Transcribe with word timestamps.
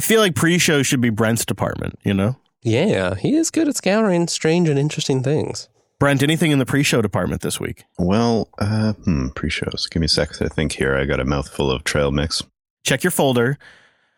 I 0.00 0.02
feel 0.02 0.20
like 0.22 0.34
pre-show 0.34 0.82
should 0.82 1.02
be 1.02 1.10
Brent's 1.10 1.44
department, 1.44 1.98
you 2.04 2.14
know? 2.14 2.38
Yeah, 2.62 3.16
he 3.16 3.36
is 3.36 3.50
good 3.50 3.68
at 3.68 3.76
scouring 3.76 4.28
strange 4.28 4.66
and 4.66 4.78
interesting 4.78 5.22
things. 5.22 5.68
Brent, 5.98 6.22
anything 6.22 6.52
in 6.52 6.58
the 6.58 6.64
pre-show 6.64 7.02
department 7.02 7.42
this 7.42 7.60
week? 7.60 7.84
Well, 7.98 8.48
uh, 8.58 8.94
hmm, 8.94 9.28
pre-shows. 9.34 9.88
Give 9.90 10.00
me 10.00 10.06
a 10.06 10.08
sec 10.08 10.40
I 10.40 10.48
think 10.48 10.72
here. 10.72 10.96
I 10.96 11.04
got 11.04 11.20
a 11.20 11.26
mouthful 11.26 11.70
of 11.70 11.84
trail 11.84 12.12
mix. 12.12 12.42
Check 12.82 13.04
your 13.04 13.10
folder. 13.10 13.58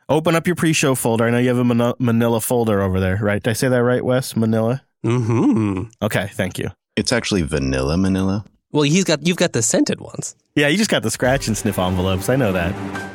Open 0.09 0.37
up 0.37 0.47
your 0.47 0.55
pre-show 0.55 0.95
folder. 0.95 1.25
I 1.25 1.31
know 1.31 1.39
you 1.39 1.49
have 1.49 1.59
a 1.59 1.65
Manila, 1.65 1.97
Manila 1.99 2.41
folder 2.41 2.81
over 2.81 3.01
there, 3.01 3.19
right? 3.21 3.43
Did 3.43 3.51
I 3.51 3.55
say 3.55 3.67
that 3.67 3.83
right, 3.83 4.05
Wes? 4.05 4.37
Manila? 4.37 4.85
Hmm. 5.03 5.83
Okay, 6.01 6.29
thank 6.33 6.61
you. 6.61 6.71
It's 6.95 7.13
actually 7.13 7.43
vanilla 7.43 7.97
manila. 7.97 8.45
Well, 8.71 8.85
he's 8.85 9.03
got 9.03 9.27
you've 9.27 9.37
got 9.37 9.53
the 9.53 9.63
scented 9.63 10.01
ones. 10.01 10.37
Yeah, 10.55 10.69
you 10.69 10.79
just 10.79 10.91
got 10.91 11.03
the 11.03 11.11
scratch 11.11 11.49
and 11.49 11.59
sniff 11.59 11.77
envelopes. 11.77 12.29
I 12.29 12.37
know 12.37 12.53
that. 12.53 13.12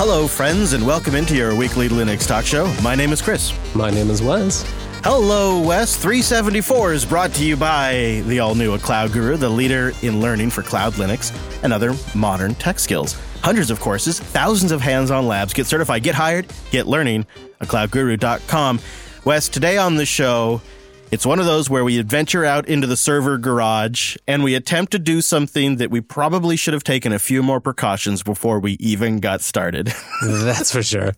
Hello, 0.00 0.28
friends, 0.28 0.74
and 0.74 0.86
welcome 0.86 1.16
into 1.16 1.34
your 1.34 1.56
weekly 1.56 1.88
Linux 1.88 2.24
talk 2.24 2.44
show. 2.44 2.72
My 2.84 2.94
name 2.94 3.10
is 3.10 3.20
Chris. 3.20 3.52
My 3.74 3.90
name 3.90 4.10
is 4.10 4.22
Wes. 4.22 4.62
Hello, 5.02 5.60
Wes. 5.60 5.96
374 5.96 6.92
is 6.92 7.04
brought 7.04 7.34
to 7.34 7.44
you 7.44 7.56
by 7.56 8.22
the 8.26 8.38
all 8.38 8.54
new 8.54 8.74
A 8.74 8.78
Cloud 8.78 9.10
Guru, 9.10 9.36
the 9.36 9.48
leader 9.48 9.90
in 10.02 10.20
learning 10.20 10.50
for 10.50 10.62
cloud 10.62 10.92
Linux 10.92 11.36
and 11.64 11.72
other 11.72 11.96
modern 12.14 12.54
tech 12.54 12.78
skills. 12.78 13.20
Hundreds 13.42 13.72
of 13.72 13.80
courses, 13.80 14.20
thousands 14.20 14.70
of 14.70 14.80
hands 14.80 15.10
on 15.10 15.26
labs. 15.26 15.52
Get 15.52 15.66
certified, 15.66 16.04
get 16.04 16.14
hired, 16.14 16.46
get 16.70 16.86
learning 16.86 17.26
at 17.60 17.66
cloudguru.com. 17.66 18.78
Wes, 19.24 19.48
today 19.48 19.78
on 19.78 19.96
the 19.96 20.06
show, 20.06 20.62
it's 21.10 21.24
one 21.24 21.38
of 21.38 21.46
those 21.46 21.70
where 21.70 21.84
we 21.84 21.98
adventure 21.98 22.44
out 22.44 22.68
into 22.68 22.86
the 22.86 22.96
server 22.96 23.38
garage 23.38 24.16
and 24.26 24.42
we 24.42 24.54
attempt 24.54 24.92
to 24.92 24.98
do 24.98 25.20
something 25.20 25.76
that 25.76 25.90
we 25.90 26.00
probably 26.00 26.56
should 26.56 26.74
have 26.74 26.84
taken 26.84 27.12
a 27.12 27.18
few 27.18 27.42
more 27.42 27.60
precautions 27.60 28.22
before 28.22 28.60
we 28.60 28.72
even 28.72 29.18
got 29.18 29.40
started. 29.40 29.86
That's 30.22 30.72
for 30.72 30.82
sure. 30.82 31.12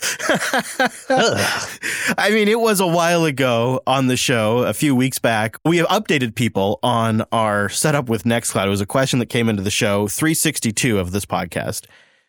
I 2.17 2.31
mean, 2.31 2.49
it 2.49 2.61
was 2.61 2.81
a 2.81 2.87
while 2.87 3.25
ago 3.25 3.81
on 3.87 4.07
the 4.07 4.17
show, 4.17 4.59
a 4.59 4.73
few 4.73 4.95
weeks 4.95 5.19
back. 5.19 5.57
We 5.65 5.79
have 5.79 5.87
updated 5.89 6.35
people 6.35 6.79
on 6.83 7.23
our 7.33 7.69
setup 7.69 8.09
with 8.09 8.25
Nextcloud. 8.25 8.67
It 8.67 8.71
was 8.71 8.81
a 8.81 8.87
question 8.87 9.19
that 9.19 9.27
came 9.27 9.49
into 9.49 9.63
the 9.63 9.71
show 9.71 10.07
362 10.09 10.99
of 10.99 11.11
this 11.11 11.27
podcast. 11.27 11.87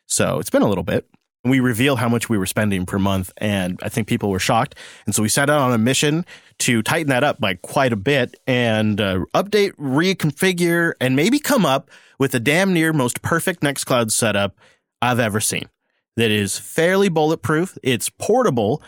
So 0.08 0.40
it's 0.40 0.50
been 0.50 0.64
a 0.64 0.68
little 0.68 0.84
bit. 0.84 1.08
We 1.44 1.60
revealed 1.60 1.98
how 1.98 2.08
much 2.08 2.30
we 2.30 2.38
were 2.38 2.46
spending 2.46 2.86
per 2.86 3.00
month, 3.00 3.32
and 3.38 3.80
I 3.82 3.90
think 3.90 4.08
people 4.08 4.30
were 4.30 4.40
shocked. 4.40 4.76
And 5.06 5.16
so 5.16 5.24
we 5.24 5.30
set 5.30 5.50
out 5.50 5.60
on 5.60 5.74
a 5.74 5.78
mission 5.78 6.24
to 6.60 6.84
tighten 6.84 7.10
that 7.10 7.24
up 7.24 7.40
by 7.40 7.56
quite 7.56 7.92
a 7.92 7.96
bit 7.96 8.36
and 8.46 9.02
uh, 9.02 9.22
update, 9.34 9.72
reconfigure, 9.78 10.94
and 11.02 11.16
maybe 11.16 11.40
come 11.40 11.66
up 11.66 11.90
with 12.20 12.32
the 12.34 12.40
damn 12.40 12.74
near 12.74 12.94
most 12.94 13.24
perfect 13.24 13.62
Nextcloud 13.62 14.12
setup 14.12 14.56
I've 15.02 15.20
ever 15.20 15.40
seen. 15.40 15.68
That 16.18 16.30
is 16.30 16.60
fairly 16.60 17.10
bulletproof, 17.10 17.78
it's 17.82 18.10
portable, 18.10 18.84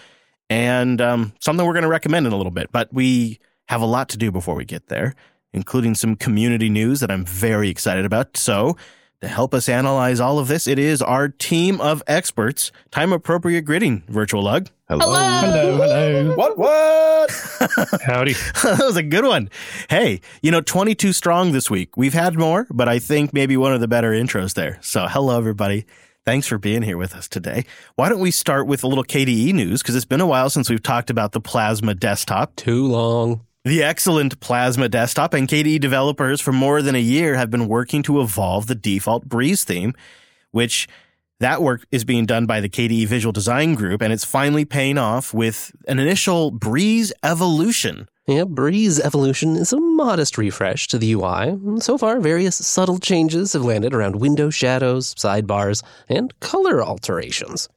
and 0.50 1.02
um, 1.02 1.34
something 1.40 1.66
we're 1.66 1.74
going 1.74 1.84
to 1.84 1.90
recommend 1.90 2.28
in 2.28 2.34
a 2.34 2.38
little 2.38 2.52
bit. 2.52 2.72
But 2.72 2.94
we 2.94 3.40
have 3.70 3.82
a 3.82 3.86
lot 3.88 4.10
to 4.10 4.18
do 4.18 4.32
before 4.32 4.54
we 4.54 4.66
get 4.66 4.88
there, 4.88 5.16
including 5.54 5.96
some 5.96 6.16
community 6.16 6.70
news 6.70 7.00
that 7.00 7.10
I'm 7.10 7.26
very 7.26 7.70
excited 7.70 8.06
about. 8.06 8.38
So, 8.38 8.78
to 9.24 9.30
help 9.30 9.54
us 9.54 9.70
analyze 9.70 10.20
all 10.20 10.38
of 10.38 10.50
this, 10.50 10.68
it 10.68 10.78
is 10.78 11.02
our 11.02 11.30
team 11.30 11.80
of 11.80 12.04
experts. 12.08 12.74
Time 12.92 13.14
appropriate 13.14 13.62
greeting, 13.62 14.04
Virtual 14.10 14.44
Lug. 14.44 14.70
Hello. 14.90 15.14
Hello, 15.14 15.78
hello. 15.78 16.36
What, 16.36 16.58
what? 16.58 17.32
Howdy. 18.04 18.34
that 18.34 18.82
was 18.82 18.98
a 18.98 19.04
good 19.04 19.24
one. 19.24 19.50
Hey, 19.90 20.20
you 20.42 20.52
know, 20.52 20.60
22 20.60 21.14
strong 21.14 21.54
this 21.54 21.70
week. 21.70 21.96
We've 21.96 22.14
had 22.14 22.38
more, 22.38 22.68
but 22.70 22.90
I 22.90 23.00
think 23.00 23.34
maybe 23.34 23.56
one 23.56 23.74
of 23.74 23.80
the 23.80 23.88
better 23.88 24.12
intros 24.12 24.56
there. 24.56 24.78
So, 24.82 25.08
hello, 25.08 25.38
everybody. 25.38 25.86
Thanks 26.26 26.46
for 26.46 26.58
being 26.58 26.82
here 26.82 26.98
with 26.98 27.16
us 27.16 27.30
today. 27.30 27.66
Why 27.96 28.10
don't 28.10 28.20
we 28.20 28.32
start 28.32 28.68
with 28.68 28.84
a 28.84 28.88
little 28.88 29.06
KDE 29.06 29.54
news? 29.54 29.82
Because 29.82 29.96
it's 29.96 30.06
been 30.06 30.22
a 30.22 30.28
while 30.28 30.50
since 30.50 30.70
we've 30.70 30.84
talked 30.84 31.10
about 31.10 31.32
the 31.32 31.42
Plasma 31.42 31.96
desktop. 31.96 32.58
Too 32.58 32.88
long. 32.88 33.46
The 33.66 33.82
excellent 33.82 34.42
Plasma 34.42 34.90
desktop 34.90 35.34
and 35.34 35.48
KDE 35.48 35.80
developers 35.80 36.42
for 36.42 36.52
more 36.52 36.82
than 36.82 36.96
a 36.96 37.00
year 37.00 37.36
have 37.36 37.50
been 37.50 37.70
working 37.70 38.04
to 38.04 38.20
evolve 38.20 38.68
the 38.68 38.76
default 38.76 39.24
Breeze 39.24 39.64
theme, 39.64 39.94
which 40.52 40.86
that 41.40 41.62
work 41.62 41.86
is 41.90 42.04
being 42.04 42.26
done 42.26 42.46
by 42.46 42.60
the 42.60 42.68
KDE 42.68 43.08
Visual 43.08 43.32
Design 43.32 43.76
Group, 43.76 44.02
and 44.02 44.12
it's 44.12 44.26
finally 44.26 44.66
paying 44.66 44.98
off 44.98 45.34
with 45.34 45.72
an 45.88 45.98
initial 45.98 46.52
Breeze 46.52 47.14
evolution. 47.24 48.10
Yeah, 48.28 48.44
Breeze 48.44 49.00
Evolution 49.00 49.56
is 49.56 49.72
a 49.72 49.80
modest 49.80 50.38
refresh 50.38 50.90
to 50.90 50.98
the 50.98 51.14
UI. 51.14 51.58
So 51.80 51.98
far, 51.98 52.20
various 52.20 52.58
subtle 52.58 53.00
changes 53.00 53.54
have 53.54 53.64
landed 53.64 53.94
around 53.94 54.18
window 54.18 54.50
shadows, 54.50 55.16
sidebars, 55.16 55.84
and 56.10 56.38
color 56.42 56.84
alterations. 56.84 57.70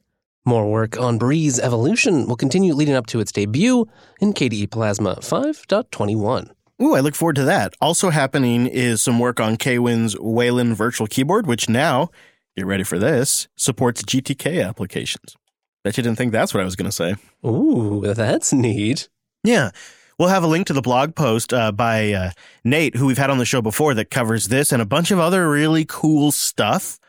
More 0.48 0.70
work 0.70 0.96
on 0.96 1.18
Breeze 1.18 1.58
Evolution 1.58 2.28
will 2.28 2.36
continue 2.36 2.72
leading 2.72 2.94
up 2.94 3.06
to 3.06 3.18
its 3.18 3.32
debut 3.32 3.88
in 4.20 4.32
KDE 4.32 4.70
Plasma 4.70 5.16
5.21. 5.16 6.52
Ooh, 6.80 6.94
I 6.94 7.00
look 7.00 7.16
forward 7.16 7.34
to 7.34 7.42
that. 7.42 7.74
Also 7.80 8.10
happening 8.10 8.68
is 8.68 9.02
some 9.02 9.18
work 9.18 9.40
on 9.40 9.56
KWin's 9.56 10.16
Wayland 10.20 10.76
Virtual 10.76 11.08
Keyboard, 11.08 11.48
which 11.48 11.68
now, 11.68 12.10
get 12.56 12.64
ready 12.64 12.84
for 12.84 12.96
this, 12.96 13.48
supports 13.56 14.04
GTK 14.04 14.64
applications. 14.64 15.36
Bet 15.82 15.96
you 15.96 16.04
didn't 16.04 16.16
think 16.16 16.30
that's 16.30 16.54
what 16.54 16.60
I 16.60 16.64
was 16.64 16.76
going 16.76 16.88
to 16.88 16.96
say. 16.96 17.16
Ooh, 17.44 18.02
that's 18.14 18.52
neat. 18.52 19.08
Yeah. 19.42 19.72
We'll 20.16 20.28
have 20.28 20.44
a 20.44 20.48
link 20.48 20.68
to 20.68 20.72
the 20.74 20.80
blog 20.80 21.16
post 21.16 21.52
uh, 21.52 21.72
by 21.72 22.12
uh, 22.12 22.30
Nate, 22.62 22.94
who 22.94 23.06
we've 23.06 23.18
had 23.18 23.30
on 23.30 23.38
the 23.38 23.44
show 23.44 23.62
before, 23.62 23.94
that 23.94 24.12
covers 24.12 24.46
this 24.46 24.70
and 24.70 24.80
a 24.80 24.86
bunch 24.86 25.10
of 25.10 25.18
other 25.18 25.50
really 25.50 25.84
cool 25.84 26.30
stuff 26.30 27.00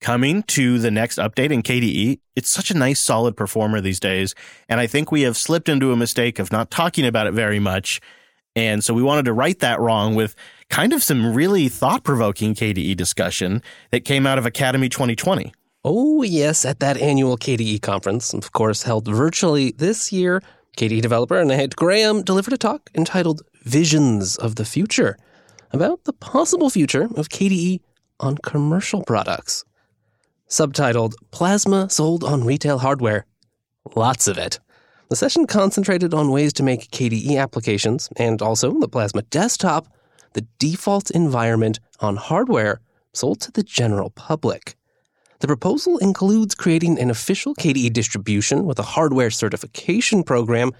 coming 0.00 0.42
to 0.44 0.78
the 0.78 0.90
next 0.90 1.18
update 1.18 1.50
in 1.50 1.62
KDE. 1.62 2.20
It's 2.34 2.50
such 2.50 2.70
a 2.70 2.76
nice, 2.76 3.00
solid 3.00 3.36
performer 3.36 3.80
these 3.80 4.00
days. 4.00 4.34
And 4.68 4.80
I 4.80 4.86
think 4.86 5.10
we 5.10 5.22
have 5.22 5.36
slipped 5.36 5.68
into 5.68 5.92
a 5.92 5.96
mistake 5.96 6.38
of 6.38 6.52
not 6.52 6.70
talking 6.70 7.06
about 7.06 7.26
it 7.26 7.32
very 7.32 7.58
much. 7.58 8.00
And 8.54 8.82
so 8.82 8.94
we 8.94 9.02
wanted 9.02 9.26
to 9.26 9.32
right 9.32 9.58
that 9.58 9.80
wrong 9.80 10.14
with 10.14 10.34
kind 10.70 10.92
of 10.92 11.02
some 11.02 11.34
really 11.34 11.68
thought 11.68 12.04
provoking 12.04 12.54
KDE 12.54 12.96
discussion 12.96 13.62
that 13.90 14.04
came 14.04 14.26
out 14.26 14.38
of 14.38 14.44
Akademy 14.44 14.90
2020. 14.90 15.52
Oh, 15.84 16.22
yes, 16.22 16.64
at 16.64 16.80
that 16.80 16.96
annual 16.96 17.38
KDE 17.38 17.80
conference, 17.80 18.34
of 18.34 18.52
course, 18.52 18.82
held 18.82 19.06
virtually 19.06 19.72
this 19.72 20.10
year, 20.10 20.42
KDE 20.76 21.00
developer 21.00 21.44
Nate 21.44 21.76
Graham 21.76 22.22
delivered 22.22 22.54
a 22.54 22.58
talk 22.58 22.90
entitled 22.94 23.42
Visions 23.62 24.36
of 24.36 24.56
the 24.56 24.64
Future 24.64 25.16
about 25.72 26.04
the 26.04 26.12
possible 26.12 26.70
future 26.70 27.04
of 27.16 27.28
KDE 27.28 27.80
on 28.20 28.36
commercial 28.38 29.02
products. 29.02 29.64
Subtitled 30.48 31.14
Plasma 31.32 31.90
Sold 31.90 32.22
on 32.22 32.44
Retail 32.44 32.78
Hardware. 32.78 33.26
Lots 33.96 34.28
of 34.28 34.38
it. 34.38 34.60
The 35.10 35.16
session 35.16 35.46
concentrated 35.46 36.14
on 36.14 36.30
ways 36.30 36.52
to 36.54 36.62
make 36.62 36.90
KDE 36.92 37.36
applications 37.36 38.08
and 38.16 38.40
also 38.40 38.78
the 38.78 38.88
Plasma 38.88 39.22
desktop 39.22 39.88
the 40.34 40.46
default 40.58 41.10
environment 41.10 41.80
on 41.98 42.14
hardware 42.14 42.80
sold 43.12 43.40
to 43.40 43.50
the 43.50 43.62
general 43.62 44.10
public. 44.10 44.76
The 45.40 45.46
proposal 45.46 45.98
includes 45.98 46.54
creating 46.54 47.00
an 47.00 47.10
official 47.10 47.54
KDE 47.54 47.92
distribution 47.92 48.66
with 48.66 48.78
a 48.78 48.84
hardware 48.94 49.30
certification 49.30 50.22
program 50.22 50.70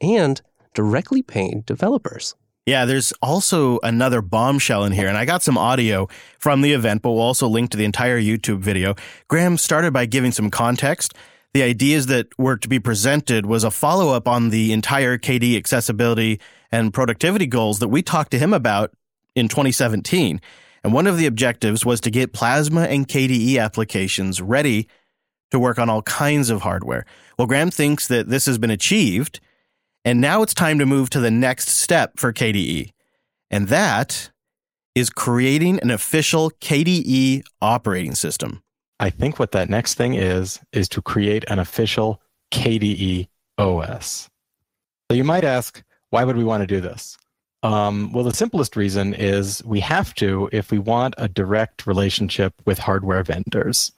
and 0.00 0.40
directly 0.74 1.22
paying 1.22 1.62
developers. 1.62 2.34
Yeah, 2.66 2.84
there's 2.84 3.12
also 3.22 3.78
another 3.84 4.20
bombshell 4.20 4.84
in 4.84 4.92
here, 4.92 5.06
and 5.06 5.16
I 5.16 5.24
got 5.24 5.44
some 5.44 5.56
audio 5.56 6.08
from 6.40 6.62
the 6.62 6.72
event, 6.72 7.00
but 7.00 7.12
we'll 7.12 7.22
also 7.22 7.46
link 7.46 7.70
to 7.70 7.76
the 7.76 7.84
entire 7.84 8.20
YouTube 8.20 8.58
video. 8.58 8.96
Graham 9.28 9.56
started 9.56 9.92
by 9.92 10.06
giving 10.06 10.32
some 10.32 10.50
context. 10.50 11.14
The 11.54 11.62
ideas 11.62 12.06
that 12.06 12.26
were 12.36 12.56
to 12.56 12.68
be 12.68 12.80
presented 12.80 13.46
was 13.46 13.62
a 13.62 13.70
follow 13.70 14.12
up 14.12 14.26
on 14.26 14.50
the 14.50 14.72
entire 14.72 15.16
KDE 15.16 15.56
accessibility 15.56 16.40
and 16.72 16.92
productivity 16.92 17.46
goals 17.46 17.78
that 17.78 17.88
we 17.88 18.02
talked 18.02 18.32
to 18.32 18.38
him 18.38 18.52
about 18.52 18.92
in 19.36 19.46
2017. 19.46 20.40
And 20.82 20.92
one 20.92 21.06
of 21.06 21.18
the 21.18 21.26
objectives 21.26 21.86
was 21.86 22.00
to 22.00 22.10
get 22.10 22.32
Plasma 22.32 22.82
and 22.82 23.06
KDE 23.06 23.62
applications 23.62 24.42
ready 24.42 24.88
to 25.52 25.60
work 25.60 25.78
on 25.78 25.88
all 25.88 26.02
kinds 26.02 26.50
of 26.50 26.62
hardware. 26.62 27.06
Well, 27.38 27.46
Graham 27.46 27.70
thinks 27.70 28.08
that 28.08 28.28
this 28.28 28.46
has 28.46 28.58
been 28.58 28.70
achieved, 28.72 29.38
and 30.06 30.20
now 30.20 30.40
it's 30.40 30.54
time 30.54 30.78
to 30.78 30.86
move 30.86 31.10
to 31.10 31.20
the 31.20 31.32
next 31.32 31.68
step 31.68 32.12
for 32.16 32.32
KDE. 32.32 32.92
And 33.50 33.66
that 33.68 34.30
is 34.94 35.10
creating 35.10 35.80
an 35.80 35.90
official 35.90 36.52
KDE 36.60 37.42
operating 37.60 38.14
system. 38.14 38.62
I 39.00 39.10
think 39.10 39.40
what 39.40 39.50
that 39.50 39.68
next 39.68 39.94
thing 39.94 40.14
is, 40.14 40.60
is 40.72 40.88
to 40.90 41.02
create 41.02 41.44
an 41.48 41.58
official 41.58 42.22
KDE 42.52 43.26
OS. 43.58 44.30
So 45.10 45.16
you 45.16 45.24
might 45.24 45.44
ask, 45.44 45.82
why 46.10 46.22
would 46.22 46.36
we 46.36 46.44
want 46.44 46.62
to 46.62 46.68
do 46.68 46.80
this? 46.80 47.18
Um, 47.64 48.12
well, 48.12 48.22
the 48.22 48.32
simplest 48.32 48.76
reason 48.76 49.12
is 49.12 49.60
we 49.64 49.80
have 49.80 50.14
to 50.14 50.48
if 50.52 50.70
we 50.70 50.78
want 50.78 51.16
a 51.18 51.26
direct 51.26 51.84
relationship 51.84 52.54
with 52.64 52.78
hardware 52.78 53.24
vendors, 53.24 53.90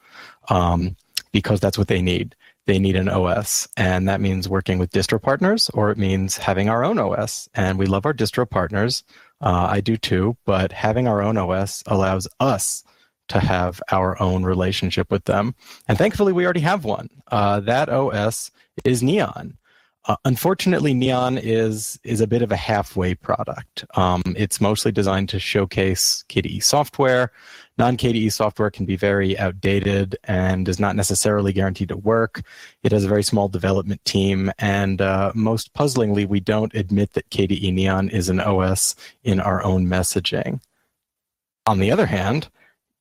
um, 0.49 0.97
because 1.33 1.61
that's 1.61 1.77
what 1.77 1.89
they 1.89 2.01
need. 2.01 2.35
They 2.69 2.79
need 2.79 2.97
an 2.97 3.09
OS, 3.09 3.67
and 3.79 4.07
that 4.11 4.21
means 4.21 4.47
working 4.47 4.79
with 4.79 4.91
distro 4.91 5.21
partners, 5.21 5.71
or 5.73 5.91
it 5.91 5.97
means 5.97 6.37
having 6.37 6.69
our 6.69 6.85
own 6.85 6.99
OS. 6.99 7.49
And 7.55 7.79
we 7.79 7.87
love 7.87 8.05
our 8.05 8.13
distro 8.13 8.49
partners. 8.49 9.05
Uh, 9.41 9.69
I 9.71 9.81
do 9.81 9.97
too, 9.97 10.37
but 10.45 10.71
having 10.71 11.09
our 11.09 11.23
own 11.23 11.39
OS 11.39 11.83
allows 11.87 12.29
us 12.41 12.85
to 13.29 13.41
have 13.41 13.81
our 13.91 14.21
own 14.21 14.45
relationship 14.45 15.11
with 15.11 15.25
them. 15.25 15.55
And 15.89 15.97
thankfully, 15.97 16.35
we 16.35 16.45
already 16.45 16.61
have 16.61 16.85
one. 16.85 17.09
Uh, 17.33 17.61
that 17.61 17.89
OS 17.89 18.51
is 18.85 19.03
Neon. 19.03 19.57
Uh, 20.05 20.17
unfortunately, 20.25 20.95
Neon 20.95 21.37
is 21.37 22.01
is 22.03 22.21
a 22.21 22.27
bit 22.27 22.41
of 22.41 22.51
a 22.51 22.57
halfway 22.57 23.15
product. 23.15 23.85
Um, 23.95 24.23
it's 24.37 24.61
mostly 24.61 24.91
designed 24.91 25.29
to 25.31 25.39
showcase 25.39 26.25
KDE 26.29 26.63
software. 26.63 27.31
Non 27.77 27.97
KDE 27.97 28.33
software 28.33 28.71
can 28.71 28.87
be 28.87 28.97
very 28.97 29.39
outdated 29.39 30.17
and 30.25 30.69
is 30.69 30.81
not 30.81 30.97
necessarily 30.97 31.53
guaranteed 31.53 31.91
to 31.91 31.97
work. 31.97 32.43
It 32.83 32.93
has 32.93 33.05
a 33.05 33.09
very 33.09 33.23
small 33.23 33.49
development 33.49 34.05
team, 34.05 34.51
and 34.59 35.03
uh, 35.03 35.33
most 35.35 35.75
puzzlingly, 35.75 36.27
we 36.27 36.41
don't 36.41 36.75
admit 36.75 37.13
that 37.13 37.29
KDE 37.31 37.73
Neon 37.73 38.09
is 38.09 38.29
an 38.29 38.41
OS 38.41 38.95
in 39.25 39.41
our 39.41 39.63
own 39.63 39.87
messaging. 39.87 40.61
On 41.67 41.81
the 41.81 41.91
other 41.91 42.07
hand, 42.07 42.49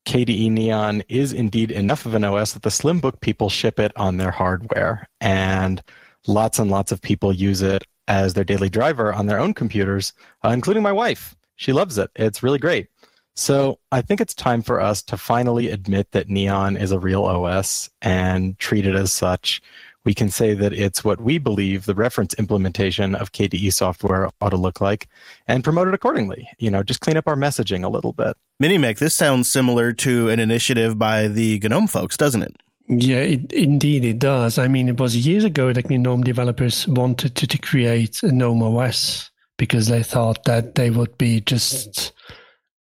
KDE 0.05 0.51
Neon 0.51 1.03
is 1.09 1.33
indeed 1.33 1.71
enough 1.71 2.05
of 2.05 2.15
an 2.15 2.23
OS 2.23 2.53
that 2.53 2.63
the 2.63 2.69
Slimbook 2.69 3.19
people 3.21 3.49
ship 3.49 3.79
it 3.79 3.91
on 3.95 4.17
their 4.17 4.31
hardware. 4.31 5.07
And 5.21 5.81
lots 6.27 6.59
and 6.59 6.69
lots 6.69 6.91
of 6.91 7.01
people 7.01 7.33
use 7.33 7.61
it 7.61 7.83
as 8.07 8.33
their 8.33 8.43
daily 8.43 8.69
driver 8.69 9.13
on 9.13 9.25
their 9.25 9.39
own 9.39 9.53
computers, 9.53 10.13
uh, 10.43 10.49
including 10.49 10.83
my 10.83 10.91
wife. 10.91 11.35
She 11.55 11.73
loves 11.73 11.97
it. 11.97 12.09
It's 12.15 12.43
really 12.43 12.59
great. 12.59 12.87
So 13.35 13.79
I 13.91 14.01
think 14.01 14.19
it's 14.19 14.33
time 14.33 14.63
for 14.63 14.81
us 14.81 15.03
to 15.03 15.17
finally 15.17 15.69
admit 15.69 16.11
that 16.11 16.27
Neon 16.27 16.75
is 16.75 16.91
a 16.91 16.99
real 16.99 17.23
OS 17.23 17.89
and 18.01 18.57
treat 18.57 18.87
it 18.87 18.95
as 18.95 19.11
such. 19.11 19.61
We 20.05 20.15
can 20.15 20.29
say 20.29 20.53
that 20.55 20.73
it's 20.73 21.03
what 21.03 21.21
we 21.21 21.37
believe 21.37 21.85
the 21.85 21.93
reference 21.93 22.33
implementation 22.35 23.13
of 23.13 23.33
KDE 23.33 23.73
software 23.73 24.29
ought 24.41 24.49
to 24.49 24.57
look 24.57 24.81
like 24.81 25.07
and 25.47 25.63
promote 25.63 25.87
it 25.87 25.93
accordingly. 25.93 26.49
You 26.57 26.71
know, 26.71 26.81
just 26.81 27.01
clean 27.01 27.17
up 27.17 27.27
our 27.27 27.35
messaging 27.35 27.83
a 27.83 27.89
little 27.89 28.13
bit. 28.13 28.37
Minimec, 28.59 28.97
this 28.97 29.13
sounds 29.13 29.51
similar 29.51 29.93
to 29.93 30.29
an 30.29 30.39
initiative 30.39 30.97
by 30.97 31.27
the 31.27 31.59
GNOME 31.59 31.87
folks, 31.87 32.17
doesn't 32.17 32.41
it? 32.41 32.55
Yeah, 32.89 33.17
it, 33.17 33.51
indeed 33.51 34.05
it 34.05 34.19
does. 34.19 34.57
I 34.57 34.67
mean, 34.67 34.87
it 34.87 34.99
was 34.99 35.15
years 35.27 35.43
ago 35.43 35.73
that 35.73 35.89
GNOME 35.89 36.23
developers 36.23 36.87
wanted 36.87 37.35
to, 37.35 37.47
to 37.47 37.57
create 37.57 38.23
a 38.23 38.31
GNOME 38.31 38.63
OS 38.63 39.29
because 39.57 39.87
they 39.87 40.03
thought 40.03 40.45
that 40.45 40.75
they 40.75 40.89
would 40.89 41.17
be 41.17 41.41
just 41.41 42.13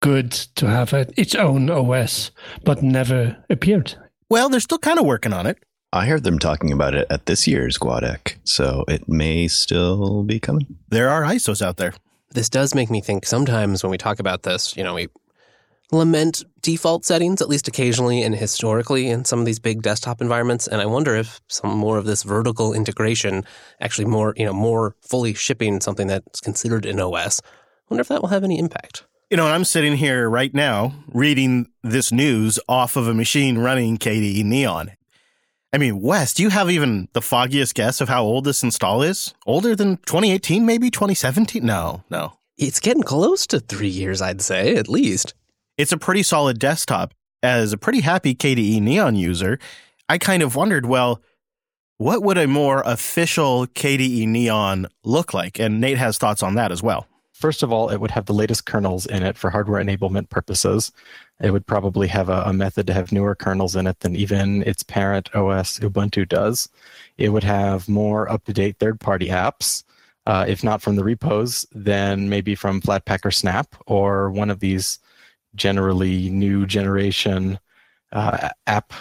good 0.01 0.31
to 0.31 0.69
have 0.69 0.93
a, 0.93 1.07
its 1.17 1.35
own 1.35 1.71
OS, 1.71 2.31
but 2.65 2.83
never 2.83 3.37
appeared. 3.51 3.95
Well, 4.31 4.49
they're 4.49 4.61
still 4.61 4.79
kind 4.79 4.99
of 4.99 5.07
working 5.07 5.33
on 5.33 5.47
it. 5.47 5.59
I 5.93 6.07
heard 6.07 6.25
them 6.25 6.39
talking 6.39 6.73
about 6.73 6.95
it 6.95 7.07
at 7.11 7.27
this 7.27 7.47
year's 7.47 7.79
GUADEC, 7.79 8.37
so 8.45 8.85
it 8.87 9.09
may 9.09 9.49
still 9.49 10.23
be 10.23 10.39
coming. 10.39 10.77
There 10.89 11.09
are 11.09 11.23
ISOs 11.23 11.63
out 11.63 11.79
there. 11.79 11.95
This 12.31 12.49
does 12.49 12.75
make 12.75 12.91
me 12.91 13.01
think 13.01 13.25
sometimes 13.25 13.83
when 13.83 13.91
we 13.91 13.99
talk 13.99 14.19
about 14.19 14.43
this, 14.43 14.77
you 14.77 14.85
know, 14.85 14.95
we 14.95 15.09
lament 15.93 16.45
default 16.61 17.05
settings, 17.05 17.41
at 17.41 17.49
least 17.49 17.69
occasionally 17.69 18.23
and 18.23 18.35
historically 18.35 19.09
in 19.09 19.25
some 19.25 19.39
of 19.39 19.47
these 19.47 19.59
big 19.59 19.83
desktop 19.83 20.21
environments. 20.21 20.67
And 20.67 20.81
I 20.81 20.87
wonder 20.87 21.15
if 21.15 21.41
some 21.49 21.77
more 21.77 21.97
of 21.99 22.07
this 22.07 22.23
vertical 22.23 22.73
integration, 22.73 23.45
actually 23.81 24.07
more, 24.07 24.35
you 24.37 24.45
know, 24.45 24.53
more 24.53 24.97
fully 25.01 25.35
shipping 25.35 25.81
something 25.81 26.07
that's 26.07 26.41
considered 26.41 26.87
an 26.87 27.01
OS, 27.01 27.41
I 27.41 27.95
wonder 27.95 28.01
if 28.01 28.09
that 28.09 28.21
will 28.21 28.31
have 28.31 28.45
any 28.45 28.59
impact. 28.59 29.05
You 29.31 29.37
know, 29.37 29.47
I'm 29.47 29.65
sitting 29.65 29.97
here 29.97 30.29
right 30.29 30.55
now 30.55 30.95
reading 31.09 31.69
this 31.83 32.13
news 32.13 32.59
off 32.69 32.97
of 32.97 33.09
a 33.09 33.15
machine 33.15 33.59
running 33.59 33.99
KDE 33.99 34.45
Neon. 34.45 34.93
I 35.73 35.79
mean, 35.79 36.01
Wes, 36.01 36.33
do 36.33 36.43
you 36.43 36.51
have 36.51 36.71
even 36.71 37.09
the 37.13 37.21
foggiest 37.21 37.75
guess 37.75 38.01
of 38.01 38.09
how 38.09 38.23
old 38.23 38.45
this 38.45 38.63
install 38.63 39.03
is? 39.03 39.35
Older 39.47 39.75
than 39.75 39.97
2018, 39.99 40.65
maybe 40.65 40.91
2017? 40.91 41.65
No, 41.65 42.05
no. 42.09 42.35
It's 42.57 42.81
getting 42.81 43.03
close 43.03 43.47
to 43.49 43.61
three 43.61 43.89
years, 43.89 44.23
I'd 44.23 44.41
say, 44.41 44.77
at 44.77 44.89
least. 44.89 45.35
It's 45.79 45.93
a 45.93 45.99
pretty 45.99 46.23
solid 46.23 46.59
desktop. 46.59 47.13
As 47.43 47.73
a 47.73 47.79
pretty 47.79 48.01
happy 48.01 48.35
KDE 48.35 48.81
Neon 48.81 49.15
user, 49.15 49.59
I 50.09 50.19
kind 50.19 50.43
of 50.43 50.57
wondered, 50.57 50.87
well, 50.87 51.21
what 51.99 52.23
would 52.23 52.39
a 52.39 52.47
more 52.47 52.83
official 52.87 53.67
KDE 53.67 54.27
Neon 54.27 54.87
look 55.05 55.35
like? 55.35 55.59
And 55.59 55.81
Nate 55.81 55.99
has 55.99 56.19
thoughts 56.19 56.43
on 56.43 56.55
that 56.55 56.73
as 56.73 56.83
well. 56.83 57.07
First 57.33 57.63
of 57.63 57.71
all, 57.71 57.91
it 57.91 57.99
would 57.99 58.13
have 58.13 58.25
the 58.25 58.33
latest 58.33 58.65
kernels 58.65 59.05
in 59.05 59.23
it 59.23 59.37
for 59.37 59.51
hardware 59.51 59.85
enablement 59.85 60.31
purposes. 60.31 60.91
It 61.41 61.51
would 61.51 61.67
probably 61.67 62.09
have 62.09 62.31
a, 62.31 62.43
a, 62.47 62.53
method 62.55 62.87
to 62.87 62.95
have 62.95 63.13
newer 63.13 63.35
kernels 63.35 63.77
in 63.77 63.87
it 63.87 64.01
than 64.01 64.17
even 64.17 64.63
its 64.63 64.83
parent 64.83 65.35
OS 65.35 65.79
Ubuntu 65.81 66.27
does. 66.27 66.71
It 67.19 67.29
would 67.29 67.45
have 67.45 67.91
more 67.91 68.31
up 68.31 68.45
to 68.47 68.55
date 68.55 68.79
third 68.79 69.01
party 69.01 69.29
apps. 69.29 69.85
Uh, 70.25 70.47
if 70.49 70.65
not 70.65 70.81
from 70.81 70.97
the 70.97 71.05
repos, 71.05 71.67
then 71.73 72.31
maybe 72.31 72.55
from 72.55 72.81
Flatpak 72.81 73.25
or 73.25 73.31
Snap 73.31 73.77
or 73.87 74.31
one 74.31 74.51
of 74.51 74.61
these 74.61 74.99
generally 75.57 76.31
new 76.31 76.67
generation 76.67 77.59
uh, 78.13 78.51
app 78.67 78.93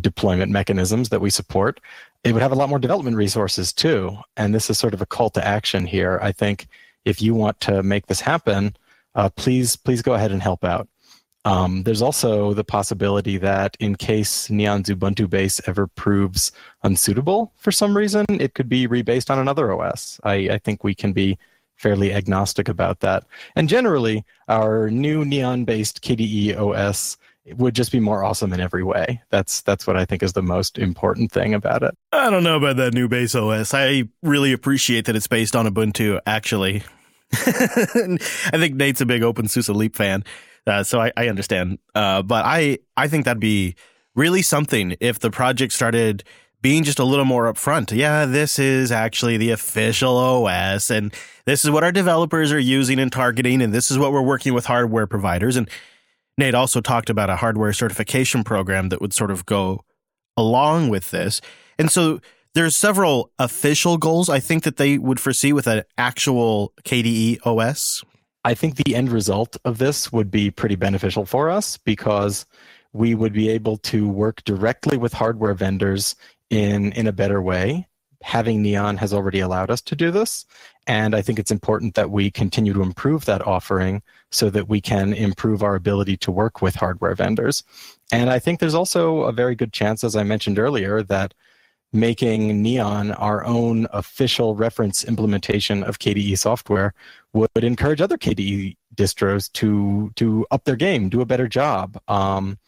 deployment 0.00 0.50
mechanisms 0.50 1.08
that 1.08 1.20
we 1.20 1.30
support. 1.30 1.80
It 2.24 2.32
would 2.32 2.42
have 2.42 2.52
a 2.52 2.56
lot 2.56 2.68
more 2.68 2.78
development 2.78 3.16
resources 3.16 3.72
too. 3.72 4.16
And 4.36 4.54
this 4.54 4.70
is 4.70 4.78
sort 4.78 4.94
of 4.94 5.02
a 5.02 5.06
call 5.06 5.30
to 5.30 5.46
action 5.46 5.86
here. 5.86 6.18
I 6.22 6.32
think 6.32 6.68
if 7.04 7.22
you 7.22 7.34
want 7.34 7.60
to 7.62 7.82
make 7.82 8.06
this 8.06 8.20
happen, 8.20 8.76
uh, 9.14 9.28
please 9.30 9.76
please 9.76 10.02
go 10.02 10.14
ahead 10.14 10.32
and 10.32 10.42
help 10.42 10.64
out. 10.64 10.88
Um, 11.44 11.84
there's 11.84 12.02
also 12.02 12.52
the 12.52 12.64
possibility 12.64 13.38
that 13.38 13.76
in 13.80 13.96
case 13.96 14.50
Neon's 14.50 14.88
Ubuntu 14.88 15.30
base 15.30 15.60
ever 15.66 15.86
proves 15.86 16.52
unsuitable 16.82 17.52
for 17.56 17.72
some 17.72 17.96
reason, 17.96 18.26
it 18.28 18.54
could 18.54 18.68
be 18.68 18.86
rebased 18.86 19.30
on 19.30 19.38
another 19.38 19.72
OS. 19.72 20.20
I, 20.24 20.34
I 20.34 20.58
think 20.58 20.84
we 20.84 20.94
can 20.94 21.12
be 21.12 21.38
fairly 21.78 22.12
agnostic 22.12 22.68
about 22.68 23.00
that. 23.00 23.24
And 23.56 23.68
generally, 23.68 24.24
our 24.48 24.90
new 24.90 25.24
Neon-based 25.24 26.02
KDE 26.02 26.56
OS 26.56 27.16
would 27.56 27.74
just 27.74 27.92
be 27.92 28.00
more 28.00 28.24
awesome 28.24 28.52
in 28.52 28.60
every 28.60 28.82
way. 28.82 29.22
That's 29.30 29.62
that's 29.62 29.86
what 29.86 29.96
I 29.96 30.04
think 30.04 30.22
is 30.22 30.34
the 30.34 30.42
most 30.42 30.76
important 30.76 31.32
thing 31.32 31.54
about 31.54 31.82
it. 31.82 31.96
I 32.12 32.28
don't 32.28 32.44
know 32.44 32.56
about 32.56 32.76
that 32.76 32.92
new 32.92 33.08
base 33.08 33.34
OS. 33.34 33.72
I 33.72 34.04
really 34.22 34.52
appreciate 34.52 35.06
that 35.06 35.16
it's 35.16 35.26
based 35.26 35.56
on 35.56 35.66
Ubuntu. 35.66 36.20
Actually, 36.26 36.82
I 37.32 38.18
think 38.52 38.74
Nate's 38.74 39.00
a 39.00 39.06
big 39.06 39.22
OpenSUSE 39.22 39.74
Leap 39.74 39.96
fan, 39.96 40.24
uh, 40.66 40.82
so 40.82 41.00
I, 41.00 41.12
I 41.16 41.28
understand. 41.28 41.78
Uh, 41.94 42.22
but 42.22 42.44
I 42.44 42.78
I 42.96 43.08
think 43.08 43.24
that'd 43.24 43.40
be 43.40 43.76
really 44.14 44.42
something 44.42 44.96
if 45.00 45.18
the 45.20 45.30
project 45.30 45.72
started 45.72 46.24
being 46.60 46.82
just 46.82 46.98
a 46.98 47.04
little 47.04 47.24
more 47.24 47.52
upfront. 47.52 47.96
Yeah, 47.96 48.24
this 48.26 48.58
is 48.58 48.90
actually 48.90 49.36
the 49.36 49.50
official 49.50 50.16
OS, 50.16 50.90
and 50.90 51.14
this 51.44 51.64
is 51.64 51.70
what 51.70 51.84
our 51.84 51.92
developers 51.92 52.52
are 52.52 52.58
using 52.58 52.98
and 52.98 53.12
targeting, 53.12 53.62
and 53.62 53.72
this 53.72 53.90
is 53.90 53.98
what 53.98 54.12
we're 54.12 54.22
working 54.22 54.54
with 54.54 54.66
hardware 54.66 55.06
providers. 55.06 55.56
And 55.56 55.68
Nate 56.36 56.54
also 56.54 56.80
talked 56.80 57.10
about 57.10 57.30
a 57.30 57.36
hardware 57.36 57.72
certification 57.72 58.44
program 58.44 58.88
that 58.88 59.00
would 59.00 59.12
sort 59.12 59.30
of 59.30 59.46
go 59.46 59.84
along 60.36 60.88
with 60.88 61.10
this. 61.10 61.40
And 61.78 61.90
so 61.90 62.20
there's 62.54 62.76
several 62.76 63.30
official 63.38 63.98
goals 63.98 64.28
I 64.28 64.40
think 64.40 64.64
that 64.64 64.76
they 64.76 64.98
would 64.98 65.20
foresee 65.20 65.52
with 65.52 65.66
an 65.66 65.82
actual 65.96 66.72
KDE 66.84 67.44
OS. 67.46 68.02
I 68.44 68.54
think 68.54 68.76
the 68.76 68.94
end 68.94 69.10
result 69.10 69.56
of 69.64 69.78
this 69.78 70.12
would 70.12 70.30
be 70.30 70.50
pretty 70.50 70.76
beneficial 70.76 71.26
for 71.26 71.50
us 71.50 71.76
because 71.76 72.46
we 72.92 73.14
would 73.14 73.32
be 73.32 73.48
able 73.48 73.76
to 73.76 74.08
work 74.08 74.42
directly 74.44 74.96
with 74.96 75.12
hardware 75.12 75.54
vendors 75.54 76.14
in 76.50 76.92
in 76.92 77.06
a 77.06 77.12
better 77.12 77.40
way. 77.42 77.86
Having 78.22 78.62
Neon 78.62 78.96
has 78.96 79.14
already 79.14 79.38
allowed 79.38 79.70
us 79.70 79.80
to 79.82 79.94
do 79.94 80.10
this, 80.10 80.44
and 80.88 81.14
I 81.14 81.22
think 81.22 81.38
it's 81.38 81.52
important 81.52 81.94
that 81.94 82.10
we 82.10 82.32
continue 82.32 82.72
to 82.72 82.82
improve 82.82 83.26
that 83.26 83.46
offering 83.46 84.02
so 84.32 84.50
that 84.50 84.68
we 84.68 84.80
can 84.80 85.12
improve 85.12 85.62
our 85.62 85.76
ability 85.76 86.16
to 86.18 86.32
work 86.32 86.60
with 86.60 86.74
hardware 86.74 87.14
vendors. 87.14 87.62
And 88.10 88.28
I 88.28 88.40
think 88.40 88.58
there's 88.58 88.74
also 88.74 89.20
a 89.22 89.32
very 89.32 89.54
good 89.54 89.72
chance, 89.72 90.02
as 90.02 90.16
I 90.16 90.24
mentioned 90.24 90.58
earlier, 90.58 91.02
that 91.04 91.32
making 91.92 92.62
Neon 92.62 93.12
our 93.12 93.44
own 93.44 93.86
official 93.92 94.54
reference 94.54 95.04
implementation 95.04 95.82
of 95.82 95.98
KDE 95.98 96.38
software 96.38 96.92
would 97.32 97.48
encourage 97.56 98.00
other 98.00 98.18
KDE 98.18 98.76
distros 98.94 99.50
to 99.52 100.10
to 100.16 100.46
up 100.50 100.64
their 100.64 100.76
game, 100.76 101.08
do 101.08 101.20
a 101.20 101.26
better 101.26 101.48
job. 101.48 102.00
Um, 102.08 102.58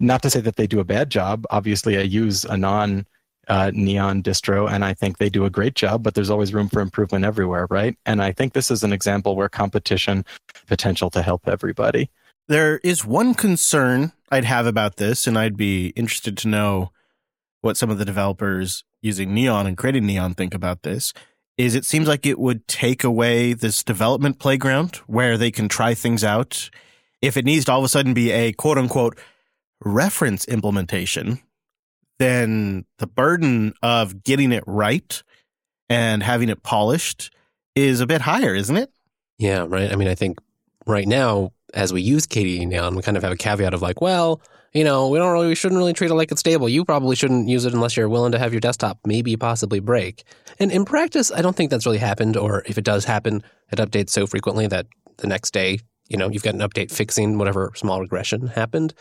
not 0.00 0.22
to 0.22 0.30
say 0.30 0.40
that 0.40 0.56
they 0.56 0.66
do 0.66 0.80
a 0.80 0.84
bad 0.84 1.10
job. 1.10 1.44
Obviously, 1.50 1.98
I 1.98 2.02
use 2.02 2.44
a 2.44 2.56
non 2.56 3.06
uh, 3.48 3.70
Neon 3.74 4.22
distro, 4.22 4.70
and 4.70 4.84
I 4.84 4.94
think 4.94 5.18
they 5.18 5.30
do 5.30 5.44
a 5.44 5.50
great 5.50 5.74
job. 5.74 6.02
But 6.02 6.14
there's 6.14 6.30
always 6.30 6.54
room 6.54 6.68
for 6.68 6.80
improvement 6.80 7.24
everywhere, 7.24 7.66
right? 7.70 7.96
And 8.06 8.22
I 8.22 8.32
think 8.32 8.52
this 8.52 8.70
is 8.70 8.82
an 8.82 8.92
example 8.92 9.36
where 9.36 9.48
competition 9.48 10.24
potential 10.66 11.10
to 11.10 11.22
help 11.22 11.48
everybody. 11.48 12.10
There 12.48 12.78
is 12.78 13.04
one 13.04 13.34
concern 13.34 14.12
I'd 14.30 14.44
have 14.44 14.66
about 14.66 14.96
this, 14.96 15.26
and 15.26 15.38
I'd 15.38 15.56
be 15.56 15.88
interested 15.88 16.36
to 16.38 16.48
know 16.48 16.92
what 17.60 17.76
some 17.76 17.90
of 17.90 17.98
the 17.98 18.04
developers 18.04 18.84
using 19.02 19.34
Neon 19.34 19.66
and 19.66 19.76
creating 19.76 20.06
Neon 20.06 20.34
think 20.34 20.54
about 20.54 20.82
this 20.82 21.12
is 21.56 21.74
it 21.74 21.84
seems 21.84 22.06
like 22.06 22.24
it 22.24 22.38
would 22.38 22.66
take 22.68 23.02
away 23.02 23.52
this 23.52 23.82
development 23.82 24.38
playground 24.38 24.96
where 25.06 25.36
they 25.36 25.50
can 25.50 25.68
try 25.68 25.92
things 25.92 26.22
out. 26.22 26.70
If 27.20 27.36
it 27.36 27.44
needs 27.44 27.64
to 27.64 27.72
all 27.72 27.80
of 27.80 27.84
a 27.84 27.88
sudden 27.88 28.14
be 28.14 28.30
a 28.30 28.52
quote 28.52 28.78
unquote 28.78 29.18
reference 29.84 30.44
implementation, 30.46 31.40
then 32.18 32.84
the 32.98 33.06
burden 33.06 33.74
of 33.82 34.22
getting 34.22 34.52
it 34.52 34.64
right 34.66 35.22
and 35.88 36.22
having 36.22 36.48
it 36.48 36.62
polished 36.62 37.30
is 37.74 38.00
a 38.00 38.06
bit 38.06 38.20
higher, 38.20 38.54
isn't 38.54 38.76
it? 38.76 38.90
Yeah, 39.38 39.66
right. 39.68 39.92
I 39.92 39.96
mean, 39.96 40.08
I 40.08 40.14
think 40.14 40.38
right 40.86 41.06
now, 41.06 41.52
as 41.74 41.92
we 41.92 42.02
use 42.02 42.26
KDE 42.26 42.66
Neon, 42.66 42.96
we 42.96 43.02
kind 43.02 43.16
of 43.16 43.22
have 43.22 43.32
a 43.32 43.36
caveat 43.36 43.74
of 43.74 43.82
like, 43.82 44.00
well, 44.00 44.40
you 44.72 44.84
know, 44.84 45.08
we 45.08 45.18
don't 45.18 45.32
really, 45.32 45.48
we 45.48 45.54
shouldn't 45.54 45.78
really 45.78 45.92
treat 45.92 46.10
it 46.10 46.14
like 46.14 46.30
it's 46.30 46.40
stable. 46.40 46.68
You 46.68 46.84
probably 46.84 47.16
shouldn't 47.16 47.48
use 47.48 47.64
it 47.64 47.72
unless 47.72 47.96
you're 47.96 48.08
willing 48.08 48.32
to 48.32 48.38
have 48.38 48.52
your 48.52 48.60
desktop 48.60 48.98
maybe 49.06 49.36
possibly 49.36 49.80
break. 49.80 50.24
And 50.58 50.70
in 50.70 50.84
practice, 50.84 51.30
I 51.32 51.40
don't 51.40 51.56
think 51.56 51.70
that's 51.70 51.86
really 51.86 51.98
happened. 51.98 52.36
Or 52.36 52.62
if 52.66 52.76
it 52.78 52.84
does 52.84 53.04
happen, 53.04 53.42
it 53.72 53.78
updates 53.78 54.10
so 54.10 54.26
frequently 54.26 54.66
that 54.66 54.86
the 55.18 55.26
next 55.26 55.52
day, 55.52 55.78
you 56.08 56.16
know, 56.16 56.28
you've 56.28 56.42
got 56.42 56.54
an 56.54 56.60
update 56.60 56.90
fixing 56.90 57.38
whatever 57.38 57.72
small 57.76 58.00
regression 58.00 58.48
happened. 58.48 58.94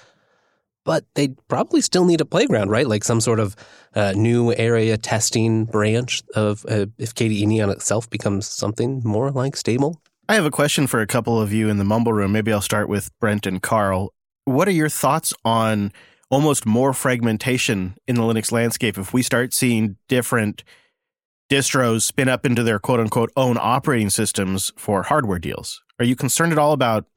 But 0.88 1.04
they 1.16 1.36
probably 1.50 1.82
still 1.82 2.06
need 2.06 2.22
a 2.22 2.26
playground, 2.26 2.70
right? 2.70 2.88
Like 2.88 3.04
some 3.04 3.20
sort 3.20 3.42
of 3.42 3.58
uh, 3.94 4.14
new 4.16 4.54
area 4.54 4.98
testing 4.98 5.66
branch 5.66 6.24
of 6.34 6.66
uh, 6.70 6.86
if 6.98 7.14
KDE 7.14 7.46
Neon 7.46 7.70
itself 7.72 8.10
becomes 8.10 8.48
something 8.48 9.02
more 9.04 9.30
like 9.30 9.58
stable. 9.58 10.02
I 10.30 10.36
have 10.36 10.46
a 10.46 10.50
question 10.50 10.88
for 10.88 11.02
a 11.02 11.06
couple 11.06 11.42
of 11.42 11.52
you 11.52 11.68
in 11.68 11.78
the 11.78 11.84
mumble 11.84 12.14
room. 12.14 12.32
Maybe 12.32 12.54
I'll 12.54 12.62
start 12.62 12.88
with 12.88 13.12
Brent 13.20 13.46
and 13.46 13.62
Carl. 13.62 14.14
What 14.46 14.70
are 14.70 14.72
your 14.72 14.88
thoughts 14.88 15.34
on 15.44 15.92
almost 16.32 16.66
more 16.66 16.94
fragmentation 16.94 17.98
in 18.08 18.16
the 18.16 18.22
Linux 18.22 18.54
landscape 18.54 18.98
if 18.98 19.12
we 19.12 19.22
start 19.22 19.54
seeing 19.54 19.98
different 20.08 20.64
distros 21.52 22.04
spin 22.04 22.30
up 22.30 22.46
into 22.46 22.64
their 22.64 22.80
quote 22.80 23.02
unquote 23.02 23.34
own 23.36 23.58
operating 23.60 24.10
systems 24.10 24.72
for 24.78 25.04
hardware 25.04 25.40
deals? 25.40 25.84
Are 26.00 26.06
you 26.06 26.16
concerned 26.16 26.54
at 26.54 26.58
all 26.58 26.72
about 26.72 27.08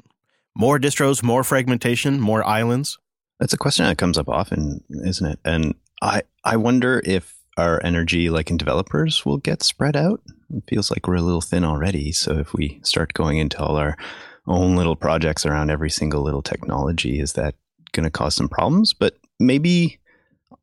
more 0.56 0.80
distros, 0.80 1.22
more 1.22 1.44
fragmentation, 1.44 2.18
more 2.18 2.44
islands? 2.44 2.98
That's 3.40 3.52
a 3.52 3.58
question 3.58 3.86
that 3.86 3.98
comes 3.98 4.18
up 4.18 4.28
often, 4.28 4.84
isn't 4.90 5.26
it? 5.26 5.38
And 5.44 5.74
I 6.02 6.22
I 6.44 6.56
wonder 6.56 7.02
if 7.04 7.34
our 7.56 7.82
energy, 7.84 8.30
like 8.30 8.50
in 8.50 8.56
developers, 8.56 9.26
will 9.26 9.38
get 9.38 9.62
spread 9.62 9.96
out. 9.96 10.20
It 10.54 10.62
feels 10.68 10.90
like 10.90 11.08
we're 11.08 11.16
a 11.16 11.22
little 11.22 11.40
thin 11.40 11.64
already. 11.64 12.12
So 12.12 12.38
if 12.38 12.54
we 12.54 12.80
start 12.84 13.14
going 13.14 13.38
into 13.38 13.58
all 13.58 13.76
our 13.76 13.96
own 14.46 14.76
little 14.76 14.96
projects 14.96 15.44
around 15.44 15.70
every 15.70 15.90
single 15.90 16.22
little 16.22 16.42
technology, 16.42 17.18
is 17.18 17.32
that 17.32 17.54
going 17.92 18.04
to 18.04 18.10
cause 18.10 18.34
some 18.34 18.48
problems? 18.48 18.94
But 18.94 19.18
maybe 19.38 19.98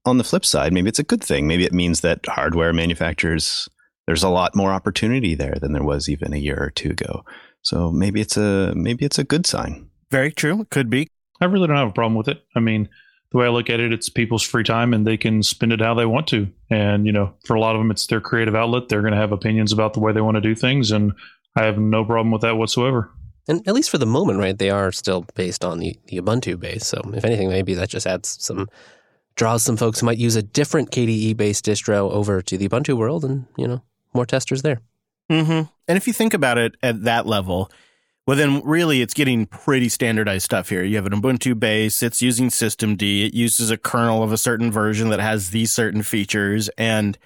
on 0.05 0.17
the 0.17 0.23
flip 0.23 0.45
side, 0.45 0.71
maybe 0.71 0.89
it's 0.89 0.99
a 0.99 1.03
good 1.03 1.23
thing. 1.23 1.47
Maybe 1.47 1.65
it 1.65 1.73
means 1.73 2.01
that 2.01 2.19
hardware 2.27 2.73
manufacturers 2.73 3.67
there's 4.07 4.23
a 4.23 4.29
lot 4.29 4.55
more 4.55 4.71
opportunity 4.71 5.35
there 5.35 5.57
than 5.61 5.73
there 5.73 5.83
was 5.83 6.07
even 6.07 6.33
a 6.33 6.37
year 6.37 6.57
or 6.57 6.71
two 6.71 6.91
ago. 6.91 7.25
So 7.61 7.91
maybe 7.91 8.21
it's 8.21 8.37
a 8.37 8.73
maybe 8.75 9.05
it's 9.05 9.19
a 9.19 9.23
good 9.23 9.45
sign. 9.45 9.89
Very 10.09 10.31
true. 10.31 10.61
It 10.61 10.69
could 10.69 10.89
be. 10.89 11.09
I 11.41 11.45
really 11.45 11.67
don't 11.67 11.77
have 11.77 11.89
a 11.89 11.93
problem 11.93 12.15
with 12.15 12.27
it. 12.27 12.43
I 12.55 12.59
mean, 12.59 12.89
the 13.31 13.37
way 13.37 13.45
I 13.45 13.49
look 13.49 13.69
at 13.69 13.79
it, 13.79 13.91
it's 13.91 14.09
people's 14.09 14.43
free 14.43 14.63
time 14.63 14.93
and 14.93 15.05
they 15.05 15.17
can 15.17 15.43
spend 15.43 15.73
it 15.73 15.81
how 15.81 15.93
they 15.93 16.05
want 16.05 16.27
to. 16.27 16.47
And, 16.69 17.05
you 17.05 17.11
know, 17.11 17.33
for 17.45 17.55
a 17.55 17.59
lot 17.59 17.75
of 17.75 17.79
them, 17.79 17.91
it's 17.91 18.07
their 18.07 18.21
creative 18.21 18.55
outlet. 18.55 18.87
They're 18.87 19.01
going 19.01 19.13
to 19.13 19.19
have 19.19 19.31
opinions 19.31 19.71
about 19.71 19.93
the 19.93 19.99
way 19.99 20.13
they 20.13 20.21
want 20.21 20.35
to 20.35 20.41
do 20.41 20.55
things. 20.55 20.91
And 20.91 21.11
I 21.55 21.63
have 21.63 21.77
no 21.77 22.05
problem 22.05 22.31
with 22.31 22.41
that 22.41 22.57
whatsoever. 22.57 23.11
And 23.49 23.67
at 23.67 23.73
least 23.73 23.89
for 23.89 23.97
the 23.97 24.05
moment, 24.05 24.39
right, 24.39 24.57
they 24.57 24.69
are 24.69 24.91
still 24.91 25.25
based 25.35 25.63
on 25.63 25.79
the, 25.79 25.97
the 26.07 26.17
Ubuntu 26.21 26.59
base. 26.59 26.85
So 26.85 27.01
if 27.13 27.23
anything, 27.23 27.49
maybe 27.49 27.73
that 27.75 27.89
just 27.89 28.07
adds 28.07 28.37
some, 28.43 28.69
draws 29.35 29.63
some 29.63 29.77
folks 29.77 29.99
who 29.99 30.05
might 30.05 30.17
use 30.17 30.35
a 30.35 30.43
different 30.43 30.91
KDE 30.91 31.35
based 31.37 31.65
distro 31.65 32.11
over 32.11 32.41
to 32.41 32.57
the 32.57 32.67
Ubuntu 32.67 32.97
world 32.97 33.23
and, 33.23 33.45
you 33.57 33.67
know, 33.67 33.81
more 34.13 34.25
testers 34.25 34.61
there. 34.61 34.81
Mm-hmm. 35.29 35.69
And 35.87 35.97
if 35.97 36.07
you 36.07 36.13
think 36.13 36.33
about 36.33 36.57
it 36.57 36.75
at 36.81 37.03
that 37.03 37.25
level, 37.25 37.71
well, 38.27 38.35
then 38.35 38.61
really 38.65 39.01
it's 39.01 39.13
getting 39.13 39.45
pretty 39.45 39.87
standardized 39.87 40.43
stuff 40.43 40.67
here. 40.67 40.83
You 40.83 40.97
have 40.97 41.05
an 41.05 41.13
Ubuntu 41.13 41.57
base, 41.57 42.03
it's 42.03 42.21
using 42.21 42.49
systemd, 42.49 43.01
it 43.01 43.33
uses 43.33 43.71
a 43.71 43.77
kernel 43.77 44.21
of 44.21 44.33
a 44.33 44.37
certain 44.37 44.69
version 44.69 45.07
that 45.09 45.21
has 45.21 45.51
these 45.51 45.71
certain 45.71 46.03
features, 46.03 46.69
and 46.77 47.17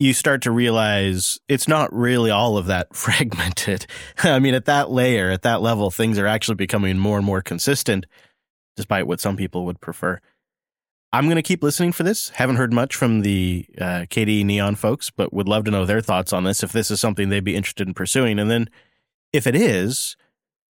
you 0.00 0.14
start 0.14 0.40
to 0.42 0.50
realize 0.50 1.38
it's 1.48 1.68
not 1.68 1.92
really 1.92 2.30
all 2.30 2.56
of 2.56 2.64
that 2.66 2.96
fragmented. 2.96 3.86
I 4.24 4.38
mean, 4.38 4.54
at 4.54 4.64
that 4.64 4.90
layer, 4.90 5.30
at 5.30 5.42
that 5.42 5.60
level, 5.60 5.90
things 5.90 6.18
are 6.18 6.26
actually 6.26 6.54
becoming 6.54 6.98
more 6.98 7.18
and 7.18 7.26
more 7.26 7.42
consistent, 7.42 8.06
despite 8.74 9.06
what 9.06 9.20
some 9.20 9.36
people 9.36 9.66
would 9.66 9.82
prefer. 9.82 10.18
I'm 11.12 11.26
going 11.26 11.36
to 11.36 11.42
keep 11.42 11.62
listening 11.62 11.92
for 11.92 12.04
this. 12.04 12.30
Haven't 12.30 12.56
heard 12.56 12.72
much 12.72 12.96
from 12.96 13.20
the 13.20 13.66
uh, 13.78 14.06
KDE 14.08 14.46
Neon 14.46 14.76
folks, 14.76 15.10
but 15.10 15.30
would 15.30 15.46
love 15.46 15.64
to 15.64 15.70
know 15.70 15.84
their 15.84 16.00
thoughts 16.00 16.32
on 16.32 16.44
this 16.44 16.62
if 16.62 16.72
this 16.72 16.90
is 16.90 17.00
something 17.00 17.28
they'd 17.28 17.44
be 17.44 17.54
interested 17.54 17.86
in 17.86 17.92
pursuing. 17.92 18.38
And 18.38 18.50
then 18.50 18.70
if 19.32 19.46
it 19.46 19.54
is, 19.54 20.16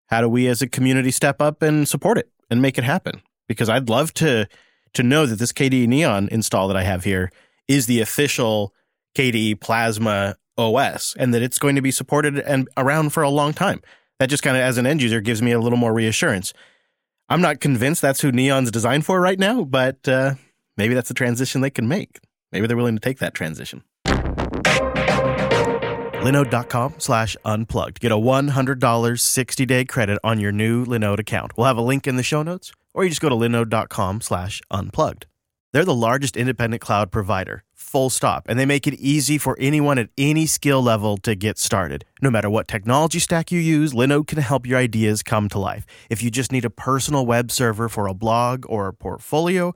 how 0.08 0.22
do 0.22 0.30
we 0.30 0.48
as 0.48 0.62
a 0.62 0.68
community 0.68 1.12
step 1.12 1.42
up 1.42 1.62
and 1.62 1.88
support 1.88 2.18
it 2.18 2.30
and 2.50 2.62
make 2.62 2.78
it 2.78 2.84
happen? 2.84 3.22
Because 3.48 3.70
I'd 3.70 3.90
love 3.90 4.14
to 4.16 4.48
to 4.94 5.04
know 5.04 5.26
that 5.26 5.40
this 5.40 5.54
KDE 5.54 5.88
Neon 5.88 6.28
install 6.32 6.68
that 6.68 6.76
I 6.76 6.84
have 6.84 7.06
here 7.06 7.32
is 7.68 7.86
the 7.86 8.02
official 8.02 8.74
KDE 9.18 9.62
Plasma 9.62 10.36
OS 10.58 11.16
and 11.18 11.34
that 11.34 11.42
it's 11.42 11.58
going 11.58 11.76
to 11.76 11.82
be 11.82 11.92
supported 11.92 12.40
and 12.40 12.68
around 12.76 13.14
for 13.14 13.24
a 13.24 13.30
long 13.30 13.54
time. 13.54 13.82
That 14.20 14.30
just 14.30 14.44
kind 14.44 14.58
of 14.58 14.64
as 14.64 14.78
an 14.78 14.86
end 14.86 15.02
user 15.02 15.22
gives 15.22 15.42
me 15.42 15.54
a 15.54 15.60
little 15.60 15.78
more 15.78 15.94
reassurance. 15.94 16.54
I'm 17.30 17.42
not 17.42 17.62
convinced 17.62 18.02
that's 18.02 18.20
who 18.20 18.34
Neon's 18.34 18.70
designed 18.70 19.06
for 19.06 19.22
right 19.22 19.40
now, 19.40 19.64
but 19.64 20.06
uh, 20.10 20.36
maybe 20.76 20.94
that's 20.94 21.08
the 21.08 21.14
transition 21.14 21.62
they 21.62 21.70
can 21.70 21.88
make. 21.88 22.20
Maybe 22.52 22.68
they're 22.68 22.76
willing 22.76 22.98
to 22.98 23.02
take 23.02 23.20
that 23.20 23.34
transition 23.34 23.84
linode.com 26.22 26.96
slash 27.00 27.36
unplugged. 27.44 28.00
Get 28.00 28.12
a 28.12 28.16
$100 28.16 28.78
60-day 28.78 29.86
credit 29.86 30.20
on 30.24 30.40
your 30.40 30.52
new 30.52 30.86
Linode 30.86 31.20
account. 31.20 31.58
We'll 31.58 31.68
have 31.68 31.78
a 31.78 31.82
link 31.82 32.08
in 32.08 32.16
the 32.16 32.24
show 32.24 32.44
notes, 32.44 32.72
or 32.94 33.04
you 33.04 33.10
just 33.10 33.22
go 33.22 33.30
to 33.30 33.36
linode.com 33.36 34.22
slash 34.22 34.62
unplugged. 34.70 35.26
They're 35.74 35.86
the 35.86 35.96
largest 35.96 36.38
independent 36.38 36.82
cloud 36.82 37.12
provider, 37.12 37.64
full 37.74 38.10
stop, 38.10 38.46
and 38.48 38.60
they 38.60 38.66
make 38.66 38.88
it 38.88 38.94
easy 38.96 39.38
for 39.38 39.58
anyone 39.60 39.98
at 39.98 40.10
any 40.18 40.46
skill 40.46 40.82
level 40.82 41.18
to 41.18 41.34
get 41.34 41.58
started. 41.58 42.06
No 42.22 42.30
matter 42.30 42.50
what 42.50 42.68
technology 42.68 43.20
stack 43.20 43.52
you 43.52 43.60
use, 43.60 43.94
Linode 43.94 44.28
can 44.28 44.40
help 44.40 44.68
your 44.68 44.78
ideas 44.78 45.24
come 45.24 45.50
to 45.50 45.60
life. 45.60 45.86
If 46.10 46.22
you 46.22 46.30
just 46.30 46.52
need 46.52 46.66
a 46.66 46.70
personal 46.70 47.26
web 47.26 47.52
server 47.52 47.90
for 47.90 48.08
a 48.08 48.14
blog 48.14 48.66
or 48.68 48.88
a 48.88 48.94
portfolio, 48.94 49.74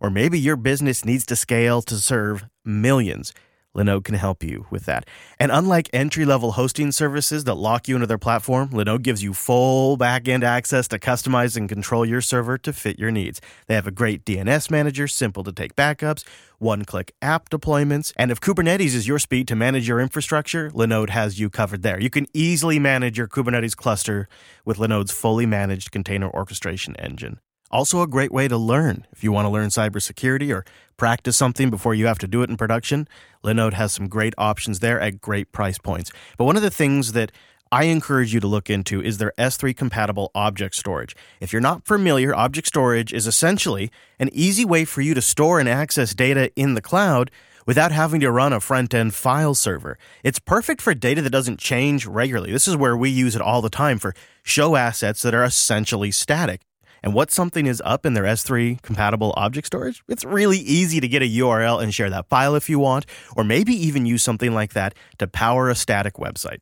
or 0.00 0.10
maybe 0.10 0.38
your 0.38 0.56
business 0.56 1.04
needs 1.04 1.26
to 1.26 1.36
scale 1.36 1.82
to 1.82 1.96
serve 1.96 2.46
millions– 2.64 3.34
Linode 3.76 4.04
can 4.04 4.14
help 4.14 4.42
you 4.42 4.66
with 4.70 4.84
that. 4.84 5.06
And 5.38 5.50
unlike 5.50 5.88
entry 5.92 6.24
level 6.24 6.52
hosting 6.52 6.92
services 6.92 7.44
that 7.44 7.54
lock 7.54 7.88
you 7.88 7.94
into 7.94 8.06
their 8.06 8.18
platform, 8.18 8.68
Linode 8.68 9.02
gives 9.02 9.22
you 9.22 9.32
full 9.32 9.96
backend 9.96 10.42
access 10.44 10.88
to 10.88 10.98
customize 10.98 11.56
and 11.56 11.68
control 11.68 12.04
your 12.04 12.20
server 12.20 12.58
to 12.58 12.72
fit 12.72 12.98
your 12.98 13.10
needs. 13.10 13.40
They 13.66 13.74
have 13.74 13.86
a 13.86 13.90
great 13.90 14.24
DNS 14.24 14.70
manager, 14.70 15.08
simple 15.08 15.42
to 15.44 15.52
take 15.52 15.74
backups, 15.74 16.24
one 16.58 16.84
click 16.84 17.14
app 17.22 17.48
deployments. 17.48 18.12
And 18.16 18.30
if 18.30 18.40
Kubernetes 18.40 18.94
is 18.94 19.08
your 19.08 19.18
speed 19.18 19.48
to 19.48 19.56
manage 19.56 19.88
your 19.88 20.00
infrastructure, 20.00 20.70
Linode 20.70 21.10
has 21.10 21.40
you 21.40 21.48
covered 21.50 21.82
there. 21.82 22.00
You 22.00 22.10
can 22.10 22.26
easily 22.34 22.78
manage 22.78 23.16
your 23.16 23.28
Kubernetes 23.28 23.76
cluster 23.76 24.28
with 24.64 24.78
Linode's 24.78 25.12
fully 25.12 25.46
managed 25.46 25.90
container 25.90 26.30
orchestration 26.30 26.94
engine. 26.96 27.40
Also, 27.72 28.02
a 28.02 28.06
great 28.06 28.30
way 28.30 28.48
to 28.48 28.56
learn. 28.56 29.06
If 29.12 29.24
you 29.24 29.32
want 29.32 29.46
to 29.46 29.50
learn 29.50 29.68
cybersecurity 29.68 30.54
or 30.54 30.64
practice 30.98 31.36
something 31.36 31.70
before 31.70 31.94
you 31.94 32.06
have 32.06 32.18
to 32.18 32.28
do 32.28 32.42
it 32.42 32.50
in 32.50 32.56
production, 32.58 33.08
Linode 33.42 33.72
has 33.72 33.92
some 33.92 34.08
great 34.08 34.34
options 34.36 34.80
there 34.80 35.00
at 35.00 35.22
great 35.22 35.52
price 35.52 35.78
points. 35.78 36.12
But 36.36 36.44
one 36.44 36.56
of 36.56 36.62
the 36.62 36.70
things 36.70 37.12
that 37.12 37.32
I 37.72 37.84
encourage 37.84 38.34
you 38.34 38.40
to 38.40 38.46
look 38.46 38.68
into 38.68 39.02
is 39.02 39.16
their 39.16 39.32
S3 39.38 39.74
compatible 39.74 40.30
object 40.34 40.74
storage. 40.74 41.16
If 41.40 41.54
you're 41.54 41.62
not 41.62 41.86
familiar, 41.86 42.34
object 42.34 42.68
storage 42.68 43.14
is 43.14 43.26
essentially 43.26 43.90
an 44.20 44.28
easy 44.34 44.66
way 44.66 44.84
for 44.84 45.00
you 45.00 45.14
to 45.14 45.22
store 45.22 45.58
and 45.58 45.66
access 45.66 46.12
data 46.12 46.52
in 46.54 46.74
the 46.74 46.82
cloud 46.82 47.30
without 47.64 47.90
having 47.90 48.20
to 48.20 48.30
run 48.30 48.52
a 48.52 48.60
front 48.60 48.92
end 48.92 49.14
file 49.14 49.54
server. 49.54 49.96
It's 50.22 50.38
perfect 50.38 50.82
for 50.82 50.92
data 50.92 51.22
that 51.22 51.30
doesn't 51.30 51.58
change 51.58 52.04
regularly. 52.04 52.52
This 52.52 52.68
is 52.68 52.76
where 52.76 52.96
we 52.96 53.08
use 53.08 53.34
it 53.34 53.40
all 53.40 53.62
the 53.62 53.70
time 53.70 53.98
for 53.98 54.14
show 54.42 54.76
assets 54.76 55.22
that 55.22 55.34
are 55.34 55.44
essentially 55.44 56.10
static. 56.10 56.60
And 57.02 57.14
once 57.14 57.34
something 57.34 57.66
is 57.66 57.82
up 57.84 58.06
in 58.06 58.14
their 58.14 58.24
S3 58.24 58.80
compatible 58.82 59.34
object 59.36 59.66
storage, 59.66 60.02
it's 60.08 60.24
really 60.24 60.58
easy 60.58 61.00
to 61.00 61.08
get 61.08 61.22
a 61.22 61.28
URL 61.28 61.82
and 61.82 61.92
share 61.92 62.10
that 62.10 62.28
file 62.28 62.54
if 62.54 62.70
you 62.70 62.78
want, 62.78 63.06
or 63.36 63.42
maybe 63.42 63.74
even 63.74 64.06
use 64.06 64.22
something 64.22 64.54
like 64.54 64.72
that 64.74 64.94
to 65.18 65.26
power 65.26 65.68
a 65.68 65.74
static 65.74 66.14
website. 66.14 66.60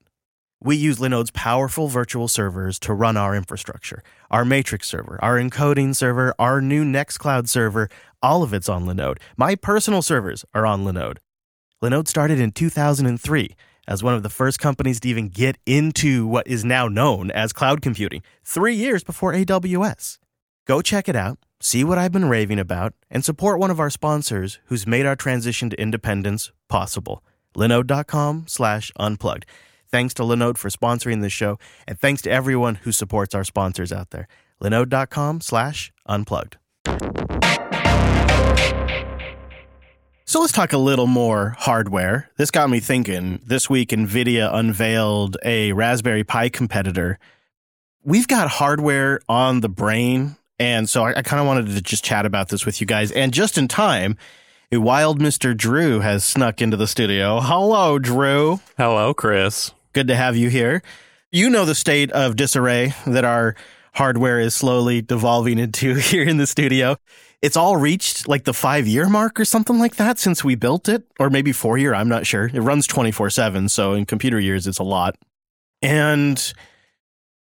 We 0.63 0.77
use 0.77 0.99
Linode's 0.99 1.31
powerful 1.31 1.89
virtual 1.89 2.29
servers 2.29 2.79
to 2.81 2.93
run 2.93 3.17
our 3.17 3.35
infrastructure. 3.35 4.03
Our 4.31 4.45
Matrix 4.45 4.89
server, 4.89 5.19
our 5.23 5.39
encoding 5.39 5.97
server, 5.97 6.35
our 6.39 6.61
new 6.61 6.85
Nextcloud 6.85 7.49
server, 7.49 7.89
all 8.23 8.43
of 8.43 8.53
it's 8.53 8.69
on 8.69 8.85
Linode. 8.85 9.19
My 9.39 9.55
personal 9.55 10.03
servers 10.03 10.45
are 10.53 10.67
on 10.67 10.85
Linode. 10.85 11.17
Linode 11.83 12.09
started 12.09 12.39
in 12.39 12.53
2003 12.53 13.57
as 13.89 14.03
one 14.03 14.15
of 14.15 14.23
the 14.23 14.29
first 14.29 14.61
companies 14.61 15.01
to 15.01 15.09
even 15.09 15.29
get 15.29 15.57
into 15.65 16.27
what 16.27 16.47
is 16.47 16.65
now 16.65 16.89
known 16.89 17.31
as 17.31 17.53
cloud 17.53 17.81
computing, 17.81 18.23
three 18.45 18.75
years 18.75 19.03
before 19.03 19.33
AWS. 19.33 20.19
Go 20.67 20.83
check 20.83 21.09
it 21.09 21.17
out, 21.17 21.39
see 21.59 21.85
what 21.85 21.99
I've 21.99 22.13
been 22.13 22.29
raving 22.29 22.59
about, 22.59 22.95
and 23.11 23.25
support 23.25 23.59
one 23.59 23.71
of 23.71 23.81
our 23.81 23.91
sponsors 23.91 24.59
who's 24.67 24.87
made 24.87 25.07
our 25.07 25.17
transition 25.17 25.71
to 25.71 25.81
independence 25.81 26.53
possible. 26.69 27.25
Linode.com 27.57 28.45
slash 28.47 28.93
unplugged. 28.97 29.47
Thanks 29.91 30.15
to 30.15 30.23
Linode 30.23 30.59
for 30.59 30.69
sponsoring 30.69 31.23
this 31.23 31.33
show, 31.33 31.59
and 31.89 31.99
thanks 31.99 32.23
to 32.23 32.31
everyone 32.31 32.77
who 32.77 32.93
supports 32.93 33.35
our 33.35 33.43
sponsors 33.43 33.91
out 33.91 34.11
there. 34.11 34.29
Linode.com 34.63 35.41
slash 35.41 35.93
unplugged. 36.07 36.59
So 40.25 40.41
let's 40.41 40.53
talk 40.53 40.73
a 40.73 40.79
little 40.79 41.09
more 41.09 41.57
hardware. 41.59 42.31
This 42.37 42.53
got 42.53 42.71
me 42.71 42.79
thinking. 42.79 43.41
This 43.45 43.69
week, 43.69 43.89
NVIDIA 43.89 44.49
unveiled 44.55 45.37
a 45.45 45.73
Raspberry 45.73 46.23
Pi 46.23 46.51
competitor 46.51 47.19
we've 48.05 48.29
got 48.29 48.49
hardware 48.49 49.21
on 49.29 49.61
the 49.61 49.69
brain. 49.69 50.37
And 50.61 50.91
so 50.91 51.05
I, 51.05 51.15
I 51.17 51.23
kind 51.23 51.41
of 51.41 51.47
wanted 51.47 51.75
to 51.75 51.81
just 51.81 52.05
chat 52.05 52.27
about 52.27 52.51
this 52.51 52.67
with 52.67 52.83
you 52.83 52.87
guys. 52.87 53.11
And 53.11 53.33
just 53.33 53.57
in 53.57 53.67
time, 53.67 54.19
a 54.71 54.77
wild 54.77 55.19
Mr. 55.19 55.57
Drew 55.57 56.01
has 56.01 56.23
snuck 56.23 56.61
into 56.61 56.77
the 56.77 56.87
studio. 56.87 57.41
Hello, 57.41 57.99
Drew. 57.99 58.61
Hello, 58.77 59.15
Chris. 59.15 59.73
Good 59.95 60.07
to 60.09 60.15
have 60.15 60.37
you 60.37 60.51
here. 60.51 60.83
You 61.33 61.49
know 61.49 61.65
the 61.65 61.75
state 61.75 62.13
of 62.13 62.37
disarray 62.37 62.95
that 63.07 63.25
our 63.25 63.57
hardware 63.95 64.39
is 64.39 64.55
slowly 64.55 65.01
devolving 65.01 65.59
into 65.59 65.95
here 65.97 66.25
in 66.25 66.37
the 66.37 66.47
studio. 66.47 66.97
It's 67.41 67.57
all 67.57 67.79
reached 67.79 68.29
like 68.29 68.45
the 68.45 68.53
five 68.53 68.87
year 68.87 69.09
mark 69.09 69.41
or 69.41 69.47
something 69.47 69.79
like 69.79 69.97
that 69.97 70.19
since 70.19 70.45
we 70.45 70.57
built 70.57 70.91
it, 70.91 71.05
or 71.19 71.31
maybe 71.31 71.53
four 71.53 71.79
year. 71.79 71.95
I'm 71.95 72.09
not 72.09 72.27
sure. 72.27 72.51
It 72.53 72.61
runs 72.61 72.87
24 72.87 73.31
7. 73.31 73.71
So 73.71 73.95
in 73.95 74.05
computer 74.05 74.39
years, 74.39 74.67
it's 74.67 74.79
a 74.79 74.85
lot. 74.85 75.17
And 75.81 76.53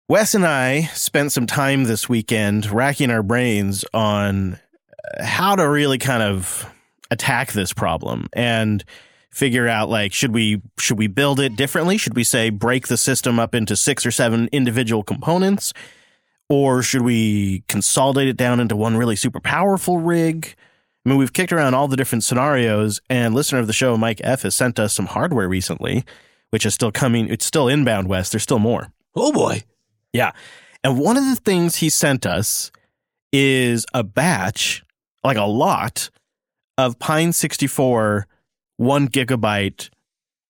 Wes 0.07 0.35
and 0.35 0.45
I 0.45 0.83
spent 0.93 1.31
some 1.31 1.47
time 1.47 1.85
this 1.85 2.07
weekend 2.07 2.69
racking 2.69 3.09
our 3.09 3.23
brains 3.23 3.83
on 3.91 4.53
uh, 4.53 5.23
how 5.25 5.55
to 5.55 5.67
really 5.67 5.97
kind 5.97 6.21
of 6.21 6.71
attack 7.09 7.53
this 7.53 7.73
problem 7.73 8.27
and 8.33 8.85
figure 9.31 9.67
out 9.67 9.89
like 9.89 10.13
should 10.13 10.31
we 10.31 10.61
should 10.77 10.99
we 10.99 11.07
build 11.07 11.39
it 11.39 11.55
differently? 11.55 11.97
Should 11.97 12.15
we 12.15 12.23
say 12.23 12.51
break 12.51 12.87
the 12.87 12.97
system 12.97 13.39
up 13.39 13.55
into 13.55 13.75
six 13.75 14.05
or 14.05 14.11
seven 14.11 14.47
individual 14.51 15.01
components? 15.01 15.73
Or 16.49 16.83
should 16.83 17.01
we 17.01 17.63
consolidate 17.67 18.27
it 18.27 18.37
down 18.37 18.59
into 18.59 18.75
one 18.75 18.97
really 18.97 19.15
super 19.15 19.39
powerful 19.39 19.97
rig? 19.97 20.53
I 21.03 21.09
mean 21.09 21.17
we've 21.17 21.33
kicked 21.33 21.51
around 21.51 21.73
all 21.73 21.87
the 21.87 21.97
different 21.97 22.23
scenarios 22.23 23.01
and 23.09 23.33
listener 23.33 23.57
of 23.59 23.65
the 23.65 23.73
show 23.73 23.97
mike 23.97 24.21
f 24.23 24.43
has 24.43 24.53
sent 24.53 24.77
us 24.77 24.93
some 24.93 25.07
hardware 25.07 25.49
recently 25.49 26.05
which 26.51 26.63
is 26.63 26.75
still 26.75 26.91
coming 26.91 27.27
it's 27.27 27.45
still 27.45 27.67
inbound 27.67 28.07
Wes 28.07 28.29
there's 28.29 28.43
still 28.43 28.59
more. 28.59 28.91
Oh 29.15 29.31
boy. 29.31 29.63
Yeah 30.15 30.31
and 30.83 30.99
one 30.99 31.17
of 31.17 31.25
the 31.25 31.35
things 31.35 31.77
he 31.77 31.89
sent 31.89 32.25
us 32.25 32.71
is 33.31 33.85
a 33.93 34.03
batch 34.03 34.83
like 35.23 35.37
a 35.37 35.43
lot 35.43 36.09
of 36.77 36.99
Pine 36.99 37.33
64 37.33 38.27
one 38.77 39.07
gigabyte 39.07 39.89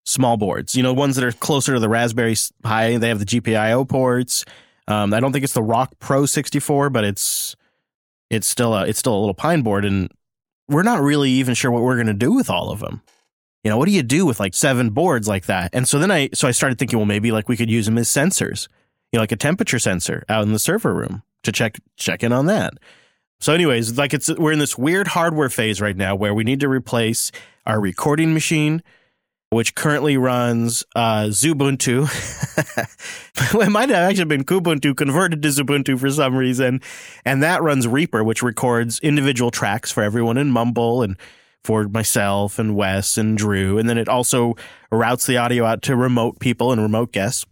small 0.06 0.38
boards. 0.38 0.76
You 0.76 0.84
know, 0.84 0.94
ones 0.94 1.16
that 1.16 1.26
are 1.26 1.32
closer 1.32 1.74
to 1.74 1.80
the 1.80 1.90
Raspberry 1.90 2.36
Pi. 2.64 2.98
They 2.98 3.10
have 3.10 3.20
the 3.20 3.26
GPIO 3.26 3.88
ports. 3.88 4.46
Um, 4.88 5.14
I 5.14 5.20
don't 5.20 5.32
think 5.32 5.44
it's 5.44 5.54
the 5.54 5.64
Rock 5.64 5.94
Pro 6.00 6.26
64, 6.26 6.90
but 6.90 7.04
it's 7.04 7.56
it's 8.30 8.48
still 8.48 8.74
a 8.74 8.86
it's 8.86 9.00
still 9.00 9.16
a 9.16 9.20
little 9.20 9.34
Pine 9.34 9.62
board, 9.62 9.86
and 9.86 10.12
we're 10.68 10.84
not 10.84 11.02
really 11.02 11.32
even 11.32 11.56
sure 11.56 11.72
what 11.72 11.84
we're 11.84 11.96
going 11.96 12.08
to 12.08 12.14
do 12.14 12.34
with 12.34 12.50
all 12.50 12.72
of 12.72 12.80
them. 12.80 13.02
You 13.64 13.72
know, 13.72 13.78
what 13.78 13.86
do 13.86 13.92
you 13.92 14.04
do 14.04 14.26
with 14.28 14.40
like 14.40 14.54
seven 14.54 14.92
boards 14.92 15.28
like 15.28 15.48
that? 15.48 15.72
And 15.74 15.88
so 15.88 15.98
then 15.98 16.12
I 16.12 16.30
so 16.34 16.48
I 16.48 16.52
started 16.52 16.78
thinking, 16.78 17.00
well, 17.00 17.08
maybe 17.08 17.32
like 17.32 17.50
we 17.50 17.58
could 17.58 17.70
use 17.70 17.86
them 17.86 17.98
as 17.98 18.08
sensors. 18.08 18.68
Know, 19.16 19.22
like 19.22 19.32
a 19.32 19.38
temperature 19.38 19.80
sensor 19.80 20.24
out 20.30 20.44
in 20.44 20.52
the 20.52 20.60
server 20.60 20.94
room 20.94 21.24
to 21.44 21.52
check 21.52 21.80
check 21.96 22.24
in 22.24 22.32
on 22.32 22.48
that. 22.48 22.74
So, 23.40 23.54
anyways, 23.54 23.98
like 23.98 24.14
it's 24.14 24.30
we're 24.30 24.52
in 24.52 24.60
this 24.60 24.78
weird 24.78 25.08
hardware 25.08 25.50
phase 25.50 25.82
right 25.82 25.96
now 25.96 26.16
where 26.16 26.34
we 26.34 26.44
need 26.44 26.60
to 26.62 26.70
replace 26.70 27.32
our 27.66 27.80
recording 27.80 28.34
machine, 28.34 28.84
which 29.52 29.76
currently 29.76 30.18
runs 30.18 30.84
uh, 30.96 31.26
Xubuntu. 31.26 32.10
it 33.62 33.70
might 33.70 33.90
have 33.90 34.10
actually 34.10 34.26
been 34.26 34.44
Kubuntu 34.44 34.96
converted 34.96 35.42
to 35.42 35.48
Xubuntu 35.50 36.00
for 36.00 36.10
some 36.10 36.36
reason, 36.36 36.82
and 37.24 37.44
that 37.44 37.62
runs 37.62 37.88
Reaper, 37.88 38.24
which 38.24 38.44
records 38.44 39.00
individual 39.00 39.52
tracks 39.52 39.92
for 39.92 40.04
everyone 40.04 40.38
in 40.38 40.52
Mumble 40.52 41.02
and 41.04 41.18
for 41.64 41.88
myself 41.88 42.60
and 42.60 42.76
Wes 42.76 43.18
and 43.18 43.38
Drew, 43.38 43.78
and 43.78 43.90
then 43.90 43.98
it 43.98 44.08
also 44.08 44.56
routes 44.92 45.26
the 45.26 45.38
audio 45.38 45.66
out 45.66 45.82
to 45.84 45.96
remote 45.96 46.40
people 46.40 46.72
and 46.72 46.82
remote 46.82 47.12
guests. 47.12 47.46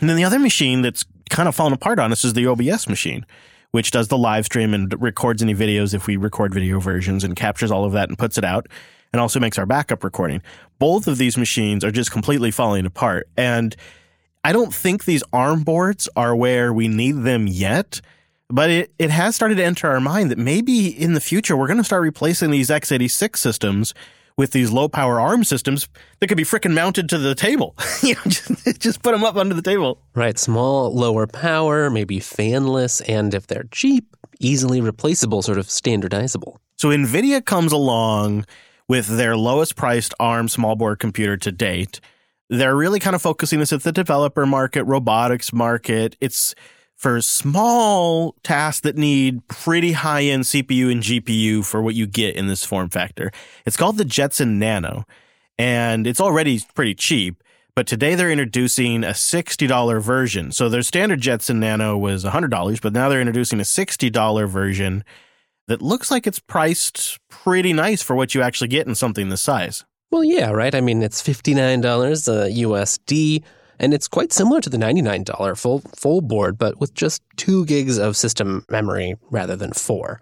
And 0.00 0.08
then 0.08 0.16
the 0.16 0.24
other 0.24 0.38
machine 0.38 0.82
that's 0.82 1.04
kind 1.30 1.48
of 1.48 1.54
fallen 1.54 1.72
apart 1.72 1.98
on 1.98 2.12
us 2.12 2.24
is 2.24 2.32
the 2.32 2.46
OBS 2.46 2.88
machine 2.88 3.26
which 3.70 3.90
does 3.90 4.08
the 4.08 4.18
live 4.18 4.46
stream 4.46 4.72
and 4.72 5.00
records 5.00 5.42
any 5.42 5.54
videos 5.54 5.94
if 5.94 6.06
we 6.06 6.16
record 6.16 6.54
video 6.54 6.80
versions 6.80 7.24
and 7.24 7.36
captures 7.36 7.70
all 7.70 7.84
of 7.84 7.92
that 7.92 8.08
and 8.08 8.18
puts 8.18 8.38
it 8.38 8.44
out 8.44 8.66
and 9.12 9.20
also 9.20 9.40
makes 9.40 9.58
our 9.58 9.66
backup 9.66 10.04
recording. 10.04 10.42
Both 10.78 11.06
of 11.06 11.18
these 11.18 11.36
machines 11.36 11.84
are 11.84 11.90
just 11.90 12.10
completely 12.10 12.50
falling 12.50 12.86
apart. 12.86 13.28
And 13.36 13.74
I 14.44 14.52
don't 14.52 14.74
think 14.74 15.04
these 15.04 15.22
ARM 15.32 15.64
boards 15.64 16.08
are 16.16 16.34
where 16.34 16.72
we 16.72 16.88
need 16.88 17.22
them 17.22 17.46
yet, 17.46 18.00
but 18.48 18.70
it, 18.70 18.92
it 18.98 19.10
has 19.10 19.34
started 19.34 19.56
to 19.56 19.64
enter 19.64 19.88
our 19.88 20.00
mind 20.00 20.30
that 20.30 20.38
maybe 20.38 20.88
in 20.88 21.14
the 21.14 21.20
future 21.20 21.56
we're 21.56 21.66
going 21.66 21.78
to 21.78 21.84
start 21.84 22.02
replacing 22.02 22.50
these 22.50 22.68
x86 22.68 23.36
systems 23.36 23.94
with 24.38 24.52
these 24.52 24.70
low 24.70 24.88
power 24.88 25.20
ARM 25.20 25.44
systems 25.44 25.88
that 26.20 26.28
could 26.28 26.38
be 26.38 26.44
freaking 26.44 26.72
mounted 26.72 27.10
to 27.10 27.18
the 27.18 27.34
table. 27.34 27.76
you 28.02 28.14
know, 28.14 28.22
just, 28.26 28.80
just 28.80 29.02
put 29.02 29.12
them 29.12 29.24
up 29.24 29.36
under 29.36 29.54
the 29.54 29.60
table. 29.60 30.00
Right. 30.14 30.38
Small, 30.38 30.94
lower 30.94 31.26
power, 31.26 31.90
maybe 31.90 32.20
fanless, 32.20 33.02
and 33.06 33.34
if 33.34 33.48
they're 33.48 33.68
cheap, 33.70 34.16
easily 34.40 34.80
replaceable, 34.80 35.42
sort 35.42 35.58
of 35.58 35.66
standardizable. 35.66 36.56
So 36.76 36.88
NVIDIA 36.88 37.44
comes 37.44 37.72
along 37.72 38.46
with 38.88 39.08
their 39.08 39.36
lowest 39.36 39.76
priced 39.76 40.14
ARM 40.18 40.48
small 40.48 40.76
board 40.76 41.00
computer 41.00 41.36
to 41.36 41.52
date. 41.52 42.00
They're 42.48 42.76
really 42.76 43.00
kind 43.00 43.14
of 43.14 43.20
focusing 43.20 43.58
this 43.58 43.72
at 43.72 43.82
the 43.82 43.92
developer 43.92 44.46
market, 44.46 44.84
robotics 44.84 45.52
market. 45.52 46.16
It's 46.20 46.54
for 46.98 47.22
small 47.22 48.34
tasks 48.42 48.80
that 48.80 48.96
need 48.98 49.46
pretty 49.46 49.92
high 49.92 50.24
end 50.24 50.42
CPU 50.42 50.90
and 50.90 51.00
GPU 51.00 51.64
for 51.64 51.80
what 51.80 51.94
you 51.94 52.08
get 52.08 52.34
in 52.34 52.48
this 52.48 52.64
form 52.64 52.90
factor. 52.90 53.30
It's 53.64 53.76
called 53.76 53.98
the 53.98 54.04
Jetson 54.04 54.58
Nano, 54.58 55.06
and 55.56 56.08
it's 56.08 56.20
already 56.20 56.60
pretty 56.74 56.96
cheap. 56.96 57.42
But 57.76 57.86
today 57.86 58.16
they're 58.16 58.32
introducing 58.32 59.04
a 59.04 59.10
$60 59.10 60.02
version. 60.02 60.50
So 60.50 60.68
their 60.68 60.82
standard 60.82 61.20
Jetson 61.20 61.60
Nano 61.60 61.96
was 61.96 62.24
$100, 62.24 62.82
but 62.82 62.92
now 62.92 63.08
they're 63.08 63.20
introducing 63.20 63.60
a 63.60 63.62
$60 63.62 64.48
version 64.48 65.04
that 65.68 65.80
looks 65.80 66.10
like 66.10 66.26
it's 66.26 66.40
priced 66.40 67.20
pretty 67.28 67.72
nice 67.72 68.02
for 68.02 68.16
what 68.16 68.34
you 68.34 68.42
actually 68.42 68.66
get 68.66 68.88
in 68.88 68.96
something 68.96 69.28
this 69.28 69.42
size. 69.42 69.84
Well, 70.10 70.24
yeah, 70.24 70.50
right. 70.50 70.74
I 70.74 70.80
mean, 70.80 71.02
it's 71.02 71.22
$59 71.22 71.84
uh, 71.84 72.46
USD. 72.48 73.44
And 73.78 73.94
it's 73.94 74.08
quite 74.08 74.32
similar 74.32 74.60
to 74.60 74.70
the 74.70 74.78
$99 74.78 75.56
full 75.58 75.80
full 75.96 76.20
board, 76.20 76.58
but 76.58 76.80
with 76.80 76.94
just 76.94 77.22
two 77.36 77.64
gigs 77.66 77.98
of 77.98 78.16
system 78.16 78.64
memory 78.68 79.14
rather 79.30 79.56
than 79.56 79.72
four. 79.72 80.20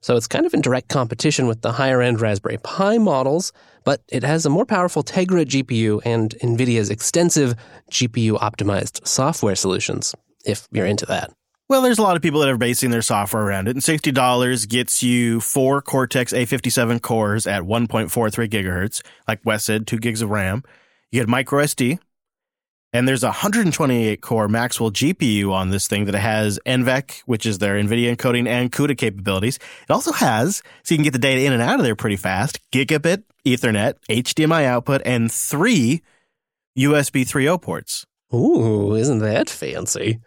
So 0.00 0.16
it's 0.16 0.28
kind 0.28 0.46
of 0.46 0.54
in 0.54 0.60
direct 0.60 0.88
competition 0.88 1.48
with 1.48 1.62
the 1.62 1.72
higher 1.72 2.00
end 2.00 2.20
Raspberry 2.20 2.58
Pi 2.58 2.98
models, 2.98 3.52
but 3.84 4.02
it 4.08 4.22
has 4.22 4.46
a 4.46 4.50
more 4.50 4.64
powerful 4.64 5.02
Tegra 5.02 5.44
GPU 5.44 6.00
and 6.04 6.34
NVIDIA's 6.42 6.88
extensive 6.88 7.54
GPU 7.90 8.38
optimized 8.38 9.06
software 9.06 9.56
solutions, 9.56 10.14
if 10.44 10.68
you're 10.70 10.86
into 10.86 11.04
that. 11.06 11.32
Well, 11.68 11.82
there's 11.82 11.98
a 11.98 12.02
lot 12.02 12.16
of 12.16 12.22
people 12.22 12.40
that 12.40 12.48
are 12.48 12.56
basing 12.56 12.90
their 12.90 13.02
software 13.02 13.42
around 13.42 13.68
it, 13.68 13.72
and 13.72 13.82
$60 13.82 14.68
gets 14.68 15.02
you 15.02 15.40
four 15.40 15.82
Cortex 15.82 16.32
A57 16.32 17.02
cores 17.02 17.46
at 17.46 17.64
1.43 17.64 18.48
gigahertz, 18.48 19.02
like 19.26 19.44
Wes 19.44 19.64
said, 19.64 19.86
two 19.86 19.98
gigs 19.98 20.22
of 20.22 20.30
RAM. 20.30 20.62
You 21.10 21.20
get 21.20 21.28
micro 21.28 21.62
SD, 21.62 21.98
and 22.92 23.06
there's 23.06 23.22
a 23.22 23.28
128 23.28 24.20
core 24.20 24.48
Maxwell 24.48 24.90
GPU 24.90 25.52
on 25.52 25.70
this 25.70 25.86
thing 25.88 26.06
that 26.06 26.14
has 26.14 26.58
NVENC, 26.64 27.20
which 27.26 27.44
is 27.44 27.58
their 27.58 27.74
NVIDIA 27.74 28.16
encoding 28.16 28.48
and 28.48 28.72
CUDA 28.72 28.96
capabilities. 28.96 29.56
It 29.56 29.92
also 29.92 30.12
has, 30.12 30.62
so 30.82 30.94
you 30.94 30.96
can 30.96 31.04
get 31.04 31.12
the 31.12 31.18
data 31.18 31.42
in 31.44 31.52
and 31.52 31.62
out 31.62 31.78
of 31.78 31.84
there 31.84 31.96
pretty 31.96 32.16
fast, 32.16 32.58
gigabit 32.72 33.24
Ethernet, 33.44 33.94
HDMI 34.08 34.64
output, 34.64 35.02
and 35.04 35.30
three 35.30 36.02
USB 36.78 37.22
3.0 37.22 37.60
ports. 37.60 38.06
Ooh, 38.34 38.94
isn't 38.94 39.20
that 39.20 39.48
fancy? 39.48 40.20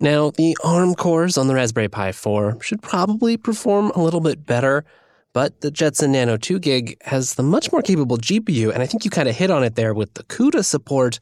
Now, 0.00 0.30
the 0.30 0.56
ARM 0.64 0.94
cores 0.94 1.38
on 1.38 1.46
the 1.46 1.54
Raspberry 1.54 1.88
Pi 1.88 2.12
4 2.12 2.58
should 2.60 2.82
probably 2.82 3.36
perform 3.36 3.90
a 3.94 4.02
little 4.02 4.20
bit 4.20 4.44
better, 4.44 4.84
but 5.32 5.60
the 5.60 5.70
Jetson 5.70 6.12
Nano 6.12 6.36
2 6.36 6.58
gig 6.58 6.96
has 7.02 7.34
the 7.34 7.42
much 7.42 7.70
more 7.72 7.82
capable 7.82 8.18
GPU, 8.18 8.72
and 8.72 8.82
I 8.82 8.86
think 8.86 9.04
you 9.04 9.10
kind 9.10 9.28
of 9.28 9.36
hit 9.36 9.50
on 9.50 9.62
it 9.62 9.76
there 9.76 9.94
with 9.94 10.14
the 10.14 10.24
CUDA 10.24 10.64
support, 10.64 11.20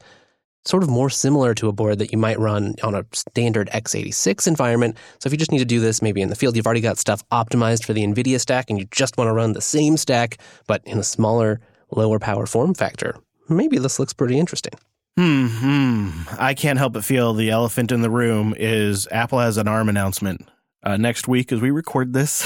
sort 0.65 0.83
of 0.83 0.89
more 0.89 1.09
similar 1.09 1.53
to 1.55 1.67
a 1.67 1.71
board 1.71 1.99
that 1.99 2.11
you 2.11 2.17
might 2.17 2.39
run 2.39 2.75
on 2.83 2.95
a 2.95 3.05
standard 3.11 3.69
x86 3.71 4.47
environment. 4.47 4.97
So 5.19 5.27
if 5.27 5.33
you 5.33 5.37
just 5.37 5.51
need 5.51 5.59
to 5.59 5.65
do 5.65 5.79
this 5.79 6.01
maybe 6.01 6.21
in 6.21 6.29
the 6.29 6.35
field, 6.35 6.55
you've 6.55 6.65
already 6.65 6.81
got 6.81 6.97
stuff 6.97 7.27
optimized 7.29 7.85
for 7.85 7.93
the 7.93 8.03
NVIDIA 8.03 8.39
stack, 8.39 8.69
and 8.69 8.79
you 8.79 8.85
just 8.91 9.17
want 9.17 9.27
to 9.27 9.33
run 9.33 9.53
the 9.53 9.61
same 9.61 9.97
stack, 9.97 10.37
but 10.67 10.81
in 10.85 10.97
a 10.97 11.03
smaller, 11.03 11.61
lower 11.91 12.19
power 12.19 12.45
form 12.45 12.73
factor. 12.73 13.15
Maybe 13.49 13.77
this 13.77 13.99
looks 13.99 14.13
pretty 14.13 14.39
interesting. 14.39 14.73
Hmm, 15.17 15.47
hmm. 15.47 16.09
I 16.39 16.55
can't 16.55 16.79
help 16.79 16.93
but 16.93 17.05
feel 17.05 17.33
the 17.33 17.51
elephant 17.51 17.91
in 17.91 18.01
the 18.01 18.09
room 18.09 18.55
is 18.57 19.07
Apple 19.11 19.39
has 19.39 19.57
an 19.57 19.67
ARM 19.67 19.89
announcement 19.89 20.47
uh, 20.81 20.97
next 20.97 21.27
week 21.27 21.51
as 21.51 21.61
we 21.61 21.69
record 21.69 22.13
this 22.13 22.43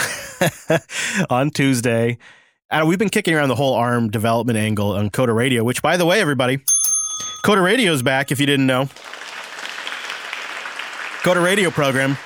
on 1.30 1.50
Tuesday. 1.50 2.18
Uh, 2.70 2.84
we've 2.86 3.00
been 3.00 3.10
kicking 3.10 3.34
around 3.34 3.48
the 3.48 3.56
whole 3.56 3.74
ARM 3.76 4.10
development 4.10 4.58
angle 4.58 4.92
on 4.92 5.10
Coder 5.10 5.34
Radio, 5.34 5.64
which, 5.64 5.82
by 5.82 5.96
the 5.96 6.06
way, 6.06 6.20
everybody, 6.20 6.60
Coder 7.44 7.64
Radio 7.64 7.94
is 7.94 8.04
back 8.04 8.32
if 8.32 8.40
you 8.40 8.46
didn't 8.46 8.68
know. 8.68 8.86
Coder 11.24 11.44
Radio 11.44 11.70
program, 11.70 12.18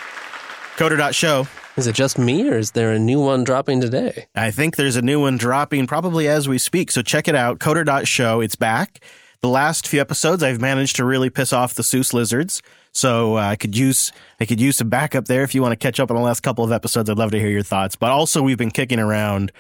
Coder.show. 0.78 1.48
Is 1.78 1.88
it 1.88 1.96
just 1.96 2.20
me, 2.20 2.50
or 2.50 2.58
is 2.58 2.72
there 2.72 2.92
a 2.92 3.00
new 3.00 3.20
one 3.20 3.44
dropping 3.44 3.80
today? 3.82 4.28
I 4.36 4.52
think 4.52 4.76
there's 4.76 4.98
a 4.98 5.02
new 5.02 5.22
one 5.22 5.38
dropping 5.38 5.88
probably 5.88 6.28
as 6.28 6.48
we 6.48 6.58
speak. 6.58 6.92
So 6.92 7.02
check 7.02 7.28
it 7.28 7.36
out, 7.36 7.60
Coder.show. 7.60 8.42
It's 8.42 8.56
back. 8.56 9.00
the 9.42 9.48
last 9.50 9.88
few 9.88 10.00
episodes, 10.02 10.44
I've 10.44 10.62
managed 10.62 10.98
to 10.98 11.06
really 11.06 11.30
piss 11.30 11.52
off 11.54 11.74
the 11.74 11.82
SUSE 11.84 12.14
lizards. 12.14 12.62
So 12.92 13.38
uh, 13.38 13.42
I 13.42 13.56
could 13.56 13.76
use 13.76 14.12
I 14.40 14.46
could 14.46 14.60
use 14.60 14.76
some 14.78 14.90
backup 14.90 15.26
there 15.26 15.44
if 15.44 15.56
you 15.56 15.62
want 15.62 15.72
to 15.72 15.78
catch 15.78 16.00
up 16.00 16.12
on 16.12 16.18
the 16.18 16.22
last 16.22 16.42
couple 16.42 16.64
of 16.66 16.72
episodes. 16.72 17.10
I'd 17.10 17.18
love 17.18 17.32
to 17.32 17.40
hear 17.40 17.50
your 17.50 17.64
thoughts. 17.64 17.96
But 17.96 18.12
also, 18.12 18.42
we've 18.44 18.58
been 18.58 18.70
kicking 18.72 19.00
around 19.00 19.52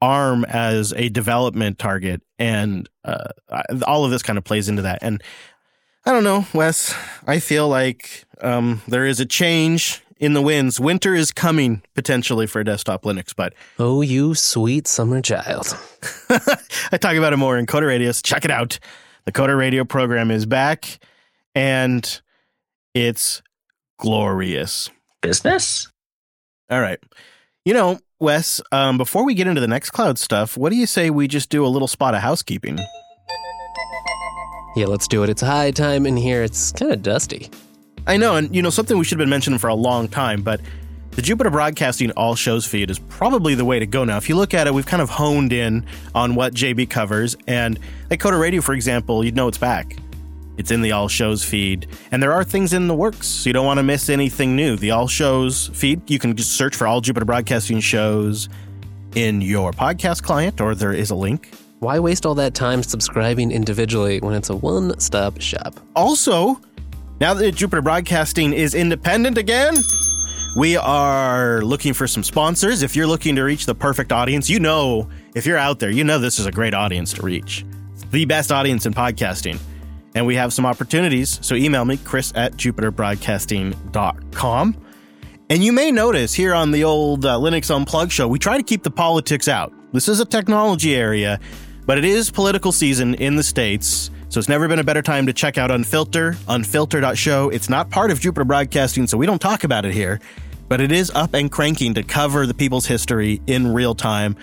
ARM 0.00 0.44
as 0.44 0.92
a 0.92 1.08
development 1.08 1.78
target, 1.78 2.22
and 2.38 2.88
uh, 3.04 3.28
all 3.86 4.04
of 4.04 4.10
this 4.10 4.22
kind 4.22 4.38
of 4.38 4.44
plays 4.44 4.68
into 4.68 4.82
that. 4.82 4.98
And 5.02 5.22
I 6.04 6.12
don't 6.12 6.24
know, 6.24 6.46
Wes. 6.54 6.94
I 7.26 7.40
feel 7.40 7.68
like 7.68 8.24
um, 8.40 8.82
there 8.86 9.06
is 9.06 9.20
a 9.20 9.26
change 9.26 10.02
in 10.18 10.34
the 10.34 10.42
winds. 10.42 10.78
Winter 10.78 11.14
is 11.14 11.32
coming 11.32 11.82
potentially 11.94 12.46
for 12.46 12.62
desktop 12.62 13.02
Linux, 13.02 13.34
but 13.36 13.54
Oh, 13.78 14.02
you 14.02 14.34
sweet 14.34 14.86
summer 14.86 15.20
child. 15.20 15.76
I 16.30 16.96
talk 16.98 17.16
about 17.16 17.32
it 17.32 17.36
more 17.38 17.58
in 17.58 17.66
Coder 17.66 17.88
Radio. 17.88 18.12
So 18.12 18.20
check 18.22 18.44
it 18.44 18.50
out. 18.50 18.78
The 19.24 19.32
Coder 19.32 19.58
Radio 19.58 19.84
program 19.84 20.30
is 20.30 20.46
back, 20.46 20.98
and 21.54 22.20
it's 22.94 23.42
glorious. 23.98 24.90
Business? 25.22 25.88
All 26.70 26.80
right. 26.80 26.98
You 27.64 27.74
know, 27.74 27.98
Wes, 28.18 28.62
um, 28.72 28.96
before 28.96 29.26
we 29.26 29.34
get 29.34 29.46
into 29.46 29.60
the 29.60 29.66
Nextcloud 29.66 30.16
stuff, 30.16 30.56
what 30.56 30.70
do 30.70 30.76
you 30.76 30.86
say 30.86 31.10
we 31.10 31.28
just 31.28 31.50
do 31.50 31.66
a 31.66 31.68
little 31.68 31.88
spot 31.88 32.14
of 32.14 32.22
housekeeping? 32.22 32.78
Yeah, 34.74 34.86
let's 34.86 35.06
do 35.06 35.22
it. 35.22 35.28
It's 35.28 35.42
high 35.42 35.70
time 35.70 36.06
in 36.06 36.16
here. 36.16 36.42
It's 36.42 36.72
kind 36.72 36.92
of 36.92 37.02
dusty. 37.02 37.50
I 38.06 38.16
know, 38.16 38.36
and 38.36 38.54
you 38.56 38.62
know, 38.62 38.70
something 38.70 38.96
we 38.96 39.04
should 39.04 39.18
have 39.18 39.24
been 39.24 39.30
mentioning 39.30 39.58
for 39.58 39.68
a 39.68 39.74
long 39.74 40.08
time, 40.08 40.40
but 40.40 40.62
the 41.10 41.20
Jupiter 41.20 41.50
Broadcasting 41.50 42.10
All 42.12 42.34
Shows 42.34 42.64
feed 42.64 42.90
is 42.90 42.98
probably 42.98 43.54
the 43.54 43.66
way 43.66 43.80
to 43.80 43.86
go 43.86 44.04
now. 44.04 44.16
If 44.16 44.30
you 44.30 44.36
look 44.36 44.54
at 44.54 44.66
it, 44.66 44.72
we've 44.72 44.86
kind 44.86 45.02
of 45.02 45.10
honed 45.10 45.52
in 45.52 45.84
on 46.14 46.34
what 46.34 46.54
JB 46.54 46.88
covers, 46.88 47.36
and 47.46 47.78
like 48.08 48.20
Coder 48.20 48.40
Radio, 48.40 48.62
for 48.62 48.72
example, 48.72 49.24
you'd 49.26 49.36
know 49.36 49.48
it's 49.48 49.58
back. 49.58 49.96
It's 50.56 50.70
in 50.70 50.80
the 50.80 50.92
All 50.92 51.08
Shows 51.08 51.44
feed, 51.44 51.86
and 52.10 52.22
there 52.22 52.32
are 52.32 52.42
things 52.42 52.72
in 52.72 52.88
the 52.88 52.94
works, 52.94 53.26
so 53.26 53.48
you 53.48 53.52
don't 53.52 53.66
want 53.66 53.78
to 53.78 53.82
miss 53.82 54.08
anything 54.08 54.56
new. 54.56 54.76
The 54.76 54.90
All 54.90 55.06
Shows 55.06 55.68
feed, 55.74 56.08
you 56.10 56.18
can 56.18 56.34
just 56.34 56.52
search 56.52 56.74
for 56.74 56.86
all 56.86 57.00
Jupiter 57.00 57.26
Broadcasting 57.26 57.80
shows 57.80 58.48
in 59.14 59.40
your 59.40 59.72
podcast 59.72 60.22
client, 60.22 60.60
or 60.60 60.74
there 60.74 60.92
is 60.92 61.10
a 61.10 61.14
link. 61.14 61.50
Why 61.80 61.98
waste 61.98 62.24
all 62.24 62.34
that 62.36 62.54
time 62.54 62.82
subscribing 62.82 63.50
individually 63.50 64.18
when 64.20 64.34
it's 64.34 64.48
a 64.48 64.56
one 64.56 64.98
stop 64.98 65.40
shop? 65.40 65.78
Also, 65.94 66.60
now 67.20 67.34
that 67.34 67.54
Jupiter 67.54 67.82
Broadcasting 67.82 68.52
is 68.52 68.74
independent 68.74 69.36
again, 69.36 69.76
we 70.56 70.76
are 70.76 71.60
looking 71.60 71.92
for 71.92 72.06
some 72.06 72.22
sponsors. 72.22 72.82
If 72.82 72.96
you're 72.96 73.06
looking 73.06 73.36
to 73.36 73.42
reach 73.42 73.66
the 73.66 73.74
perfect 73.74 74.10
audience, 74.10 74.48
you 74.48 74.58
know, 74.58 75.08
if 75.34 75.44
you're 75.44 75.58
out 75.58 75.80
there, 75.80 75.90
you 75.90 76.02
know 76.02 76.18
this 76.18 76.38
is 76.38 76.46
a 76.46 76.50
great 76.50 76.72
audience 76.72 77.12
to 77.14 77.22
reach. 77.22 77.66
The 78.10 78.24
best 78.24 78.50
audience 78.50 78.86
in 78.86 78.94
podcasting. 78.94 79.58
And 80.16 80.26
we 80.26 80.34
have 80.34 80.52
some 80.54 80.66
opportunities. 80.66 81.38
So 81.42 81.54
email 81.54 81.84
me, 81.84 81.98
chris 81.98 82.32
at 82.34 82.54
jupiterbroadcasting.com. 82.54 84.76
And 85.48 85.62
you 85.62 85.72
may 85.72 85.92
notice 85.92 86.32
here 86.32 86.54
on 86.54 86.70
the 86.70 86.84
old 86.84 87.26
uh, 87.26 87.36
Linux 87.36 87.72
Unplugged 87.72 88.10
show, 88.10 88.26
we 88.26 88.38
try 88.38 88.56
to 88.56 88.62
keep 88.62 88.82
the 88.82 88.90
politics 88.90 89.46
out. 89.46 89.74
This 89.92 90.08
is 90.08 90.18
a 90.18 90.24
technology 90.24 90.96
area, 90.96 91.38
but 91.84 91.98
it 91.98 92.04
is 92.04 92.30
political 92.30 92.72
season 92.72 93.12
in 93.14 93.36
the 93.36 93.42
States. 93.42 94.10
So 94.30 94.38
it's 94.38 94.48
never 94.48 94.66
been 94.66 94.78
a 94.78 94.84
better 94.84 95.02
time 95.02 95.26
to 95.26 95.34
check 95.34 95.58
out 95.58 95.70
Unfilter, 95.70 96.34
unfilter.show. 96.46 97.50
It's 97.50 97.68
not 97.68 97.90
part 97.90 98.10
of 98.10 98.18
Jupiter 98.18 98.44
Broadcasting, 98.44 99.06
so 99.06 99.18
we 99.18 99.26
don't 99.26 99.38
talk 99.38 99.64
about 99.64 99.84
it 99.84 99.92
here, 99.92 100.18
but 100.68 100.80
it 100.80 100.92
is 100.92 101.10
up 101.10 101.34
and 101.34 101.52
cranking 101.52 101.92
to 101.92 102.02
cover 102.02 102.46
the 102.46 102.54
people's 102.54 102.86
history 102.86 103.42
in 103.46 103.74
real 103.74 103.94
time. 103.94 104.34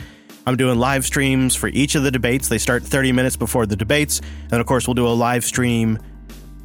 I'm 0.46 0.58
doing 0.58 0.78
live 0.78 1.06
streams 1.06 1.56
for 1.56 1.68
each 1.68 1.96
of 1.96 2.04
the 2.04 2.12
debates. 2.12 2.50
They 2.50 2.58
start 2.58 2.84
30 2.84 3.12
minutes 3.12 3.38
before 3.38 3.66
the 3.66 3.76
debates. 3.76 4.22
And 4.52 4.60
of 4.60 4.66
course, 4.66 4.88
we'll 4.88 4.94
do 4.96 5.08
a 5.08 5.10
live 5.10 5.46
stream 5.46 6.00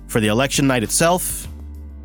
for 0.09 0.21
the 0.21 0.29
election 0.29 0.67
night 0.67 0.83
itself. 0.83 1.47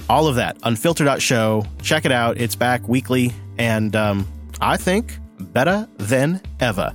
All 0.09 0.27
of 0.27 0.35
that, 0.35 0.59
unfilter.show. 0.61 1.65
Check 1.81 2.05
it 2.05 2.11
out. 2.11 2.37
It's 2.37 2.55
back 2.55 2.87
weekly, 2.87 3.31
and 3.57 3.95
um, 3.95 4.27
I 4.59 4.77
think 4.77 5.17
better 5.39 5.87
than 5.97 6.41
ever. 6.59 6.93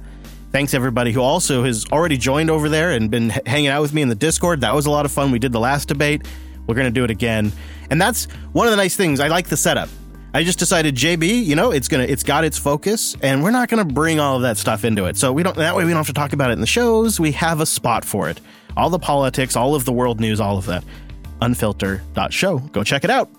Thanks 0.53 0.75
everybody 0.75 1.13
who 1.13 1.21
also 1.21 1.65
has 1.65 1.87
already 1.91 2.17
joined 2.17 2.51
over 2.51 2.69
there 2.69 2.93
and 2.93 3.11
been 3.11 3.31
h- 3.31 3.41
hanging 3.47 3.69
out 3.69 3.83
with 3.83 3.93
me 3.93 4.03
in 4.03 4.09
the 4.09 4.15
Discord. 4.15 4.61
That 4.61 4.75
was 4.75 4.87
a 4.87 4.91
lot 4.91 5.05
of 5.05 5.13
fun. 5.13 5.31
We 5.31 5.39
did 5.39 5.53
the 5.53 5.61
last 5.61 5.89
debate. 5.89 6.27
We're 6.67 6.75
going 6.75 6.87
to 6.87 6.91
do 6.91 7.05
it 7.05 7.11
again. 7.11 7.51
And 7.91 8.01
that's 8.01 8.27
one 8.53 8.67
of 8.67 8.71
the 8.71 8.77
nice 8.77 8.95
things. 8.97 9.21
I 9.21 9.29
like 9.29 9.49
the 9.49 9.57
setup. 9.57 9.89
I 10.35 10.45
just 10.45 10.59
decided 10.59 10.95
JB, 10.95 11.45
you 11.45 11.57
know, 11.57 11.71
it's 11.71 11.89
to 11.89 12.01
it's 12.01 12.23
got 12.23 12.45
its 12.45 12.59
focus 12.59 13.17
and 13.23 13.43
we're 13.43 13.51
not 13.51 13.69
to 13.71 13.85
bring 13.85 14.21
all 14.21 14.37
of 14.37 14.43
that 14.43 14.59
stuff 14.59 14.85
into 14.85 15.07
it. 15.07 15.17
So 15.17 15.33
we 15.33 15.43
don't 15.43 15.57
that 15.57 15.75
way 15.75 15.85
we 15.85 15.91
don't 15.91 15.99
have 15.99 16.07
to 16.09 16.13
talk 16.13 16.33
about 16.33 16.51
it 16.51 16.55
in 16.55 16.61
the 16.61 16.67
shows. 16.67 17.19
We 17.19 17.33
have 17.33 17.61
a 17.61 17.67
spot 17.67 18.05
for 18.05 18.29
it. 18.29 18.41
All 18.77 18.91
the 18.91 18.99
politics, 18.99 19.57
all 19.57 19.75
of 19.75 19.85
the 19.85 19.93
world 19.93 20.21
news, 20.21 20.39
all 20.41 20.59
of 20.59 20.67
that. 20.67 20.85
Unfilter.show. 21.41 22.59
Go 22.59 22.85
check 22.85 23.05
it 23.05 23.11
out. 23.11 23.31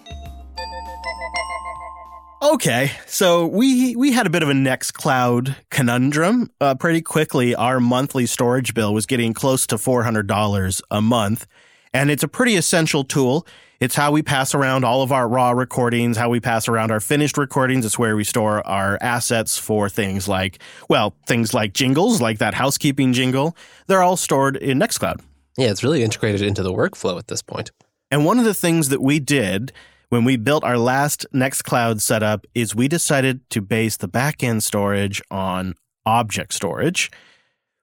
Okay, 2.41 2.91
so 3.05 3.45
we 3.45 3.95
we 3.97 4.13
had 4.13 4.25
a 4.25 4.29
bit 4.29 4.43
of 4.43 4.49
a 4.49 4.53
Nextcloud 4.53 5.57
conundrum. 5.69 6.49
Uh, 6.61 6.73
pretty 6.73 7.01
quickly, 7.01 7.53
our 7.53 7.81
monthly 7.81 8.25
storage 8.25 8.73
bill 8.73 8.93
was 8.93 9.05
getting 9.05 9.33
close 9.33 9.67
to 9.67 9.77
four 9.77 10.03
hundred 10.03 10.25
dollars 10.25 10.81
a 10.89 11.01
month, 11.01 11.45
and 11.93 12.09
it's 12.09 12.23
a 12.23 12.29
pretty 12.29 12.55
essential 12.55 13.03
tool. 13.03 13.45
It's 13.79 13.95
how 13.95 14.11
we 14.11 14.21
pass 14.21 14.53
around 14.53 14.83
all 14.83 15.01
of 15.01 15.13
our 15.13 15.25
raw 15.25 15.51
recordings, 15.51 16.17
how 16.17 16.29
we 16.29 16.41
pass 16.41 16.67
around 16.67 16.91
our 16.91 16.99
finished 16.99 17.37
recordings. 17.37 17.85
It's 17.85 17.97
where 17.97 18.17
we 18.17 18.25
store 18.25 18.65
our 18.67 18.97
assets 18.99 19.57
for 19.57 19.87
things 19.87 20.27
like, 20.27 20.59
well, 20.89 21.15
things 21.27 21.53
like 21.53 21.73
jingles, 21.73 22.19
like 22.19 22.39
that 22.39 22.53
housekeeping 22.53 23.13
jingle. 23.13 23.55
They're 23.87 24.03
all 24.03 24.17
stored 24.17 24.57
in 24.57 24.79
Nextcloud. 24.79 25.21
Yeah, 25.57 25.69
it's 25.69 25.81
really 25.81 26.03
integrated 26.03 26.41
into 26.41 26.61
the 26.61 26.73
workflow 26.73 27.17
at 27.17 27.27
this 27.27 27.41
point. 27.41 27.71
And 28.11 28.25
one 28.25 28.37
of 28.37 28.43
the 28.43 28.53
things 28.53 28.89
that 28.89 29.01
we 29.01 29.19
did 29.19 29.71
when 30.09 30.25
we 30.25 30.35
built 30.35 30.65
our 30.65 30.77
last 30.77 31.25
Nextcloud 31.33 32.01
setup 32.01 32.45
is 32.53 32.75
we 32.75 32.89
decided 32.89 33.49
to 33.51 33.61
base 33.61 33.95
the 33.95 34.09
backend 34.09 34.63
storage 34.63 35.21
on 35.31 35.75
object 36.05 36.53
storage, 36.53 37.09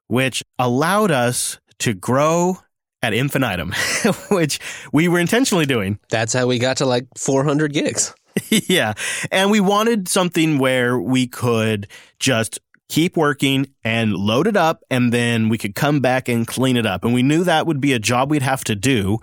which 0.08 0.42
allowed 0.58 1.10
us 1.10 1.58
to 1.78 1.94
grow 1.94 2.58
at 3.06 3.14
infinitum, 3.14 3.72
which 4.30 4.58
we 4.92 5.08
were 5.08 5.18
intentionally 5.18 5.66
doing. 5.66 5.98
That's 6.08 6.32
how 6.32 6.46
we 6.46 6.58
got 6.58 6.78
to 6.78 6.86
like 6.86 7.06
400 7.16 7.72
gigs. 7.72 8.14
yeah. 8.48 8.94
And 9.30 9.50
we 9.50 9.60
wanted 9.60 10.08
something 10.08 10.58
where 10.58 10.98
we 10.98 11.26
could 11.26 11.86
just 12.18 12.58
keep 12.88 13.16
working 13.16 13.66
and 13.84 14.12
load 14.12 14.46
it 14.46 14.56
up, 14.56 14.82
and 14.90 15.12
then 15.12 15.48
we 15.48 15.58
could 15.58 15.74
come 15.74 16.00
back 16.00 16.28
and 16.28 16.46
clean 16.46 16.76
it 16.76 16.86
up. 16.86 17.04
And 17.04 17.14
we 17.14 17.22
knew 17.22 17.44
that 17.44 17.66
would 17.66 17.80
be 17.80 17.92
a 17.92 17.98
job 17.98 18.30
we'd 18.30 18.42
have 18.42 18.64
to 18.64 18.74
do. 18.74 19.18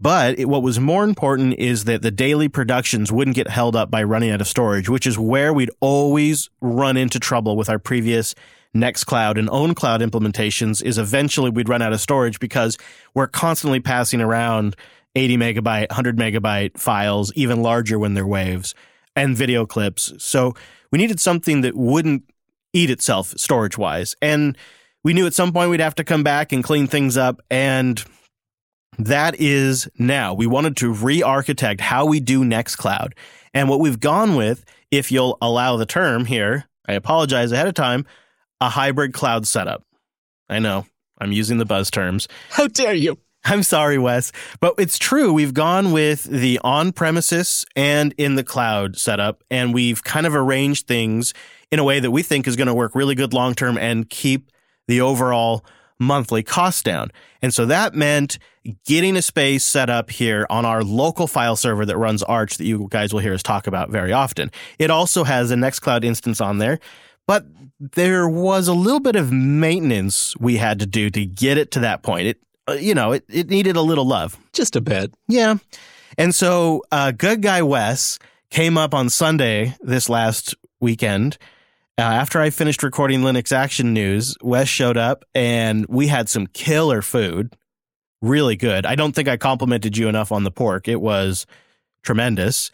But 0.00 0.40
it, 0.40 0.48
what 0.48 0.64
was 0.64 0.80
more 0.80 1.04
important 1.04 1.54
is 1.58 1.84
that 1.84 2.02
the 2.02 2.10
daily 2.10 2.48
productions 2.48 3.12
wouldn't 3.12 3.36
get 3.36 3.48
held 3.48 3.76
up 3.76 3.88
by 3.88 4.02
running 4.02 4.30
out 4.30 4.40
of 4.40 4.48
storage, 4.48 4.88
which 4.88 5.06
is 5.06 5.16
where 5.16 5.52
we'd 5.52 5.70
always 5.80 6.50
run 6.60 6.96
into 6.96 7.20
trouble 7.20 7.56
with 7.56 7.68
our 7.68 7.78
previous 7.78 8.34
Nextcloud 8.76 9.38
and 9.38 9.48
OwnCloud 9.48 10.00
implementations 10.08 10.82
is 10.82 10.98
eventually 10.98 11.50
we'd 11.50 11.68
run 11.68 11.82
out 11.82 11.92
of 11.92 12.00
storage 12.00 12.40
because 12.40 12.78
we're 13.14 13.26
constantly 13.26 13.80
passing 13.80 14.20
around 14.20 14.76
80 15.14 15.36
megabyte, 15.36 15.88
100 15.90 16.16
megabyte 16.16 16.78
files, 16.78 17.32
even 17.34 17.62
larger 17.62 17.98
when 17.98 18.14
they're 18.14 18.26
waves, 18.26 18.74
and 19.14 19.36
video 19.36 19.66
clips. 19.66 20.14
So 20.18 20.54
we 20.90 20.98
needed 20.98 21.20
something 21.20 21.60
that 21.62 21.76
wouldn't 21.76 22.24
eat 22.72 22.90
itself 22.90 23.34
storage 23.36 23.76
wise. 23.76 24.16
And 24.22 24.56
we 25.04 25.12
knew 25.12 25.26
at 25.26 25.34
some 25.34 25.52
point 25.52 25.70
we'd 25.70 25.80
have 25.80 25.96
to 25.96 26.04
come 26.04 26.22
back 26.22 26.52
and 26.52 26.64
clean 26.64 26.86
things 26.86 27.16
up. 27.16 27.42
And 27.50 28.02
that 28.98 29.38
is 29.38 29.88
now. 29.98 30.32
We 30.32 30.46
wanted 30.46 30.76
to 30.78 30.92
re 30.92 31.22
architect 31.22 31.80
how 31.80 32.06
we 32.06 32.20
do 32.20 32.44
Nextcloud. 32.44 33.12
And 33.52 33.68
what 33.68 33.80
we've 33.80 34.00
gone 34.00 34.34
with, 34.34 34.64
if 34.90 35.12
you'll 35.12 35.36
allow 35.42 35.76
the 35.76 35.86
term 35.86 36.24
here, 36.24 36.64
I 36.86 36.94
apologize 36.94 37.52
ahead 37.52 37.66
of 37.66 37.74
time, 37.74 38.06
a 38.62 38.68
hybrid 38.68 39.12
cloud 39.12 39.46
setup. 39.46 39.82
I 40.48 40.60
know 40.60 40.86
I'm 41.18 41.32
using 41.32 41.58
the 41.58 41.64
buzz 41.64 41.90
terms. 41.90 42.28
How 42.50 42.68
dare 42.68 42.94
you? 42.94 43.18
I'm 43.44 43.64
sorry, 43.64 43.98
Wes, 43.98 44.30
but 44.60 44.74
it's 44.78 44.98
true. 44.98 45.32
We've 45.32 45.52
gone 45.52 45.90
with 45.90 46.22
the 46.22 46.60
on 46.62 46.92
premises 46.92 47.66
and 47.74 48.14
in 48.16 48.36
the 48.36 48.44
cloud 48.44 48.96
setup, 48.96 49.42
and 49.50 49.74
we've 49.74 50.04
kind 50.04 50.26
of 50.26 50.36
arranged 50.36 50.86
things 50.86 51.34
in 51.72 51.80
a 51.80 51.84
way 51.84 51.98
that 51.98 52.12
we 52.12 52.22
think 52.22 52.46
is 52.46 52.54
going 52.54 52.68
to 52.68 52.74
work 52.74 52.94
really 52.94 53.16
good 53.16 53.34
long 53.34 53.54
term 53.54 53.76
and 53.76 54.08
keep 54.08 54.52
the 54.86 55.00
overall 55.00 55.64
monthly 55.98 56.44
cost 56.44 56.84
down. 56.84 57.10
And 57.42 57.52
so 57.52 57.66
that 57.66 57.94
meant 57.94 58.38
getting 58.86 59.16
a 59.16 59.22
space 59.22 59.64
set 59.64 59.90
up 59.90 60.08
here 60.08 60.46
on 60.48 60.64
our 60.64 60.84
local 60.84 61.26
file 61.26 61.56
server 61.56 61.84
that 61.84 61.96
runs 61.96 62.22
Arch 62.22 62.58
that 62.58 62.64
you 62.64 62.86
guys 62.90 63.12
will 63.12 63.20
hear 63.20 63.34
us 63.34 63.42
talk 63.42 63.66
about 63.66 63.90
very 63.90 64.12
often. 64.12 64.52
It 64.78 64.90
also 64.90 65.24
has 65.24 65.50
a 65.50 65.56
Nextcloud 65.56 66.04
instance 66.04 66.40
on 66.40 66.58
there, 66.58 66.78
but 67.26 67.46
there 67.78 68.28
was 68.28 68.68
a 68.68 68.74
little 68.74 69.00
bit 69.00 69.16
of 69.16 69.32
maintenance 69.32 70.36
we 70.38 70.56
had 70.56 70.78
to 70.80 70.86
do 70.86 71.10
to 71.10 71.24
get 71.24 71.58
it 71.58 71.70
to 71.72 71.80
that 71.80 72.02
point. 72.02 72.26
It, 72.28 72.40
uh, 72.68 72.72
you 72.74 72.94
know, 72.94 73.12
it, 73.12 73.24
it 73.28 73.48
needed 73.48 73.76
a 73.76 73.80
little 73.82 74.06
love. 74.06 74.36
Just 74.52 74.76
a 74.76 74.80
bit. 74.80 75.14
Yeah. 75.28 75.56
And 76.18 76.34
so, 76.34 76.82
uh, 76.92 77.10
good 77.12 77.42
guy 77.42 77.62
Wes 77.62 78.18
came 78.50 78.76
up 78.78 78.94
on 78.94 79.08
Sunday 79.08 79.74
this 79.80 80.08
last 80.08 80.54
weekend. 80.80 81.38
Uh, 81.98 82.02
after 82.02 82.40
I 82.40 82.50
finished 82.50 82.82
recording 82.82 83.20
Linux 83.20 83.52
Action 83.52 83.92
News, 83.92 84.36
Wes 84.42 84.68
showed 84.68 84.96
up 84.96 85.24
and 85.34 85.86
we 85.88 86.06
had 86.06 86.28
some 86.28 86.46
killer 86.46 87.02
food. 87.02 87.56
really 88.22 88.56
good. 88.56 88.86
I 88.86 88.94
don't 88.94 89.14
think 89.14 89.28
I 89.28 89.36
complimented 89.36 89.96
you 89.96 90.08
enough 90.08 90.32
on 90.32 90.44
the 90.44 90.50
pork. 90.50 90.88
It 90.88 91.00
was 91.00 91.46
tremendous. 92.02 92.70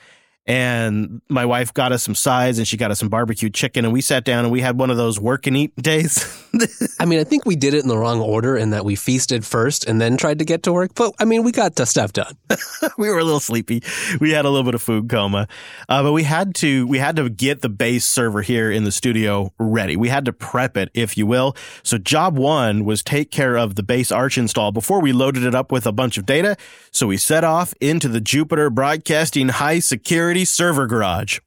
And 0.49 1.21
my 1.29 1.45
wife 1.45 1.75
got 1.75 1.93
us 1.93 2.03
some 2.03 2.15
sides 2.15 2.57
and 2.57 2.67
she 2.67 2.79
got 2.79 2.91
us 2.91 2.99
some 2.99 3.11
barbecue 3.11 3.51
chicken. 3.51 3.85
And 3.85 3.93
we 3.93 4.01
sat 4.01 4.25
down 4.25 4.45
and 4.45 4.51
we 4.51 4.63
had 4.63 4.79
one 4.79 4.89
of 4.89 4.97
those 4.97 5.21
work 5.21 5.47
and 5.47 5.55
eat 5.55 5.77
days. 5.77 6.25
I 6.99 7.05
mean, 7.05 7.21
I 7.21 7.25
think 7.25 7.45
we 7.45 7.55
did 7.55 7.75
it 7.75 7.83
in 7.83 7.89
the 7.89 7.99
wrong 7.99 8.23
order 8.23 8.57
in 8.57 8.71
that 8.71 8.83
we 8.83 8.97
feasted 8.97 9.45
first 9.45 9.87
and 9.87 10.01
then 10.01 10.17
tried 10.17 10.39
to 10.39 10.47
get 10.47 10.63
to 10.63 10.73
work. 10.73 10.93
But 10.95 11.13
I 11.19 11.27
mean, 11.27 11.43
we 11.43 11.53
got 11.53 11.75
the 11.75 11.85
stuff 11.85 12.15
done. 12.15 12.35
we 12.99 13.11
were 13.11 13.19
a 13.19 13.25
little 13.25 13.41
sleepy. 13.41 13.83
We 14.21 14.31
had 14.31 14.47
a 14.47 14.49
little 14.49 14.65
bit 14.65 14.75
of 14.75 14.81
food 14.81 15.11
coma, 15.11 15.49
uh, 15.87 16.03
but 16.03 16.13
we 16.13 16.23
had 16.23 16.55
to 16.57 16.87
we 16.87 16.97
had 16.97 17.17
to 17.17 17.29
get 17.29 17.61
the 17.61 17.69
base 17.69 18.07
server 18.07 18.41
here 18.41 18.71
in 18.71 18.85
the 18.85 18.91
studio 18.91 19.53
ready. 19.59 19.97
We 19.97 20.09
had 20.09 20.25
to 20.25 20.33
prep 20.33 20.79
it, 20.79 20.89
if 20.95 21.19
you 21.19 21.27
will. 21.27 21.55
So 21.83 21.99
job 21.99 22.39
one 22.39 22.87
was 22.87 23.03
take 23.03 23.31
care 23.31 23.59
of 23.59 23.75
the 23.75 23.83
base 23.83 24.11
Arch 24.11 24.39
install 24.39 24.73
before 24.73 25.03
we 25.03 25.13
loaded 25.13 25.45
it 25.45 25.55
up 25.55 25.71
with 25.71 25.87
a 25.87 25.93
bunch 25.93 26.17
of 26.17 26.25
data. 26.25 26.57
So 26.91 27.07
we 27.07 27.19
set 27.19 27.45
off 27.45 27.75
into 27.83 28.09
the 28.09 28.21
Jupiter 28.21 28.71
Broadcasting 28.71 29.51
high 29.51 29.81
security 29.81 30.38
server 30.45 30.87
garage. 30.87 31.39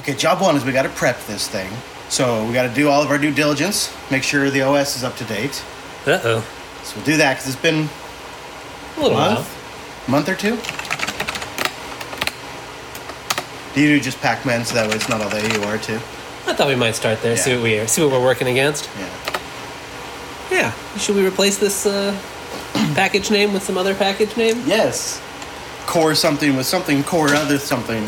Okay, 0.00 0.14
job 0.14 0.40
one 0.40 0.56
is 0.56 0.64
we 0.64 0.72
got 0.72 0.82
to 0.82 0.88
prep 0.90 1.18
this 1.26 1.46
thing. 1.48 1.70
So 2.08 2.44
we 2.46 2.52
got 2.52 2.68
to 2.68 2.74
do 2.74 2.88
all 2.88 3.02
of 3.02 3.10
our 3.10 3.18
due 3.18 3.32
diligence, 3.32 3.94
make 4.10 4.22
sure 4.22 4.50
the 4.50 4.62
OS 4.62 4.96
is 4.96 5.04
up 5.04 5.16
to 5.16 5.24
date. 5.24 5.62
Uh 6.06 6.18
oh. 6.24 6.46
So 6.82 6.96
we'll 6.96 7.04
do 7.04 7.16
that 7.18 7.34
because 7.34 7.52
it's 7.52 7.62
been 7.62 7.88
A 8.96 9.00
little 9.00 9.16
month, 9.18 9.46
while. 10.08 10.10
month 10.10 10.28
or 10.28 10.34
two. 10.34 10.56
Do 13.74 13.80
you 13.80 13.96
do 13.98 14.00
just 14.00 14.18
pacman 14.18 14.64
so 14.66 14.74
that 14.74 14.88
way 14.88 14.96
it's 14.96 15.08
not 15.08 15.20
all 15.20 15.28
the 15.28 15.40
AUR 15.60 15.78
too? 15.78 15.96
I 16.46 16.54
thought 16.54 16.66
we 16.66 16.74
might 16.74 16.96
start 16.96 17.22
there. 17.22 17.36
Yeah. 17.36 17.42
See 17.42 17.54
what 17.54 17.62
we 17.62 17.86
see 17.86 18.02
what 18.02 18.10
we're 18.10 18.24
working 18.24 18.48
against. 18.48 18.88
Yeah. 18.98 19.08
Yeah. 20.50 20.72
Should 20.98 21.14
we 21.14 21.24
replace 21.24 21.58
this 21.58 21.86
uh, 21.86 22.16
package 22.94 23.30
name 23.30 23.52
with 23.52 23.62
some 23.62 23.78
other 23.78 23.94
package 23.94 24.36
name? 24.36 24.60
Yes. 24.66 25.22
Core 25.86 26.14
something 26.16 26.56
with 26.56 26.66
something 26.66 27.04
core 27.04 27.28
other 27.34 27.58
something. 27.58 28.04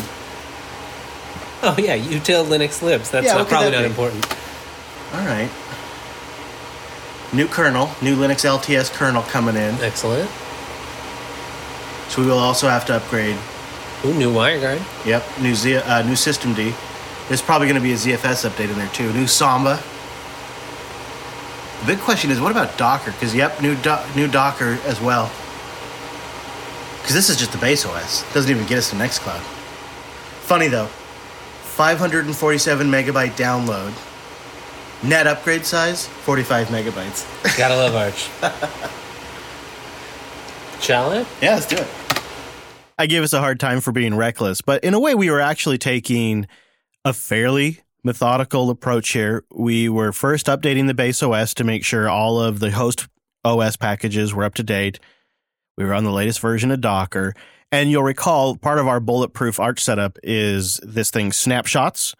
Oh 1.64 1.76
yeah, 1.78 1.96
util 1.96 2.44
Linux 2.46 2.82
libs. 2.82 3.10
That's 3.10 3.26
Yeah, 3.26 3.34
not, 3.34 3.48
probably 3.48 3.70
that 3.70 3.76
not 3.76 3.82
be? 3.82 3.90
important. 3.90 4.26
All 5.14 5.24
right. 5.24 5.50
New 7.32 7.46
kernel, 7.46 7.88
new 8.02 8.16
Linux 8.16 8.44
LTS 8.44 8.92
kernel 8.92 9.22
coming 9.22 9.54
in. 9.56 9.74
Excellent. 9.76 10.28
So 12.08 12.20
we 12.20 12.26
will 12.28 12.38
also 12.38 12.68
have 12.68 12.84
to 12.86 12.96
upgrade. 12.96 13.36
Ooh, 14.04 14.12
new 14.12 14.32
WireGuard. 14.32 14.82
Yep, 15.06 15.24
new 15.40 15.54
Z, 15.54 15.76
uh, 15.76 16.02
new 16.02 16.14
systemd. 16.14 16.74
There's 17.28 17.40
probably 17.40 17.68
going 17.68 17.80
to 17.80 17.82
be 17.82 17.92
a 17.92 17.96
ZFS 17.96 18.44
update 18.48 18.68
in 18.70 18.76
there 18.76 18.88
too. 18.88 19.12
New 19.12 19.26
Samba. 19.28 19.80
The 21.80 21.86
big 21.86 22.00
question 22.00 22.30
is, 22.30 22.40
what 22.40 22.50
about 22.50 22.76
Docker? 22.76 23.12
Because 23.12 23.34
yep, 23.34 23.62
new 23.62 23.76
do- 23.76 23.96
new 24.16 24.26
Docker 24.28 24.78
as 24.84 25.00
well. 25.00 25.30
Because 27.00 27.14
this 27.14 27.30
is 27.30 27.36
just 27.36 27.52
the 27.52 27.58
base 27.58 27.86
OS. 27.86 28.22
It 28.28 28.34
Doesn't 28.34 28.50
even 28.50 28.66
get 28.66 28.78
us 28.78 28.90
to 28.90 28.96
Nextcloud. 28.96 29.40
Funny 30.42 30.68
though, 30.68 30.88
547 31.72 32.86
megabyte 32.86 33.30
download. 33.30 33.92
Net 35.02 35.26
upgrade 35.26 35.64
size, 35.64 36.06
45 36.06 36.68
megabytes. 36.68 37.26
Gotta 37.58 37.74
love 37.74 37.94
Arch. 37.94 38.28
Shall 40.82 41.10
I? 41.10 41.26
Yeah, 41.40 41.54
let's 41.54 41.66
do 41.66 41.76
it. 41.76 41.88
I 42.98 43.06
gave 43.06 43.22
us 43.22 43.32
a 43.32 43.40
hard 43.40 43.58
time 43.58 43.80
for 43.80 43.90
being 43.90 44.14
reckless, 44.14 44.60
but 44.60 44.84
in 44.84 44.92
a 44.92 45.00
way, 45.00 45.14
we 45.14 45.30
were 45.30 45.40
actually 45.40 45.78
taking 45.78 46.46
a 47.04 47.14
fairly 47.14 47.80
methodical 48.04 48.68
approach 48.68 49.08
here. 49.10 49.44
We 49.50 49.88
were 49.88 50.12
first 50.12 50.46
updating 50.46 50.88
the 50.88 50.94
base 50.94 51.22
OS 51.22 51.54
to 51.54 51.64
make 51.64 51.84
sure 51.84 52.08
all 52.08 52.38
of 52.38 52.60
the 52.60 52.70
host 52.70 53.08
OS 53.44 53.76
packages 53.76 54.34
were 54.34 54.44
up 54.44 54.54
to 54.56 54.62
date. 54.62 55.00
We 55.78 55.84
were 55.84 55.94
on 55.94 56.04
the 56.04 56.12
latest 56.12 56.40
version 56.40 56.70
of 56.70 56.82
Docker. 56.82 57.34
And 57.72 57.90
you'll 57.90 58.02
recall 58.02 58.56
part 58.56 58.78
of 58.78 58.86
our 58.86 59.00
bulletproof 59.00 59.58
Arch 59.58 59.80
setup 59.80 60.18
is 60.22 60.78
this 60.82 61.10
thing 61.10 61.32
snapshots 61.32 62.14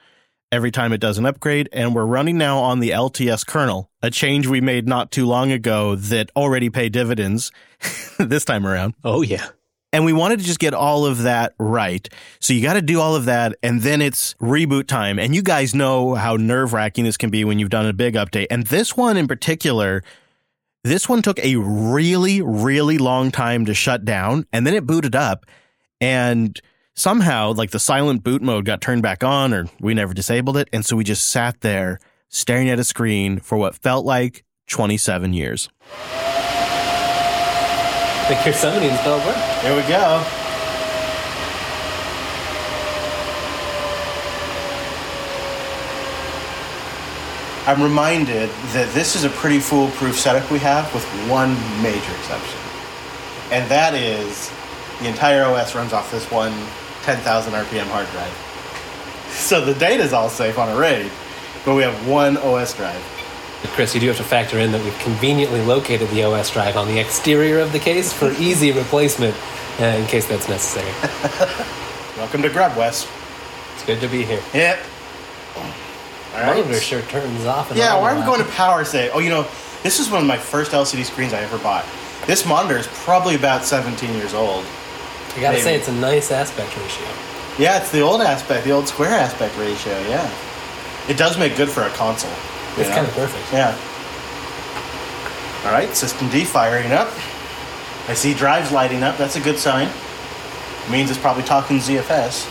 every 0.50 0.70
time 0.70 0.94
it 0.94 0.98
does 0.98 1.18
an 1.18 1.26
upgrade. 1.26 1.68
And 1.74 1.94
we're 1.94 2.06
running 2.06 2.38
now 2.38 2.58
on 2.58 2.80
the 2.80 2.90
LTS 2.90 3.46
kernel, 3.46 3.90
a 4.02 4.10
change 4.10 4.46
we 4.46 4.62
made 4.62 4.88
not 4.88 5.10
too 5.10 5.26
long 5.26 5.52
ago 5.52 5.94
that 5.94 6.30
already 6.34 6.70
pay 6.70 6.88
dividends 6.88 7.52
this 8.18 8.46
time 8.46 8.66
around. 8.66 8.94
Oh 9.04 9.20
yeah. 9.20 9.48
And 9.94 10.06
we 10.06 10.14
wanted 10.14 10.38
to 10.38 10.46
just 10.46 10.58
get 10.58 10.72
all 10.72 11.04
of 11.04 11.24
that 11.24 11.54
right. 11.58 12.08
So 12.40 12.54
you 12.54 12.62
got 12.62 12.74
to 12.74 12.82
do 12.82 12.98
all 12.98 13.14
of 13.14 13.26
that 13.26 13.54
and 13.62 13.82
then 13.82 14.00
it's 14.00 14.32
reboot 14.34 14.86
time. 14.86 15.18
And 15.18 15.34
you 15.34 15.42
guys 15.42 15.74
know 15.74 16.14
how 16.14 16.36
nerve 16.36 16.72
wracking 16.72 17.04
this 17.04 17.18
can 17.18 17.28
be 17.28 17.44
when 17.44 17.58
you've 17.58 17.68
done 17.68 17.84
a 17.84 17.92
big 17.92 18.14
update. 18.14 18.46
And 18.50 18.66
this 18.68 18.96
one 18.96 19.18
in 19.18 19.28
particular, 19.28 20.02
this 20.84 21.08
one 21.08 21.22
took 21.22 21.38
a 21.38 21.56
really, 21.56 22.42
really 22.42 22.98
long 22.98 23.30
time 23.30 23.66
to 23.66 23.74
shut 23.74 24.04
down 24.04 24.46
and 24.52 24.66
then 24.66 24.74
it 24.74 24.86
booted 24.86 25.14
up 25.14 25.46
and 26.00 26.60
somehow 26.94 27.52
like 27.52 27.70
the 27.70 27.78
silent 27.78 28.24
boot 28.24 28.42
mode 28.42 28.64
got 28.64 28.80
turned 28.80 29.02
back 29.02 29.22
on 29.22 29.54
or 29.54 29.66
we 29.80 29.94
never 29.94 30.12
disabled 30.12 30.56
it. 30.56 30.68
And 30.72 30.84
so 30.84 30.96
we 30.96 31.04
just 31.04 31.26
sat 31.28 31.60
there 31.60 32.00
staring 32.28 32.68
at 32.68 32.78
a 32.78 32.84
screen 32.84 33.38
for 33.38 33.56
what 33.56 33.74
felt 33.76 34.04
like 34.04 34.44
27 34.68 35.32
years. 35.32 35.68
The 38.28 38.40
your 38.44 38.54
summoning 38.54 38.96
spell 38.96 39.18
worked. 39.26 39.38
Here 39.62 39.76
we 39.76 39.82
go. 39.82 40.41
I'm 47.64 47.80
reminded 47.80 48.50
that 48.72 48.92
this 48.92 49.14
is 49.14 49.22
a 49.22 49.28
pretty 49.30 49.60
foolproof 49.60 50.18
setup 50.18 50.50
we 50.50 50.58
have 50.58 50.92
with 50.92 51.04
one 51.30 51.54
major 51.80 52.12
exception. 52.16 52.58
And 53.52 53.70
that 53.70 53.94
is 53.94 54.50
the 54.98 55.06
entire 55.06 55.44
OS 55.44 55.76
runs 55.76 55.92
off 55.92 56.10
this 56.10 56.28
one 56.28 56.52
10,000 57.02 57.52
RPM 57.52 57.86
hard 57.86 58.08
drive. 58.10 58.32
So 59.32 59.64
the 59.64 59.72
data's 59.72 60.12
all 60.12 60.28
safe 60.28 60.58
on 60.58 60.68
a 60.68 60.76
RAID, 60.76 61.10
but 61.64 61.74
we 61.74 61.82
have 61.82 62.06
one 62.06 62.36
OS 62.36 62.76
drive. 62.76 63.00
Chris, 63.68 63.94
you 63.94 64.00
do 64.00 64.08
have 64.08 64.18
to 64.18 64.22
factor 64.22 64.58
in 64.58 64.72
that 64.72 64.84
we've 64.84 64.98
conveniently 64.98 65.62
located 65.62 66.10
the 66.10 66.22
OS 66.22 66.50
drive 66.50 66.76
on 66.76 66.86
the 66.86 66.98
exterior 66.98 67.58
of 67.58 67.72
the 67.72 67.78
case 67.78 68.12
for 68.12 68.30
easy 68.38 68.72
replacement 68.72 69.34
uh, 69.80 69.84
in 69.84 70.06
case 70.06 70.28
that's 70.28 70.50
necessary. 70.50 70.92
Welcome 72.18 72.42
to 72.42 72.50
GRUB 72.50 72.76
Wes. 72.76 73.08
It's 73.74 73.86
good 73.86 74.00
to 74.02 74.08
be 74.08 74.22
here. 74.22 74.42
Yep. 74.52 74.80
All 76.34 76.54
Monitor 76.54 76.80
sure 76.80 77.02
turns 77.02 77.44
off 77.44 77.70
and 77.70 77.78
Yeah, 77.78 77.94
on 77.94 78.02
why 78.02 78.12
are 78.12 78.18
we 78.18 78.24
going 78.24 78.42
to 78.42 78.50
power 78.52 78.84
save? 78.84 79.10
Oh, 79.14 79.18
you 79.18 79.28
know, 79.28 79.46
this 79.82 80.00
is 80.00 80.10
one 80.10 80.22
of 80.22 80.26
my 80.26 80.38
first 80.38 80.72
LCD 80.72 81.04
screens 81.04 81.32
I 81.32 81.40
ever 81.42 81.58
bought. 81.58 81.84
This 82.26 82.46
monitor 82.46 82.78
is 82.78 82.86
probably 82.86 83.34
about 83.34 83.64
17 83.64 84.14
years 84.14 84.32
old. 84.32 84.64
I 85.36 85.40
gotta 85.40 85.60
say, 85.60 85.74
it's 85.74 85.88
a 85.88 85.92
nice 85.92 86.30
aspect 86.30 86.76
ratio. 86.76 87.06
Yeah, 87.58 87.80
it's 87.80 87.90
the 87.90 88.00
old 88.00 88.20
aspect, 88.20 88.64
the 88.64 88.70
old 88.70 88.86
square 88.86 89.10
aspect 89.10 89.58
ratio, 89.58 89.98
yeah. 90.08 90.30
It 91.08 91.16
does 91.16 91.36
make 91.38 91.56
good 91.56 91.68
for 91.68 91.82
a 91.82 91.90
console. 91.90 92.30
It's 92.76 92.88
kind 92.90 93.06
of 93.06 93.12
perfect. 93.14 93.52
Yeah. 93.52 93.76
All 95.66 95.72
right, 95.72 95.88
systemd 95.90 96.46
firing 96.46 96.92
up. 96.92 97.12
I 98.08 98.14
see 98.14 98.34
drives 98.34 98.72
lighting 98.72 99.02
up. 99.02 99.16
That's 99.16 99.36
a 99.36 99.40
good 99.40 99.58
sign. 99.58 99.88
means 100.90 101.10
it's 101.10 101.18
probably 101.18 101.44
talking 101.44 101.78
ZFS. 101.78 102.46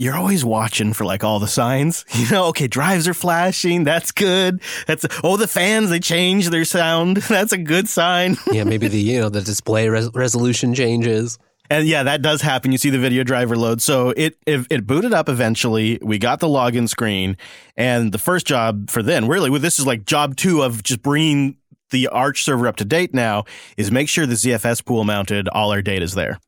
You're 0.00 0.16
always 0.16 0.46
watching 0.46 0.94
for 0.94 1.04
like 1.04 1.22
all 1.24 1.40
the 1.40 1.46
signs. 1.46 2.06
You 2.20 2.30
know, 2.30 2.46
okay, 2.46 2.66
drives 2.66 3.08
are 3.08 3.14
flashing. 3.14 3.84
That's 3.84 4.12
good. 4.12 4.60
That's 4.86 5.06
oh, 5.24 5.36
the 5.36 5.48
fans 5.48 5.90
they 5.90 6.00
change 6.00 6.48
their 6.48 6.64
sound. 6.64 7.16
That's 7.28 7.52
a 7.52 7.58
good 7.58 7.88
sign. 7.88 8.36
yeah, 8.52 8.64
maybe 8.64 8.88
the 8.88 8.98
you 8.98 9.20
know 9.20 9.28
the 9.28 9.40
display 9.42 9.88
res- 9.88 10.10
resolution 10.14 10.74
changes. 10.74 11.38
And 11.70 11.86
yeah, 11.86 12.02
that 12.04 12.22
does 12.22 12.40
happen. 12.40 12.72
You 12.72 12.78
see 12.78 12.90
the 12.90 12.98
video 12.98 13.24
driver 13.24 13.56
load. 13.56 13.82
So 13.82 14.10
it, 14.16 14.38
it 14.46 14.66
it 14.70 14.86
booted 14.86 15.12
up 15.12 15.28
eventually. 15.28 15.98
We 16.00 16.18
got 16.18 16.40
the 16.40 16.48
login 16.48 16.88
screen, 16.88 17.36
and 17.76 18.12
the 18.12 18.18
first 18.18 18.46
job 18.46 18.90
for 18.90 19.02
then, 19.02 19.28
really, 19.28 19.56
this 19.58 19.78
is 19.78 19.86
like 19.86 20.04
job 20.04 20.36
two 20.36 20.62
of 20.62 20.82
just 20.82 21.02
bringing 21.02 21.56
the 21.90 22.08
Arch 22.08 22.44
server 22.44 22.68
up 22.68 22.76
to 22.76 22.84
date. 22.84 23.12
Now 23.12 23.44
is 23.76 23.90
make 23.90 24.08
sure 24.08 24.24
the 24.26 24.34
ZFS 24.34 24.84
pool 24.84 25.04
mounted. 25.04 25.48
All 25.48 25.72
our 25.72 25.82
data's 25.82 26.14
there. 26.14 26.38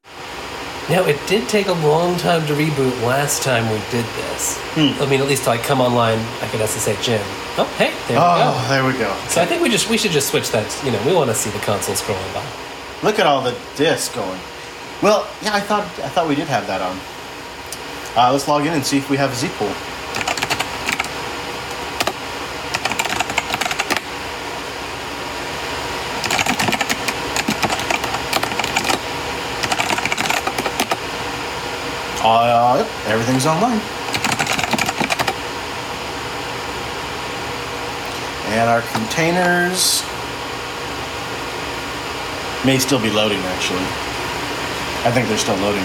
Now, 0.91 1.05
it 1.07 1.19
did 1.29 1.49
take 1.49 1.69
a 1.69 1.73
long 1.73 2.17
time 2.19 2.45
to 2.47 2.55
reboot 2.55 3.01
last 3.07 3.43
time 3.43 3.71
we 3.71 3.79
did 3.91 4.05
this. 4.17 4.59
I 4.77 5.07
mean, 5.09 5.21
at 5.21 5.29
least 5.29 5.47
like 5.47 5.63
come 5.63 5.81
online, 5.81 6.19
I 6.43 6.49
could 6.49 6.61
SSH 6.61 7.09
in. 7.09 7.21
Oh, 7.57 7.73
hey, 7.79 7.95
there 8.09 8.19
we 8.19 8.25
go. 8.43 8.53
Oh, 8.55 8.67
there 8.69 8.85
we 8.85 8.93
go. 8.95 9.15
So 9.29 9.41
I 9.41 9.47
think 9.47 9.63
we 9.63 9.69
just 9.69 9.89
we 9.89 9.97
should 9.97 10.11
just 10.11 10.29
switch 10.29 10.51
that. 10.51 10.67
You 10.85 10.91
know, 10.91 11.01
we 11.07 11.15
want 11.15 11.31
to 11.31 11.37
see 11.37 11.51
the 11.51 11.61
console 11.61 11.95
scrolling 11.95 12.35
by. 12.35 12.45
Look 13.03 13.19
at 13.19 13.27
all 13.27 13.43
the 13.43 13.57
discs 13.77 14.15
going. 14.15 14.41
Well, 15.03 15.29
yeah, 15.43 15.55
I 15.55 15.61
thought 15.61 15.85
I 16.01 16.09
thought 16.09 16.27
we 16.29 16.35
did 16.35 16.49
have 16.49 16.67
that 16.67 16.81
on. 16.81 16.99
Uh, 18.17 18.33
let's 18.33 18.49
log 18.49 18.67
in 18.67 18.73
and 18.73 18.85
see 18.85 18.99
if 18.99 19.09
we 19.09 19.17
have 19.17 19.31
a 19.31 19.35
zpool. 19.35 19.73
Uh, 32.25 32.77
yep, 32.79 33.09
everything's 33.09 33.47
online. 33.47 33.81
And 38.53 38.71
our 38.71 38.83
containers. 38.93 40.03
May 42.65 42.79
still 42.79 43.01
be 43.03 43.11
loading, 43.11 43.41
actually. 43.41 43.83
I 45.05 45.11
think 45.11 45.27
they're 45.27 45.37
still 45.37 45.57
loading. 45.57 45.85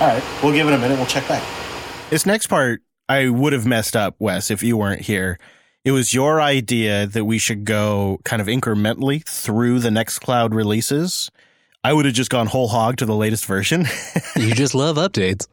All 0.00 0.08
right, 0.08 0.22
we'll 0.42 0.52
give 0.52 0.68
it 0.68 0.74
a 0.74 0.78
minute. 0.78 0.98
We'll 0.98 1.06
check 1.06 1.26
back. 1.28 1.42
This 2.10 2.26
next 2.26 2.48
part, 2.48 2.82
I 3.08 3.30
would 3.30 3.54
have 3.54 3.64
messed 3.64 3.96
up, 3.96 4.16
Wes, 4.18 4.50
if 4.50 4.62
you 4.62 4.76
weren't 4.76 5.00
here. 5.00 5.38
It 5.82 5.92
was 5.92 6.12
your 6.12 6.42
idea 6.42 7.06
that 7.06 7.24
we 7.24 7.38
should 7.38 7.64
go 7.64 8.20
kind 8.24 8.42
of 8.42 8.48
incrementally 8.48 9.24
through 9.24 9.78
the 9.78 9.88
Nextcloud 9.88 10.52
releases. 10.52 11.30
I 11.86 11.92
would 11.92 12.04
have 12.04 12.14
just 12.14 12.30
gone 12.30 12.48
whole 12.48 12.66
hog 12.66 12.96
to 12.96 13.06
the 13.06 13.14
latest 13.14 13.46
version. 13.46 13.86
you 14.36 14.52
just 14.56 14.74
love 14.74 14.96
updates. 14.96 15.46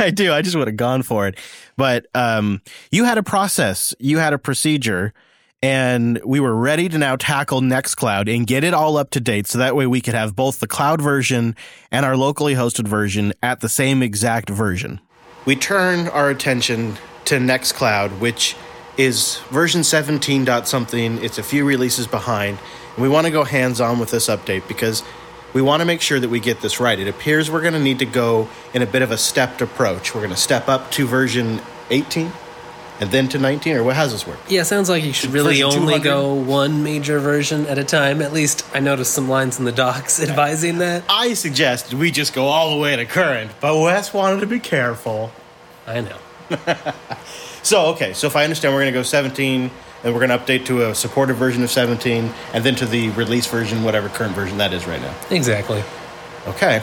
I 0.00 0.10
do. 0.10 0.32
I 0.32 0.42
just 0.42 0.56
would 0.56 0.66
have 0.66 0.76
gone 0.76 1.04
for 1.04 1.28
it. 1.28 1.38
But 1.76 2.06
um, 2.12 2.60
you 2.90 3.04
had 3.04 3.18
a 3.18 3.22
process, 3.22 3.94
you 4.00 4.18
had 4.18 4.32
a 4.32 4.38
procedure, 4.38 5.14
and 5.62 6.20
we 6.24 6.40
were 6.40 6.56
ready 6.56 6.88
to 6.88 6.98
now 6.98 7.14
tackle 7.14 7.60
Nextcloud 7.60 8.34
and 8.34 8.48
get 8.48 8.64
it 8.64 8.74
all 8.74 8.96
up 8.96 9.10
to 9.10 9.20
date. 9.20 9.46
So 9.46 9.58
that 9.58 9.76
way 9.76 9.86
we 9.86 10.00
could 10.00 10.14
have 10.14 10.34
both 10.34 10.58
the 10.58 10.66
cloud 10.66 11.00
version 11.00 11.54
and 11.92 12.04
our 12.04 12.16
locally 12.16 12.54
hosted 12.54 12.88
version 12.88 13.32
at 13.40 13.60
the 13.60 13.68
same 13.68 14.02
exact 14.02 14.50
version. 14.50 15.00
We 15.44 15.54
turn 15.54 16.08
our 16.08 16.30
attention 16.30 16.96
to 17.26 17.36
Nextcloud, 17.36 18.18
which 18.18 18.56
is 18.96 19.36
version 19.50 19.84
17 19.84 20.44
dot 20.44 20.66
something. 20.66 21.22
It's 21.22 21.38
a 21.38 21.44
few 21.44 21.64
releases 21.64 22.08
behind. 22.08 22.58
And 22.96 23.02
we 23.04 23.08
want 23.08 23.28
to 23.28 23.30
go 23.30 23.44
hands 23.44 23.80
on 23.80 24.00
with 24.00 24.10
this 24.10 24.26
update 24.26 24.66
because 24.66 25.04
we 25.56 25.62
want 25.62 25.80
to 25.80 25.86
make 25.86 26.02
sure 26.02 26.20
that 26.20 26.28
we 26.28 26.38
get 26.38 26.60
this 26.60 26.80
right. 26.80 26.98
It 27.00 27.08
appears 27.08 27.50
we're 27.50 27.62
going 27.62 27.72
to 27.72 27.80
need 27.80 28.00
to 28.00 28.04
go 28.04 28.46
in 28.74 28.82
a 28.82 28.86
bit 28.86 29.00
of 29.00 29.10
a 29.10 29.16
stepped 29.16 29.62
approach. 29.62 30.14
We're 30.14 30.20
going 30.20 30.34
to 30.34 30.36
step 30.36 30.68
up 30.68 30.90
to 30.90 31.06
version 31.06 31.62
18 31.88 32.30
and 33.00 33.10
then 33.10 33.26
to 33.30 33.38
19 33.38 33.76
or 33.76 33.82
what 33.82 33.96
how's 33.96 34.12
this 34.12 34.26
work 34.26 34.38
Yeah, 34.50 34.64
sounds 34.64 34.90
like 34.90 35.02
you 35.02 35.14
should 35.14 35.30
really 35.30 35.62
only 35.62 35.94
200? 35.94 36.02
go 36.04 36.34
one 36.34 36.82
major 36.82 37.18
version 37.20 37.64
at 37.68 37.78
a 37.78 37.84
time. 37.84 38.20
At 38.20 38.34
least 38.34 38.66
I 38.74 38.80
noticed 38.80 39.14
some 39.14 39.30
lines 39.30 39.58
in 39.58 39.64
the 39.64 39.72
docs 39.72 40.20
advising 40.28 40.76
that. 40.78 41.04
i 41.08 41.32
suggest 41.32 41.94
we 41.94 42.10
just 42.10 42.34
go 42.34 42.44
all 42.44 42.70
the 42.74 42.76
way 42.80 42.94
to 42.96 43.06
current 43.06 43.50
but 43.62 43.78
wes 43.80 44.12
wanted 44.12 44.40
to 44.40 44.46
be 44.46 44.58
careful 44.60 45.30
I 45.86 46.00
know. 46.02 46.18
so 47.62 47.86
okay 47.94 48.12
so 48.12 48.26
if 48.26 48.36
i 48.36 48.44
understand 48.44 48.74
we're 48.74 48.82
going 48.82 48.92
to 48.92 48.98
go 48.98 49.02
17 49.02 49.70
and 50.04 50.14
we're 50.14 50.24
going 50.26 50.30
to 50.30 50.38
update 50.38 50.66
to 50.66 50.88
a 50.90 50.94
supported 50.94 51.34
version 51.34 51.62
of 51.62 51.70
17 51.70 52.32
and 52.52 52.64
then 52.64 52.74
to 52.76 52.86
the 52.86 53.10
release 53.10 53.46
version 53.46 53.82
whatever 53.82 54.08
current 54.08 54.34
version 54.34 54.58
that 54.58 54.72
is 54.72 54.86
right 54.86 55.00
now 55.00 55.14
Exactly. 55.30 55.82
okay 56.46 56.82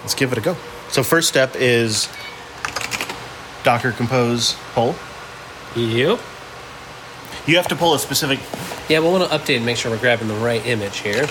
let's 0.00 0.14
give 0.14 0.32
it 0.32 0.38
a 0.38 0.40
go 0.40 0.56
so 0.88 1.02
first 1.02 1.28
step 1.28 1.54
is 1.56 2.08
docker 3.64 3.92
compose 3.92 4.56
pull 4.74 4.94
Yep. 5.76 6.20
you 7.46 7.56
have 7.56 7.68
to 7.68 7.76
pull 7.76 7.94
a 7.94 7.98
specific 7.98 8.38
Yeah, 8.88 8.98
we'll 8.98 9.12
want 9.12 9.30
to 9.30 9.36
update 9.36 9.56
and 9.56 9.64
make 9.66 9.76
sure 9.78 9.90
we're 9.90 9.98
grabbing 9.98 10.28
the 10.28 10.34
right 10.34 10.64
image 10.66 10.98
here. 10.98 11.26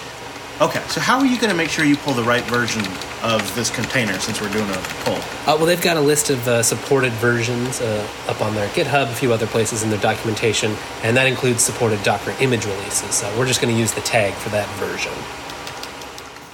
Okay 0.62 0.82
so 0.88 1.02
how 1.02 1.18
are 1.20 1.26
you 1.26 1.38
going 1.38 1.50
to 1.50 1.56
make 1.56 1.70
sure 1.70 1.84
you 1.84 1.98
pull 1.98 2.14
the 2.14 2.24
right 2.24 2.44
version 2.46 2.82
of 3.24 3.42
this 3.56 3.70
container 3.70 4.14
since 4.20 4.40
we're 4.40 4.52
doing 4.54 4.70
a 4.70 4.78
pull 5.04 5.16
Uh, 5.16 5.56
well, 5.58 5.66
they've 5.66 5.82
got 5.82 5.98
a 5.98 6.02
list 6.02 6.30
of 6.30 6.48
uh, 6.48 6.62
supported 6.64 7.12
versions 7.14 7.82
uh, 7.82 8.08
up 8.28 8.40
on 8.42 8.54
their 8.56 8.68
GitHub, 8.70 9.10
a 9.12 9.16
few 9.16 9.34
other 9.34 9.48
places 9.48 9.82
in 9.84 9.90
their 9.90 10.00
documentation, 10.00 10.76
and 11.04 11.18
that 11.18 11.26
includes 11.28 11.64
supported 11.64 12.02
Docker 12.04 12.34
image 12.40 12.66
releases. 12.66 13.16
So 13.16 13.26
we're 13.38 13.48
just 13.48 13.60
going 13.62 13.74
to 13.74 13.80
use 13.80 13.92
the 13.94 14.02
tag 14.02 14.34
for 14.36 14.50
that 14.50 14.70
version. 14.78 15.12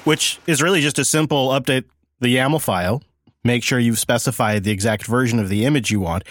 which 0.05 0.39
is 0.47 0.61
really 0.61 0.79
just 0.81 0.97
a 0.99 1.05
simple 1.05 1.49
update 1.49 1.83
the 2.19 2.33
YAML 2.35 2.61
file, 2.61 3.03
make 3.43 3.61
sure 3.63 3.77
you've 3.77 3.99
specified 3.99 4.63
the 4.63 4.71
exact 4.71 5.05
version 5.05 5.37
of 5.37 5.49
the 5.49 5.65
image 5.65 5.91
you 5.91 5.99
want. 5.99 6.23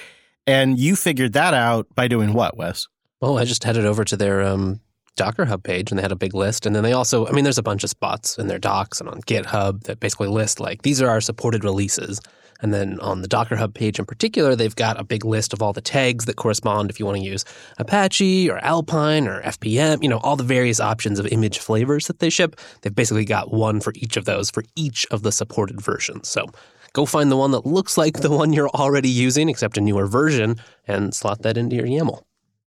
And 0.46 0.78
you 0.78 0.96
figured 0.96 1.32
that 1.34 1.54
out 1.54 1.86
by 1.94 2.08
doing 2.08 2.32
what, 2.32 2.56
Wes? 2.56 2.88
Oh, 3.22 3.36
I 3.36 3.44
just 3.44 3.64
headed 3.64 3.84
over 3.84 4.04
to 4.04 4.16
their 4.16 4.42
um, 4.42 4.80
Docker 5.16 5.46
Hub 5.46 5.62
page 5.62 5.90
and 5.90 5.98
they 5.98 6.02
had 6.02 6.12
a 6.12 6.16
big 6.16 6.34
list. 6.34 6.66
And 6.66 6.76
then 6.76 6.82
they 6.82 6.92
also, 6.92 7.26
I 7.26 7.32
mean, 7.32 7.44
there's 7.44 7.58
a 7.58 7.62
bunch 7.62 7.82
of 7.82 7.90
spots 7.90 8.38
in 8.38 8.46
their 8.46 8.58
docs 8.58 9.00
and 9.00 9.08
on 9.08 9.20
GitHub 9.22 9.84
that 9.84 10.00
basically 10.00 10.28
list 10.28 10.60
like 10.60 10.82
these 10.82 11.02
are 11.02 11.08
our 11.08 11.20
supported 11.20 11.64
releases. 11.64 12.20
And 12.60 12.72
then 12.72 12.98
on 13.00 13.20
the 13.22 13.28
Docker 13.28 13.56
Hub 13.56 13.74
page 13.74 13.98
in 13.98 14.06
particular, 14.06 14.56
they've 14.56 14.74
got 14.74 14.98
a 14.98 15.04
big 15.04 15.24
list 15.24 15.52
of 15.52 15.62
all 15.62 15.72
the 15.72 15.80
tags 15.80 16.24
that 16.24 16.36
correspond 16.36 16.90
if 16.90 16.98
you 16.98 17.06
want 17.06 17.18
to 17.18 17.24
use 17.24 17.44
Apache 17.78 18.50
or 18.50 18.58
Alpine 18.58 19.28
or 19.28 19.42
FPM, 19.42 20.02
you 20.02 20.08
know, 20.08 20.18
all 20.18 20.36
the 20.36 20.44
various 20.44 20.80
options 20.80 21.18
of 21.18 21.26
image 21.26 21.58
flavors 21.58 22.06
that 22.06 22.18
they 22.18 22.30
ship. 22.30 22.58
They've 22.82 22.94
basically 22.94 23.24
got 23.24 23.52
one 23.52 23.80
for 23.80 23.92
each 23.96 24.16
of 24.16 24.24
those 24.24 24.50
for 24.50 24.64
each 24.74 25.06
of 25.10 25.22
the 25.22 25.32
supported 25.32 25.80
versions. 25.80 26.28
So 26.28 26.46
go 26.92 27.04
find 27.04 27.30
the 27.30 27.36
one 27.36 27.50
that 27.50 27.66
looks 27.66 27.98
like 27.98 28.20
the 28.20 28.30
one 28.30 28.52
you're 28.52 28.70
already 28.70 29.10
using, 29.10 29.48
except 29.48 29.76
a 29.76 29.80
newer 29.80 30.06
version, 30.06 30.56
and 30.86 31.14
slot 31.14 31.42
that 31.42 31.58
into 31.58 31.76
your 31.76 31.86
YAML. 31.86 32.22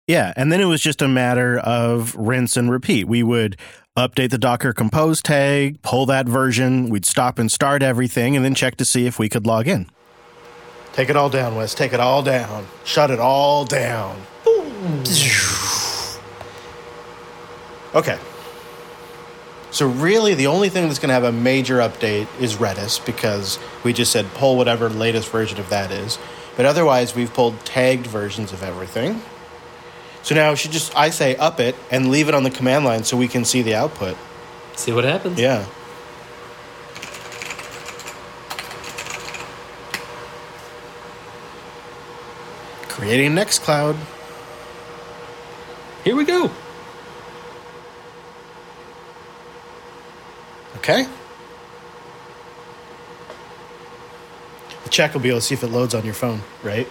Yeah. 0.07 0.33
And 0.37 0.53
then 0.53 0.61
it 0.61 0.67
was 0.67 0.81
just 0.81 1.01
a 1.03 1.09
matter 1.09 1.59
of 1.59 2.15
rinse 2.15 2.57
and 2.57 2.71
repeat. 2.71 3.07
We 3.09 3.23
would 3.23 3.57
update 3.97 4.31
the 4.31 4.39
Docker 4.39 4.73
compose 4.73 5.23
tag, 5.23 5.81
pull 5.83 6.07
that 6.07 6.27
version, 6.27 6.89
we'd 6.89 7.07
stop 7.07 7.39
and 7.39 7.51
start 7.51 7.83
everything, 7.83 8.35
and 8.35 8.45
then 8.45 8.55
check 8.55 8.77
to 8.77 8.85
see 8.85 9.07
if 9.07 9.19
we 9.19 9.29
could 9.29 9.47
log 9.47 9.69
in. 9.69 9.89
Take 10.93 11.11
it 11.11 11.17
all 11.17 11.31
down, 11.31 11.57
Wes. 11.57 11.75
Take 11.75 11.93
it 11.93 12.01
all 12.01 12.23
down. 12.23 12.67
Shut 12.85 13.11
it 13.11 13.19
all 13.19 13.65
down. 13.65 14.21
Okay. 17.95 18.19
So 19.71 19.89
really, 19.89 20.35
the 20.35 20.47
only 20.47 20.69
thing 20.69 20.87
that's 20.87 21.01
going 21.01 21.09
to 21.09 21.15
have 21.15 21.25
a 21.25 21.33
major 21.33 21.79
update 21.79 22.29
is 22.41 22.57
Redis 22.57 23.05
because 23.05 23.59
we 23.83 23.93
just 23.93 24.13
said 24.13 24.27
pull 24.35 24.57
whatever 24.57 24.89
latest 24.89 25.31
version 25.31 25.59
of 25.59 25.69
that 25.71 25.91
is. 25.91 26.19
But 26.57 26.67
otherwise, 26.67 27.15
we've 27.17 27.33
pulled 27.33 27.59
tagged 27.65 28.07
versions 28.07 28.53
of 28.53 28.63
everything. 28.63 29.21
So 30.25 30.35
now 30.35 30.55
should 30.55 30.73
just, 30.73 30.97
I 30.97 31.11
say, 31.11 31.37
up 31.37 31.61
it 31.61 31.77
and 31.91 32.11
leave 32.11 32.29
it 32.29 32.35
on 32.35 32.45
the 32.45 32.51
command 32.51 32.87
line 32.87 33.05
so 33.05 33.15
we 33.15 33.29
can 33.29 33.45
see 33.45 33.61
the 33.61 33.75
output. 33.75 34.17
See 34.75 34.91
what 34.91 35.05
happens. 35.05 35.39
Yeah. 35.39 35.67
Creating 42.89 43.33
Nextcloud. 43.33 43.99
Here 46.05 46.17
we 46.17 46.25
go. 46.25 46.51
Okay. 50.77 51.07
The 54.85 54.89
check 54.89 55.13
will 55.13 55.21
be 55.21 55.29
able 55.29 55.41
to 55.41 55.45
see 55.45 55.55
if 55.55 55.63
it 55.63 55.67
loads 55.67 55.95
on 55.95 56.07
your 56.07 56.15
phone, 56.15 56.41
right? 56.63 56.89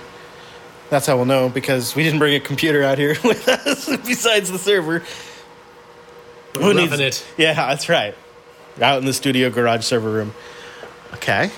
That's 0.94 1.08
how 1.08 1.16
we'll 1.16 1.26
know 1.26 1.50
because 1.50 1.96
we 1.96 2.04
didn't 2.04 2.20
bring 2.20 2.36
a 2.36 2.40
computer 2.40 2.84
out 2.84 3.00
here 3.00 3.16
with 3.24 3.48
us 3.48 3.88
besides 4.06 4.52
the 4.52 4.60
server. 4.60 5.02
We're 6.56 6.76
roughing 6.76 7.02
it. 7.02 7.26
Yeah, 7.36 7.56
that's 7.56 7.90
right. 7.90 8.14
Out 8.80 9.00
in 9.00 9.06
the 9.08 9.14
studio 9.14 9.50
garage 9.50 9.84
server 9.84 10.12
room. 10.12 10.36
Okay. 11.16 11.50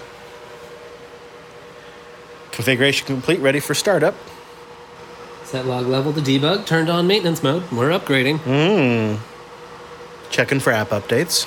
Configuration 2.54 3.08
complete, 3.08 3.42
ready 3.42 3.60
for 3.60 3.74
startup. 3.74 4.16
Set 5.44 5.66
log 5.66 5.86
level 5.86 6.14
to 6.14 6.22
debug, 6.22 6.66
turned 6.66 6.90
on 6.90 7.06
maintenance 7.06 7.44
mode. 7.44 7.70
We're 7.74 7.90
upgrading. 7.90 8.38
Mmm. 8.38 9.20
Checking 10.30 10.62
for 10.62 10.72
app 10.72 10.92
updates, 10.92 11.46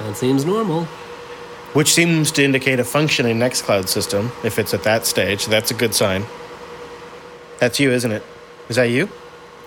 That 0.00 0.18
seems 0.18 0.44
normal. 0.44 0.86
Which 1.72 1.92
seems 1.92 2.30
to 2.32 2.44
indicate 2.44 2.80
a 2.80 2.84
functioning 2.84 3.38
Nextcloud 3.38 3.88
system. 3.88 4.32
If 4.44 4.58
it's 4.58 4.74
at 4.74 4.82
that 4.84 5.06
stage, 5.06 5.46
that's 5.46 5.70
a 5.70 5.74
good 5.74 5.94
sign. 5.94 6.24
That's 7.58 7.80
you, 7.80 7.90
isn't 7.90 8.10
it? 8.10 8.22
Is 8.68 8.76
that 8.76 8.84
you? 8.84 9.08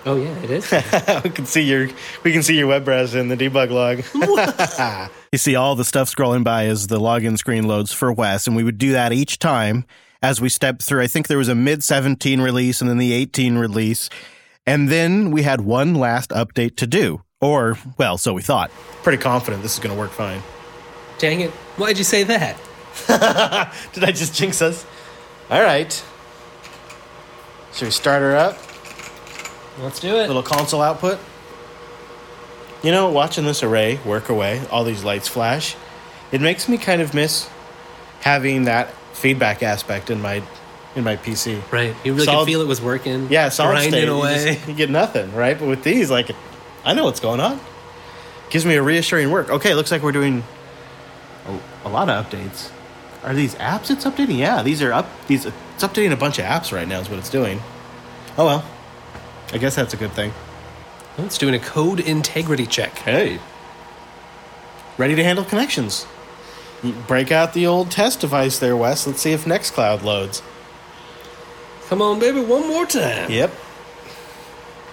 Oh 0.04 0.16
yeah, 0.16 0.36
it 0.42 0.50
is. 0.50 0.70
we 1.24 1.30
can 1.30 1.46
see 1.46 1.62
your 1.62 1.88
we 2.24 2.32
can 2.32 2.42
see 2.42 2.56
your 2.58 2.66
web 2.66 2.84
browser 2.84 3.18
in 3.20 3.28
the 3.28 3.36
debug 3.36 3.70
log. 3.70 5.10
you 5.32 5.38
see 5.38 5.54
all 5.54 5.76
the 5.76 5.84
stuff 5.84 6.12
scrolling 6.12 6.42
by 6.42 6.66
as 6.66 6.88
the 6.88 6.98
login 6.98 7.38
screen 7.38 7.68
loads 7.68 7.92
for 7.92 8.12
Wes, 8.12 8.46
and 8.46 8.56
we 8.56 8.64
would 8.64 8.78
do 8.78 8.92
that 8.92 9.12
each 9.12 9.38
time 9.38 9.84
as 10.20 10.40
we 10.40 10.48
stepped 10.48 10.82
through. 10.82 11.02
I 11.02 11.06
think 11.06 11.28
there 11.28 11.38
was 11.38 11.48
a 11.48 11.54
mid 11.54 11.84
17 11.84 12.40
release 12.40 12.80
and 12.80 12.90
then 12.90 12.98
the 12.98 13.12
18 13.12 13.56
release, 13.58 14.10
and 14.66 14.88
then 14.88 15.30
we 15.30 15.42
had 15.42 15.60
one 15.60 15.94
last 15.94 16.30
update 16.30 16.76
to 16.76 16.86
do. 16.86 17.22
Or, 17.40 17.76
well, 17.98 18.18
so 18.18 18.32
we 18.32 18.42
thought. 18.42 18.70
Pretty 19.02 19.20
confident 19.20 19.62
this 19.64 19.74
is 19.74 19.80
going 19.80 19.94
to 19.94 19.98
work 19.98 20.12
fine. 20.12 20.40
Dang 21.22 21.38
it! 21.40 21.50
Why'd 21.78 21.98
you 21.98 22.04
say 22.04 22.24
that? 22.24 22.56
Did 23.92 24.02
I 24.02 24.10
just 24.10 24.34
jinx 24.34 24.60
us? 24.60 24.84
All 25.48 25.62
right. 25.62 25.92
Should 27.74 27.84
we 27.86 27.90
start 27.92 28.22
her 28.22 28.34
up? 28.36 28.58
Let's 29.80 30.00
do 30.00 30.16
it. 30.16 30.26
little 30.26 30.42
console 30.42 30.82
output. 30.82 31.20
You 32.82 32.90
know, 32.90 33.08
watching 33.10 33.44
this 33.44 33.62
array 33.62 34.00
work 34.04 34.30
away, 34.30 34.60
all 34.72 34.82
these 34.82 35.04
lights 35.04 35.28
flash, 35.28 35.76
it 36.32 36.40
makes 36.40 36.68
me 36.68 36.76
kind 36.76 37.00
of 37.00 37.14
miss 37.14 37.48
having 38.22 38.64
that 38.64 38.92
feedback 39.12 39.62
aspect 39.62 40.10
in 40.10 40.20
my 40.20 40.42
in 40.96 41.04
my 41.04 41.14
PC. 41.16 41.62
Right. 41.70 41.94
You 42.04 42.14
really 42.14 42.24
Solid- 42.24 42.46
could 42.46 42.50
feel 42.50 42.60
it 42.62 42.66
was 42.66 42.82
working. 42.82 43.28
Yeah, 43.30 43.48
solid 43.48 43.74
grinding 43.74 43.92
state, 43.92 44.04
you, 44.06 44.12
away. 44.12 44.54
just- 44.56 44.68
you 44.68 44.74
get 44.74 44.90
nothing, 44.90 45.32
right? 45.36 45.56
But 45.56 45.68
with 45.68 45.84
these, 45.84 46.10
like, 46.10 46.32
I 46.84 46.94
know 46.94 47.04
what's 47.04 47.20
going 47.20 47.38
on. 47.38 47.60
Gives 48.50 48.66
me 48.66 48.74
a 48.74 48.82
reassuring 48.82 49.30
work. 49.30 49.50
Okay, 49.50 49.72
looks 49.74 49.92
like 49.92 50.02
we're 50.02 50.10
doing 50.10 50.42
a, 51.46 51.58
a 51.84 51.88
lot 51.88 52.08
of 52.08 52.26
updates. 52.26 52.70
Are 53.22 53.34
these 53.34 53.54
apps 53.56 53.90
it's 53.90 54.04
updating? 54.04 54.38
Yeah, 54.38 54.62
these 54.62 54.82
are 54.82 54.92
up. 54.92 55.08
These 55.26 55.46
it's 55.46 55.54
updating 55.78 56.12
a 56.12 56.16
bunch 56.16 56.38
of 56.38 56.44
apps 56.44 56.72
right 56.72 56.86
now. 56.88 57.00
Is 57.00 57.08
what 57.08 57.18
it's 57.18 57.30
doing. 57.30 57.60
Oh 58.36 58.46
well, 58.46 58.64
I 59.52 59.58
guess 59.58 59.74
that's 59.76 59.94
a 59.94 59.96
good 59.96 60.12
thing. 60.12 60.32
Well, 61.16 61.26
it's 61.26 61.38
doing 61.38 61.54
a 61.54 61.58
code 61.60 62.00
integrity 62.00 62.66
check. 62.66 62.98
Hey. 62.98 63.38
Ready 64.98 65.14
to 65.14 65.24
handle 65.24 65.44
connections. 65.44 66.06
Break 67.06 67.30
out 67.30 67.52
the 67.54 67.66
old 67.66 67.90
test 67.90 68.20
device 68.20 68.58
there, 68.58 68.76
Wes. 68.76 69.06
Let's 69.06 69.20
see 69.20 69.32
if 69.32 69.44
Nextcloud 69.44 70.02
loads. 70.02 70.42
Come 71.88 72.02
on, 72.02 72.18
baby, 72.18 72.40
one 72.40 72.66
more 72.66 72.86
time. 72.86 73.30
Yep. 73.30 73.52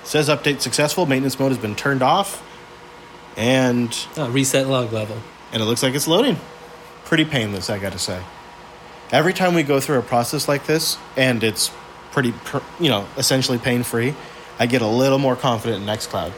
Says 0.04 0.30
update 0.30 0.62
successful. 0.62 1.06
Maintenance 1.06 1.40
mode 1.40 1.52
has 1.52 1.58
been 1.58 1.76
turned 1.76 2.02
off. 2.02 2.46
And 3.38 3.96
Oh, 4.18 4.30
reset 4.30 4.68
log 4.68 4.92
level. 4.92 5.18
And 5.52 5.62
it 5.62 5.66
looks 5.66 5.84
like 5.84 5.96
it's 5.96 6.08
loading. 6.08 6.38
Pretty 7.06 7.26
painless, 7.26 7.70
I 7.70 7.80
got 7.80 7.94
to 7.94 8.00
say. 8.00 8.22
Every 9.12 9.34
time 9.34 9.54
we 9.56 9.64
go 9.64 9.80
through 9.80 9.98
a 10.00 10.04
process 10.04 10.48
like 10.48 10.66
this, 10.66 10.98
and 11.18 11.44
it's 11.44 11.72
pretty, 12.12 12.34
you 12.80 12.90
know, 12.90 13.08
essentially 13.18 13.58
pain 13.58 13.84
free, 13.84 14.14
I 14.60 14.66
get 14.68 14.82
a 14.82 14.88
little 14.88 15.18
more 15.18 15.36
confident 15.36 15.82
in 15.82 15.88
Nextcloud. 15.88 16.32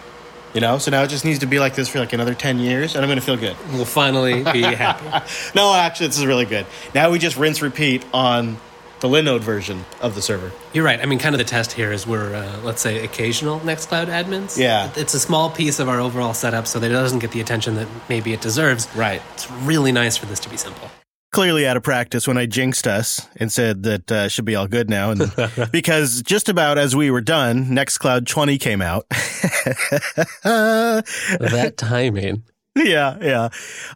You 0.54 0.60
know, 0.60 0.78
so 0.80 0.92
now 0.92 1.02
it 1.04 1.08
just 1.10 1.24
needs 1.24 1.40
to 1.40 1.46
be 1.46 1.60
like 1.60 1.76
this 1.76 1.88
for 1.88 2.00
like 2.00 2.12
another 2.12 2.34
10 2.34 2.60
years, 2.60 2.96
and 2.96 3.04
I'm 3.04 3.08
going 3.10 3.20
to 3.20 3.26
feel 3.26 3.38
good. 3.38 3.56
We'll 3.72 3.86
finally 3.86 4.44
be 4.44 4.62
happy. 4.62 5.06
No, 5.56 5.74
actually, 5.74 6.08
this 6.08 6.20
is 6.20 6.26
really 6.26 6.46
good. 6.46 6.66
Now 6.94 7.10
we 7.10 7.20
just 7.20 7.38
rinse 7.38 7.62
repeat 7.62 8.06
on 8.14 8.58
the 9.02 9.08
Linode 9.08 9.42
version 9.42 9.84
of 10.00 10.16
the 10.16 10.22
server. 10.22 10.52
You're 10.74 10.86
right. 10.86 11.00
I 11.02 11.06
mean, 11.06 11.20
kind 11.20 11.36
of 11.36 11.40
the 11.40 11.46
test 11.46 11.74
here 11.74 11.92
is 11.92 12.08
we're, 12.08 12.34
uh, 12.34 12.62
let's 12.64 12.82
say, 12.82 13.04
occasional 13.04 13.60
Nextcloud 13.60 14.08
admins. 14.08 14.58
Yeah. 14.58 14.92
It's 14.96 15.14
a 15.14 15.20
small 15.20 15.50
piece 15.50 15.80
of 15.80 15.90
our 15.90 16.00
overall 16.00 16.34
setup, 16.34 16.68
so 16.68 16.80
that 16.80 16.90
it 16.90 16.94
doesn't 16.94 17.20
get 17.20 17.32
the 17.32 17.42
attention 17.42 17.76
that 17.76 17.88
maybe 18.08 18.32
it 18.32 18.42
deserves. 18.42 18.88
Right. 18.96 19.22
It's 19.34 19.50
really 19.52 19.92
nice 19.92 20.18
for 20.18 20.28
this 20.28 20.40
to 20.42 20.50
be 20.50 20.58
simple. 20.58 20.90
Clearly 21.32 21.66
out 21.66 21.78
of 21.78 21.84
practice 21.84 22.28
when 22.28 22.38
I 22.38 22.46
jinxed 22.46 22.86
us 22.88 23.28
and 23.38 23.52
said 23.52 23.84
that 23.84 24.12
uh, 24.12 24.28
should 24.28 24.46
be 24.46 24.56
all 24.56 24.68
good 24.68 24.90
now, 24.90 25.12
and 25.12 25.32
because 25.72 26.22
just 26.22 26.50
about 26.50 26.78
as 26.78 26.94
we 26.96 27.10
were 27.10 27.22
done, 27.22 27.68
Nextcloud 27.68 28.28
20 28.28 28.58
came 28.58 28.82
out. 28.82 29.08
that 30.44 31.74
timing. 31.78 32.44
yeah, 32.76 33.18
yeah. 33.22 33.50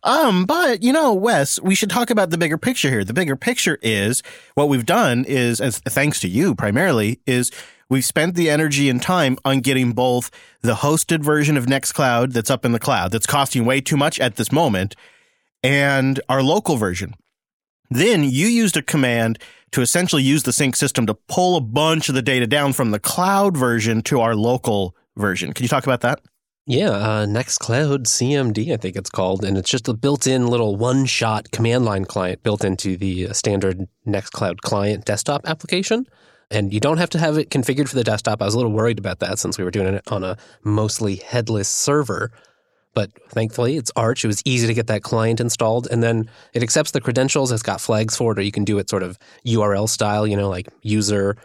Um, 0.03 0.45
but 0.45 0.83
you 0.83 0.91
know, 0.91 1.13
Wes, 1.13 1.61
we 1.61 1.75
should 1.75 1.89
talk 1.89 2.09
about 2.09 2.29
the 2.29 2.37
bigger 2.37 2.57
picture 2.57 2.89
here. 2.89 3.05
The 3.05 3.13
bigger 3.13 3.37
picture 3.37 3.77
is 3.81 4.21
what 4.55 4.67
we've 4.67 4.85
done 4.85 5.23
is, 5.25 5.61
as 5.61 5.79
thanks 5.79 6.19
to 6.21 6.27
you 6.27 6.55
primarily, 6.55 7.21
is 7.25 7.51
we've 7.89 8.03
spent 8.03 8.35
the 8.35 8.49
energy 8.49 8.89
and 8.89 9.01
time 9.01 9.37
on 9.45 9.61
getting 9.61 9.93
both 9.93 10.29
the 10.61 10.75
hosted 10.75 11.23
version 11.23 11.55
of 11.55 11.67
Nextcloud 11.67 12.33
that's 12.33 12.49
up 12.49 12.65
in 12.65 12.73
the 12.73 12.79
cloud 12.79 13.11
that's 13.11 13.27
costing 13.27 13.63
way 13.63 13.79
too 13.79 13.95
much 13.95 14.19
at 14.19 14.35
this 14.35 14.51
moment, 14.51 14.95
and 15.63 16.19
our 16.27 16.43
local 16.43 16.75
version. 16.75 17.15
Then 17.89 18.23
you 18.23 18.47
used 18.47 18.75
a 18.75 18.81
command 18.81 19.39
to 19.71 19.81
essentially 19.81 20.23
use 20.23 20.43
the 20.43 20.51
sync 20.51 20.75
system 20.75 21.05
to 21.05 21.13
pull 21.13 21.55
a 21.55 21.61
bunch 21.61 22.09
of 22.09 22.15
the 22.15 22.21
data 22.21 22.45
down 22.45 22.73
from 22.73 22.91
the 22.91 22.99
cloud 22.99 23.55
version 23.55 24.01
to 24.03 24.19
our 24.19 24.35
local 24.35 24.95
version. 25.15 25.53
Can 25.53 25.63
you 25.63 25.69
talk 25.69 25.85
about 25.85 26.01
that? 26.01 26.19
Yeah, 26.67 26.89
uh, 26.89 27.25
Nextcloud 27.27 28.07
CMD, 28.07 28.73
I 28.73 28.77
think 28.77 28.95
it's 28.95 29.11
called, 29.11 29.45
and 29.45 29.55
it's 29.55 29.69
just 29.69 29.87
a 29.87 29.93
built-in 29.93 30.47
little 30.47 30.75
one-shot 30.75 31.51
command 31.51 31.85
line 31.85 32.05
client 32.05 32.41
built 32.41 32.63
into 32.63 32.97
the 32.97 33.27
uh, 33.27 33.33
standard 33.33 33.87
Nextcloud 34.07 34.61
client 34.61 35.05
desktop 35.05 35.47
application. 35.47 36.07
And 36.49 36.73
you 36.73 36.79
don't 36.79 36.97
have 36.97 37.11
to 37.11 37.19
have 37.19 37.37
it 37.37 37.51
configured 37.51 37.87
for 37.87 37.95
the 37.95 38.03
desktop. 38.03 38.41
I 38.41 38.45
was 38.45 38.55
a 38.55 38.57
little 38.57 38.71
worried 38.71 38.97
about 38.97 39.19
that 39.19 39.37
since 39.37 39.59
we 39.59 39.63
were 39.63 39.69
doing 39.69 39.93
it 39.93 40.11
on 40.11 40.23
a 40.23 40.37
mostly 40.63 41.17
headless 41.17 41.69
server. 41.69 42.31
But 42.95 43.11
thankfully, 43.29 43.77
it's 43.77 43.91
Arch. 43.95 44.23
It 44.23 44.27
was 44.27 44.41
easy 44.43 44.65
to 44.65 44.73
get 44.73 44.87
that 44.87 45.03
client 45.03 45.39
installed. 45.39 45.87
And 45.91 46.01
then 46.01 46.29
it 46.53 46.63
accepts 46.63 46.91
the 46.91 47.01
credentials. 47.01 47.51
It's 47.51 47.61
got 47.61 47.81
flags 47.81 48.17
for 48.17 48.31
it, 48.31 48.39
or 48.39 48.41
you 48.41 48.51
can 48.51 48.63
do 48.63 48.79
it 48.79 48.89
sort 48.89 49.03
of 49.03 49.19
URL 49.45 49.87
style, 49.87 50.25
you 50.25 50.37
know, 50.37 50.49
like 50.49 50.69
user 50.81 51.35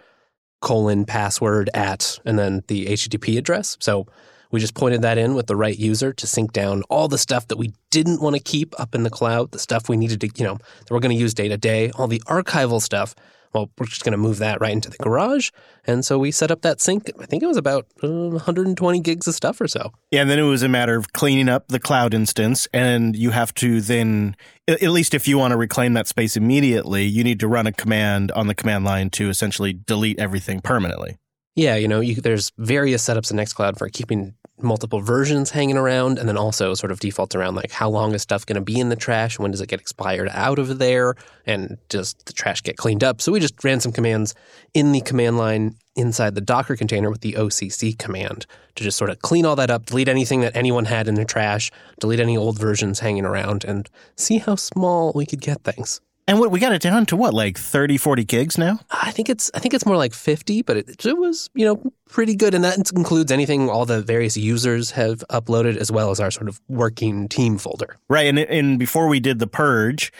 colon 0.62 1.04
password 1.04 1.68
at, 1.74 2.18
and 2.24 2.38
then 2.38 2.62
the 2.68 2.86
HTTP 2.86 3.36
address. 3.36 3.76
So 3.80 4.06
we 4.50 4.60
just 4.60 4.74
pointed 4.74 5.02
that 5.02 5.18
in 5.18 5.34
with 5.34 5.46
the 5.46 5.56
right 5.56 5.78
user 5.78 6.12
to 6.12 6.26
sync 6.26 6.52
down 6.52 6.82
all 6.84 7.08
the 7.08 7.18
stuff 7.18 7.48
that 7.48 7.56
we 7.56 7.72
didn't 7.90 8.20
want 8.20 8.36
to 8.36 8.42
keep 8.42 8.78
up 8.80 8.94
in 8.94 9.02
the 9.02 9.10
cloud, 9.10 9.52
the 9.52 9.58
stuff 9.58 9.88
we 9.88 9.96
needed 9.96 10.20
to, 10.20 10.30
you 10.36 10.44
know, 10.44 10.54
that 10.54 10.90
we're 10.90 11.00
going 11.00 11.14
to 11.14 11.20
use 11.20 11.34
day 11.34 11.48
to 11.48 11.56
day, 11.56 11.90
all 11.92 12.08
the 12.08 12.20
archival 12.20 12.80
stuff. 12.80 13.14
Well, 13.52 13.68
we're 13.78 13.86
just 13.86 14.04
going 14.04 14.12
to 14.12 14.18
move 14.18 14.38
that 14.38 14.60
right 14.60 14.72
into 14.72 14.90
the 14.90 14.96
garage. 14.98 15.50
And 15.84 16.04
so 16.04 16.20
we 16.20 16.30
set 16.30 16.52
up 16.52 16.62
that 16.62 16.80
sync. 16.80 17.10
I 17.18 17.26
think 17.26 17.42
it 17.42 17.46
was 17.46 17.56
about 17.56 17.86
uh, 18.00 18.08
120 18.08 19.00
gigs 19.00 19.26
of 19.26 19.34
stuff 19.34 19.60
or 19.60 19.66
so. 19.66 19.92
Yeah, 20.12 20.20
and 20.20 20.30
then 20.30 20.38
it 20.38 20.42
was 20.42 20.62
a 20.62 20.68
matter 20.68 20.94
of 20.94 21.12
cleaning 21.12 21.48
up 21.48 21.66
the 21.66 21.80
cloud 21.80 22.14
instance, 22.14 22.68
and 22.72 23.16
you 23.16 23.30
have 23.30 23.52
to 23.54 23.80
then, 23.80 24.36
at 24.68 24.82
least 24.82 25.14
if 25.14 25.26
you 25.26 25.36
want 25.36 25.50
to 25.50 25.56
reclaim 25.56 25.94
that 25.94 26.06
space 26.06 26.36
immediately, 26.36 27.04
you 27.04 27.24
need 27.24 27.40
to 27.40 27.48
run 27.48 27.66
a 27.66 27.72
command 27.72 28.30
on 28.32 28.46
the 28.46 28.54
command 28.54 28.84
line 28.84 29.10
to 29.10 29.28
essentially 29.28 29.72
delete 29.72 30.20
everything 30.20 30.60
permanently. 30.60 31.16
Yeah, 31.56 31.74
you 31.74 31.88
know, 31.88 32.00
you, 32.00 32.14
there's 32.14 32.52
various 32.56 33.06
setups 33.06 33.30
in 33.30 33.36
Nextcloud 33.36 33.76
for 33.76 33.88
keeping 33.88 34.34
multiple 34.62 35.00
versions 35.00 35.50
hanging 35.50 35.76
around, 35.76 36.18
and 36.18 36.28
then 36.28 36.36
also 36.36 36.74
sort 36.74 36.92
of 36.92 37.00
defaults 37.00 37.34
around 37.34 37.54
like 37.54 37.70
how 37.70 37.88
long 37.88 38.14
is 38.14 38.22
stuff 38.22 38.46
going 38.46 38.56
to 38.56 38.60
be 38.60 38.78
in 38.78 38.88
the 38.88 38.96
trash, 38.96 39.38
when 39.38 39.50
does 39.50 39.60
it 39.60 39.68
get 39.68 39.80
expired 39.80 40.28
out 40.32 40.58
of 40.58 40.78
there, 40.78 41.14
and 41.46 41.78
does 41.88 42.14
the 42.26 42.32
trash 42.32 42.62
get 42.62 42.76
cleaned 42.76 43.04
up? 43.04 43.20
So 43.20 43.32
we 43.32 43.40
just 43.40 43.62
ran 43.62 43.80
some 43.80 43.92
commands 43.92 44.34
in 44.74 44.92
the 44.92 45.00
command 45.00 45.38
line 45.38 45.76
inside 45.96 46.34
the 46.34 46.40
Docker 46.40 46.76
container 46.76 47.10
with 47.10 47.20
the 47.20 47.34
OCC 47.34 47.98
command 47.98 48.46
to 48.76 48.84
just 48.84 48.96
sort 48.96 49.10
of 49.10 49.20
clean 49.20 49.44
all 49.44 49.56
that 49.56 49.70
up, 49.70 49.86
delete 49.86 50.08
anything 50.08 50.40
that 50.40 50.56
anyone 50.56 50.84
had 50.84 51.08
in 51.08 51.14
their 51.14 51.24
trash, 51.24 51.70
delete 51.98 52.20
any 52.20 52.36
old 52.36 52.58
versions 52.58 53.00
hanging 53.00 53.24
around, 53.24 53.64
and 53.64 53.88
see 54.16 54.38
how 54.38 54.54
small 54.54 55.12
we 55.14 55.26
could 55.26 55.40
get 55.40 55.62
things. 55.64 56.00
And 56.26 56.38
what 56.38 56.50
we 56.50 56.60
got 56.60 56.72
it 56.72 56.82
down 56.82 57.06
to 57.06 57.16
what, 57.16 57.34
like 57.34 57.58
30, 57.58 57.96
40 57.96 58.24
gigs 58.24 58.56
now? 58.56 58.80
I 58.90 59.10
think 59.10 59.28
it's 59.28 59.50
I 59.54 59.58
think 59.58 59.74
it's 59.74 59.84
more 59.84 59.96
like 59.96 60.14
50, 60.14 60.62
but 60.62 60.76
it, 60.76 61.04
it 61.04 61.18
was, 61.18 61.50
you 61.54 61.64
know, 61.64 61.92
pretty 62.08 62.36
good 62.36 62.54
and 62.54 62.62
that 62.64 62.78
includes 62.92 63.32
anything 63.32 63.68
all 63.68 63.84
the 63.84 64.00
various 64.02 64.36
users 64.36 64.92
have 64.92 65.24
uploaded 65.30 65.76
as 65.76 65.90
well 65.90 66.10
as 66.10 66.20
our 66.20 66.30
sort 66.30 66.48
of 66.48 66.60
working 66.68 67.28
team 67.28 67.58
folder. 67.58 67.96
Right. 68.08 68.26
And, 68.26 68.38
and 68.38 68.78
before 68.78 69.08
we 69.08 69.20
did 69.20 69.38
the 69.38 69.46
purge 69.46 70.12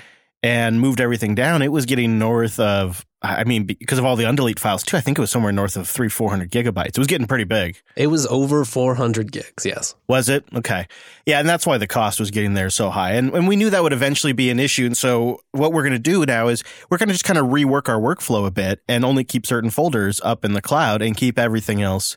and 0.43 0.81
moved 0.81 1.01
everything 1.01 1.35
down, 1.35 1.63
it 1.63 1.71
was 1.73 1.85
getting 1.85 2.19
north 2.19 2.59
of, 2.59 3.05
I 3.23 3.45
mean, 3.45 3.65
because 3.65 3.99
of 3.99 4.07
all 4.07 4.17
the 4.17 4.25
undelete 4.25 4.59
files 4.59 4.83
too, 4.83 4.97
I 4.97 5.01
think 5.01 5.19
it 5.19 5.21
was 5.21 5.31
somewhere 5.31 5.53
north 5.53 5.77
of 5.77 5.87
three, 5.87 6.09
400 6.09 6.51
gigabytes. 6.51 6.89
It 6.89 6.99
was 6.99 7.07
getting 7.07 7.27
pretty 7.27 7.45
big. 7.45 7.77
It 7.95 8.07
was 8.07 8.27
over 8.27 8.65
400 8.65 9.31
gigs, 9.31 9.67
yes. 9.67 9.95
Was 10.09 10.31
it? 10.31 10.45
Okay. 10.55 10.87
Yeah. 11.27 11.41
And 11.41 11.49
that's 11.49 11.67
why 11.67 11.77
the 11.77 11.87
cost 11.87 12.19
was 12.19 12.31
getting 12.31 12.55
there 12.55 12.71
so 12.71 12.89
high. 12.89 13.13
And, 13.13 13.35
and 13.35 13.47
we 13.47 13.57
knew 13.57 13.69
that 13.69 13.83
would 13.83 13.93
eventually 13.93 14.33
be 14.33 14.49
an 14.49 14.59
issue. 14.59 14.87
And 14.87 14.97
so 14.97 15.41
what 15.53 15.75
we're 15.75 15.83
going 15.83 15.93
to 15.93 15.99
do 15.99 16.25
now 16.25 16.49
is 16.49 16.65
we're 16.89 16.97
going 16.97 17.09
to 17.09 17.15
just 17.15 17.25
kind 17.27 17.39
of 17.39 17.47
rework 17.47 17.91
our 17.91 18.01
workflow 18.01 18.47
a 18.47 18.51
bit 18.51 18.81
and 18.89 19.05
only 19.05 19.25
keep 19.25 19.47
certain 19.47 19.69
folders 19.69 20.21
up 20.25 20.45
in 20.45 20.55
the 20.55 20.63
cloud 20.63 21.03
and 21.03 21.15
keep 21.15 21.39
everything 21.39 21.83
else 21.83 22.17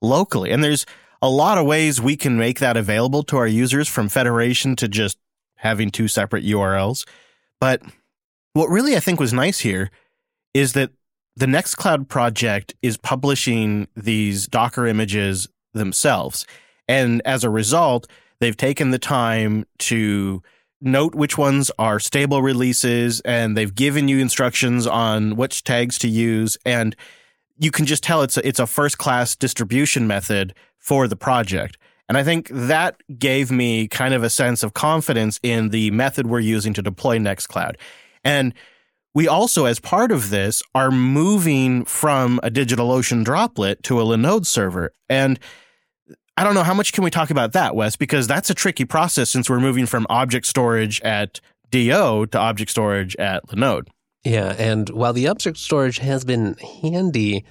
locally. 0.00 0.52
And 0.52 0.62
there's 0.62 0.86
a 1.20 1.28
lot 1.28 1.58
of 1.58 1.66
ways 1.66 2.00
we 2.00 2.16
can 2.16 2.36
make 2.36 2.60
that 2.60 2.76
available 2.76 3.24
to 3.24 3.36
our 3.36 3.46
users 3.48 3.88
from 3.88 4.08
federation 4.08 4.76
to 4.76 4.86
just 4.86 5.18
having 5.56 5.90
two 5.90 6.06
separate 6.06 6.44
URLs. 6.44 7.04
But 7.60 7.82
what 8.52 8.68
really 8.68 8.96
I 8.96 9.00
think 9.00 9.20
was 9.20 9.32
nice 9.32 9.60
here 9.60 9.90
is 10.54 10.72
that 10.72 10.90
the 11.36 11.46
Nextcloud 11.46 12.08
project 12.08 12.74
is 12.82 12.96
publishing 12.96 13.88
these 13.94 14.46
Docker 14.46 14.86
images 14.86 15.48
themselves. 15.74 16.46
And 16.88 17.20
as 17.24 17.44
a 17.44 17.50
result, 17.50 18.08
they've 18.40 18.56
taken 18.56 18.90
the 18.90 18.98
time 18.98 19.66
to 19.80 20.42
note 20.80 21.14
which 21.14 21.36
ones 21.36 21.70
are 21.78 22.00
stable 22.00 22.42
releases 22.42 23.20
and 23.20 23.56
they've 23.56 23.74
given 23.74 24.08
you 24.08 24.18
instructions 24.18 24.86
on 24.86 25.36
which 25.36 25.64
tags 25.64 25.98
to 25.98 26.08
use. 26.08 26.56
And 26.64 26.96
you 27.58 27.70
can 27.70 27.86
just 27.86 28.02
tell 28.02 28.22
it's 28.22 28.36
a, 28.36 28.46
it's 28.46 28.60
a 28.60 28.66
first 28.66 28.98
class 28.98 29.36
distribution 29.36 30.06
method 30.06 30.54
for 30.78 31.08
the 31.08 31.16
project. 31.16 31.78
And 32.08 32.16
I 32.16 32.22
think 32.22 32.48
that 32.50 33.00
gave 33.18 33.50
me 33.50 33.88
kind 33.88 34.14
of 34.14 34.22
a 34.22 34.30
sense 34.30 34.62
of 34.62 34.74
confidence 34.74 35.40
in 35.42 35.70
the 35.70 35.90
method 35.90 36.26
we're 36.26 36.40
using 36.40 36.72
to 36.74 36.82
deploy 36.82 37.18
Nextcloud. 37.18 37.74
And 38.24 38.54
we 39.14 39.26
also, 39.26 39.64
as 39.64 39.80
part 39.80 40.12
of 40.12 40.30
this, 40.30 40.62
are 40.74 40.90
moving 40.90 41.84
from 41.84 42.38
a 42.42 42.50
DigitalOcean 42.50 43.24
droplet 43.24 43.82
to 43.84 44.00
a 44.00 44.04
Linode 44.04 44.46
server. 44.46 44.92
And 45.08 45.40
I 46.36 46.44
don't 46.44 46.54
know 46.54 46.62
how 46.62 46.74
much 46.74 46.92
can 46.92 47.02
we 47.02 47.10
talk 47.10 47.30
about 47.30 47.52
that, 47.52 47.74
Wes, 47.74 47.96
because 47.96 48.26
that's 48.26 48.50
a 48.50 48.54
tricky 48.54 48.84
process 48.84 49.30
since 49.30 49.48
we're 49.48 49.58
moving 49.58 49.86
from 49.86 50.06
object 50.10 50.46
storage 50.46 51.00
at 51.00 51.40
DO 51.70 52.26
to 52.26 52.38
object 52.38 52.70
storage 52.70 53.16
at 53.16 53.46
Linode. 53.46 53.88
Yeah, 54.22 54.54
and 54.58 54.90
while 54.90 55.12
the 55.12 55.28
object 55.28 55.56
storage 55.56 55.98
has 55.98 56.24
been 56.24 56.56
handy, 56.82 57.44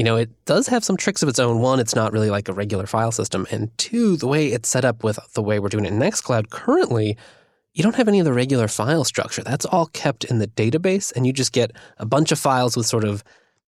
you 0.00 0.04
know, 0.04 0.16
it 0.16 0.30
does 0.46 0.66
have 0.68 0.82
some 0.82 0.96
tricks 0.96 1.22
of 1.22 1.28
its 1.28 1.38
own. 1.38 1.58
One, 1.60 1.78
it's 1.78 1.94
not 1.94 2.10
really 2.10 2.30
like 2.30 2.48
a 2.48 2.54
regular 2.54 2.86
file 2.86 3.12
system. 3.12 3.46
And 3.50 3.70
two, 3.76 4.16
the 4.16 4.26
way 4.26 4.46
it's 4.46 4.66
set 4.66 4.82
up 4.82 5.04
with 5.04 5.18
the 5.34 5.42
way 5.42 5.58
we're 5.58 5.68
doing 5.68 5.84
it 5.84 5.92
in 5.92 5.98
Nextcloud 5.98 6.48
currently, 6.48 7.18
you 7.74 7.82
don't 7.82 7.96
have 7.96 8.08
any 8.08 8.18
of 8.18 8.24
the 8.24 8.32
regular 8.32 8.66
file 8.66 9.04
structure. 9.04 9.42
That's 9.42 9.66
all 9.66 9.88
kept 9.88 10.24
in 10.24 10.38
the 10.38 10.46
database, 10.46 11.12
and 11.14 11.26
you 11.26 11.34
just 11.34 11.52
get 11.52 11.72
a 11.98 12.06
bunch 12.06 12.32
of 12.32 12.38
files 12.38 12.78
with 12.78 12.86
sort 12.86 13.04
of 13.04 13.22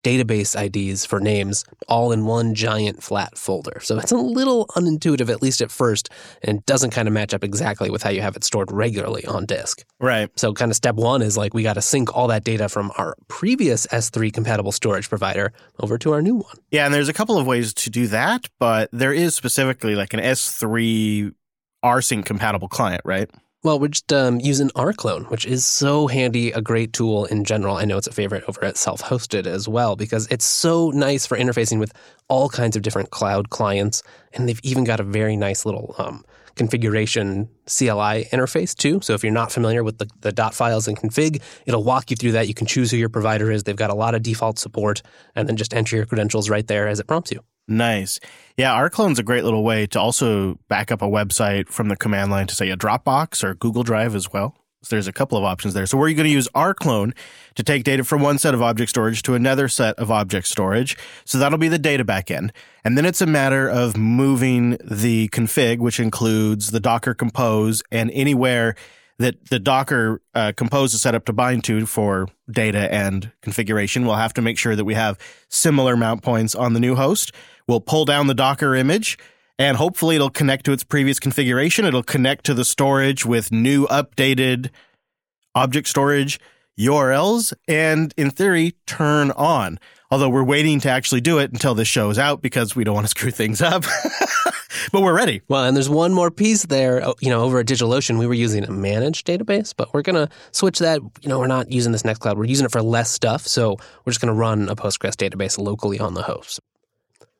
database 0.05 0.53
IDs 0.55 1.03
for 1.03 1.19
names 1.19 1.65
all 1.87 2.11
in 2.11 2.25
one 2.25 2.53
giant 2.53 3.01
flat 3.01 3.35
folder. 3.35 3.79
So 3.81 3.97
it's 3.97 4.11
a 4.11 4.17
little 4.17 4.67
unintuitive, 4.67 5.29
at 5.29 5.41
least 5.41 5.61
at 5.61 5.71
first, 5.71 6.09
and 6.43 6.63
doesn't 6.67 6.91
kind 6.91 7.07
of 7.07 7.13
match 7.13 7.33
up 7.33 7.43
exactly 7.43 7.89
with 7.89 8.03
how 8.03 8.11
you 8.11 8.21
have 8.21 8.35
it 8.35 8.43
stored 8.43 8.71
regularly 8.71 9.25
on 9.25 9.47
disk. 9.47 9.83
Right. 9.99 10.29
So, 10.37 10.53
kind 10.53 10.69
of 10.69 10.75
step 10.75 10.95
one 10.95 11.23
is 11.23 11.37
like 11.37 11.55
we 11.55 11.63
got 11.63 11.73
to 11.73 11.81
sync 11.81 12.15
all 12.15 12.27
that 12.27 12.43
data 12.43 12.69
from 12.69 12.91
our 12.97 13.15
previous 13.27 13.87
S3 13.87 14.31
compatible 14.31 14.71
storage 14.71 15.09
provider 15.09 15.51
over 15.79 15.97
to 15.97 16.13
our 16.13 16.21
new 16.21 16.35
one. 16.35 16.55
Yeah, 16.69 16.85
and 16.85 16.93
there's 16.93 17.09
a 17.09 17.13
couple 17.13 17.39
of 17.39 17.47
ways 17.47 17.73
to 17.73 17.89
do 17.89 18.05
that, 18.07 18.47
but 18.59 18.89
there 18.93 19.13
is 19.13 19.35
specifically 19.35 19.95
like 19.95 20.13
an 20.13 20.19
S3 20.19 21.33
rsync 21.83 22.25
compatible 22.25 22.67
client, 22.67 23.01
right? 23.05 23.29
Well, 23.65 23.79
we're 23.79 23.87
just 23.87 24.13
um, 24.13 24.39
using 24.39 24.69
rclone, 24.75 25.27
which 25.31 25.43
is 25.43 25.65
so 25.65 26.05
handy, 26.05 26.51
a 26.51 26.61
great 26.61 26.93
tool 26.93 27.25
in 27.25 27.43
general. 27.43 27.77
I 27.77 27.85
know 27.85 27.97
it's 27.97 28.05
a 28.05 28.11
favorite 28.11 28.43
over 28.47 28.63
at 28.63 28.77
self 28.77 29.01
hosted 29.01 29.47
as 29.47 29.67
well 29.67 29.95
because 29.95 30.27
it's 30.29 30.45
so 30.45 30.91
nice 30.91 31.25
for 31.25 31.35
interfacing 31.35 31.79
with 31.79 31.91
all 32.27 32.47
kinds 32.47 32.75
of 32.75 32.83
different 32.83 33.09
cloud 33.09 33.49
clients. 33.49 34.03
And 34.33 34.47
they've 34.47 34.59
even 34.61 34.83
got 34.83 34.99
a 34.99 35.03
very 35.03 35.35
nice 35.35 35.65
little 35.65 35.95
um, 35.97 36.23
configuration 36.55 37.49
CLI 37.65 38.25
interface 38.31 38.75
too. 38.75 38.99
So 39.01 39.13
if 39.13 39.23
you're 39.23 39.33
not 39.33 39.51
familiar 39.51 39.83
with 39.83 39.97
the, 39.97 40.09
the 40.21 40.31
dot 40.31 40.53
files 40.53 40.87
and 40.87 40.97
config, 40.97 41.41
it'll 41.65 41.83
walk 41.83 42.11
you 42.11 42.17
through 42.17 42.33
that. 42.33 42.47
You 42.47 42.53
can 42.53 42.67
choose 42.67 42.91
who 42.91 42.97
your 42.97 43.09
provider 43.09 43.51
is. 43.51 43.63
They've 43.63 43.75
got 43.75 43.89
a 43.89 43.95
lot 43.95 44.15
of 44.15 44.23
default 44.23 44.59
support 44.59 45.01
and 45.35 45.47
then 45.47 45.57
just 45.57 45.73
enter 45.73 45.95
your 45.95 46.05
credentials 46.05 46.49
right 46.49 46.65
there 46.67 46.87
as 46.87 46.99
it 46.99 47.07
prompts 47.07 47.31
you. 47.31 47.41
Nice. 47.67 48.19
Yeah, 48.57 48.79
rclone's 48.79 49.19
a 49.19 49.23
great 49.23 49.43
little 49.43 49.63
way 49.63 49.87
to 49.87 49.99
also 49.99 50.59
back 50.67 50.91
up 50.91 51.01
a 51.01 51.07
website 51.07 51.67
from 51.67 51.87
the 51.87 51.95
command 51.95 52.31
line 52.31 52.47
to 52.47 52.55
say 52.55 52.69
a 52.69 52.77
Dropbox 52.77 53.43
or 53.43 53.55
Google 53.55 53.83
Drive 53.83 54.15
as 54.15 54.31
well. 54.31 54.55
So 54.85 54.95
there's 54.95 55.07
a 55.07 55.13
couple 55.13 55.37
of 55.37 55.43
options 55.43 55.73
there. 55.73 55.85
So 55.87 55.97
we're 55.97 56.13
going 56.13 56.27
to 56.27 56.29
use 56.29 56.47
rclone 56.49 57.13
to 57.55 57.63
take 57.63 57.83
data 57.83 58.03
from 58.03 58.21
one 58.21 58.37
set 58.37 58.53
of 58.53 58.61
object 58.61 58.89
storage 58.89 59.23
to 59.23 59.33
another 59.33 59.67
set 59.67 59.95
of 59.95 60.11
object 60.11 60.47
storage. 60.47 60.95
So 61.25 61.39
that'll 61.39 61.57
be 61.57 61.67
the 61.67 61.79
data 61.79 62.05
backend. 62.05 62.51
And 62.83 62.97
then 62.97 63.05
it's 63.05 63.21
a 63.21 63.25
matter 63.25 63.67
of 63.67 63.97
moving 63.97 64.77
the 64.83 65.29
config, 65.29 65.79
which 65.79 65.99
includes 65.99 66.69
the 66.69 66.79
Docker 66.79 67.15
compose 67.15 67.81
and 67.91 68.11
anywhere 68.11 68.75
that 69.17 69.45
the 69.45 69.59
Docker 69.59 70.21
uh, 70.33 70.51
compose 70.55 70.93
is 70.93 71.01
set 71.01 71.15
up 71.15 71.25
to 71.25 71.33
bind 71.33 71.63
to 71.63 71.85
for 71.85 72.27
data 72.51 72.93
and 72.93 73.31
configuration. 73.41 74.05
We'll 74.05 74.15
have 74.15 74.33
to 74.33 74.41
make 74.41 74.57
sure 74.57 74.75
that 74.75 74.85
we 74.85 74.93
have 74.93 75.17
similar 75.49 75.95
mount 75.95 76.21
points 76.21 76.53
on 76.53 76.73
the 76.73 76.79
new 76.79 76.95
host. 76.95 77.31
We'll 77.67 77.81
pull 77.81 78.05
down 78.05 78.27
the 78.27 78.33
Docker 78.33 78.75
image 78.75 79.17
and 79.57 79.77
hopefully 79.77 80.15
it'll 80.15 80.29
connect 80.29 80.65
to 80.65 80.71
its 80.71 80.83
previous 80.83 81.19
configuration. 81.19 81.85
It'll 81.85 82.03
connect 82.03 82.45
to 82.45 82.53
the 82.53 82.65
storage 82.65 83.25
with 83.25 83.51
new 83.51 83.87
updated 83.87 84.69
object 85.53 85.87
storage 85.87 86.39
URLs 86.79 87.53
and 87.67 88.13
in 88.17 88.31
theory 88.31 88.75
turn 88.85 89.31
on. 89.31 89.79
Although 90.11 90.29
we're 90.29 90.43
waiting 90.43 90.79
to 90.81 90.89
actually 90.89 91.21
do 91.21 91.39
it 91.39 91.51
until 91.51 91.73
this 91.73 91.87
show 91.87 92.09
is 92.09 92.19
out 92.19 92.41
because 92.41 92.75
we 92.75 92.83
don't 92.83 92.95
want 92.95 93.05
to 93.05 93.09
screw 93.17 93.31
things 93.31 93.61
up. 93.61 93.83
but 94.91 95.01
we're 95.01 95.15
ready. 95.15 95.41
Well, 95.47 95.63
and 95.63 95.75
there's 95.75 95.89
one 95.89 96.13
more 96.13 96.29
piece 96.29 96.63
there. 96.65 97.05
Oh, 97.05 97.15
You 97.21 97.29
know, 97.29 97.41
over 97.41 97.59
at 97.59 97.65
DigitalOcean, 97.65 98.19
we 98.19 98.27
were 98.27 98.33
using 98.33 98.63
a 98.65 98.71
managed 98.71 99.25
database, 99.25 99.73
but 99.75 99.93
we're 99.93 100.03
going 100.03 100.27
to 100.27 100.33
switch 100.51 100.79
that. 100.79 101.01
You 101.21 101.29
know, 101.29 101.39
we're 101.39 101.47
not 101.47 101.71
using 101.71 101.91
this 101.91 102.03
Nextcloud. 102.03 102.35
We're 102.37 102.45
using 102.45 102.65
it 102.65 102.71
for 102.71 102.83
less 102.83 103.09
stuff. 103.09 103.47
So 103.47 103.77
we're 104.03 104.11
just 104.11 104.21
going 104.21 104.33
to 104.33 104.39
run 104.39 104.69
a 104.69 104.75
Postgres 104.75 105.15
database 105.15 105.57
locally 105.57 105.99
on 105.99 106.13
the 106.13 106.23
host. 106.23 106.59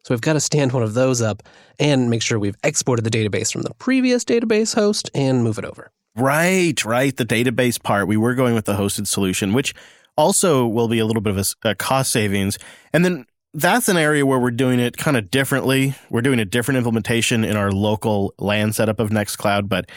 So 0.06 0.14
we've 0.14 0.22
got 0.22 0.34
to 0.34 0.40
stand 0.40 0.72
one 0.72 0.84
of 0.84 0.94
those 0.94 1.20
up 1.20 1.42
and 1.80 2.12
make 2.12 2.22
sure 2.22 2.38
we've 2.38 2.56
exported 2.64 3.04
the 3.04 3.10
database 3.10 3.52
from 3.52 3.64
the 3.64 3.74
previous 3.74 4.24
database 4.24 4.76
host 4.76 5.10
and 5.16 5.44
move 5.44 5.58
it 5.58 5.66
over. 5.66 5.90
Right, 6.16 6.86
right. 6.86 7.18
The 7.18 7.26
database 7.26 7.82
part. 7.82 8.08
We 8.08 8.16
were 8.16 8.36
going 8.36 8.54
with 8.54 8.66
the 8.66 8.76
hosted 8.76 9.08
solution, 9.08 9.52
which 9.52 9.74
also 10.16 10.68
will 10.68 10.88
be 10.88 11.00
a 11.00 11.08
little 11.08 11.24
bit 11.24 11.36
of 11.36 11.56
a 11.64 11.74
cost 11.74 12.12
savings. 12.12 12.60
And 12.94 13.04
then 13.04 13.26
that's 13.56 13.90
an 13.90 13.98
area 13.98 14.28
where 14.28 14.38
we're 14.38 14.52
doing 14.52 14.80
it 14.80 14.96
kind 14.96 15.18
of 15.18 15.32
differently. 15.32 15.96
We're 16.12 16.22
doing 16.22 16.40
a 16.40 16.46
different 16.46 16.78
implementation 16.78 17.44
in 17.44 17.58
our 17.58 17.72
local 17.72 18.36
LAN 18.38 18.74
setup 18.74 19.00
of 19.00 19.10
Nextcloud, 19.10 19.68
but 19.68 19.90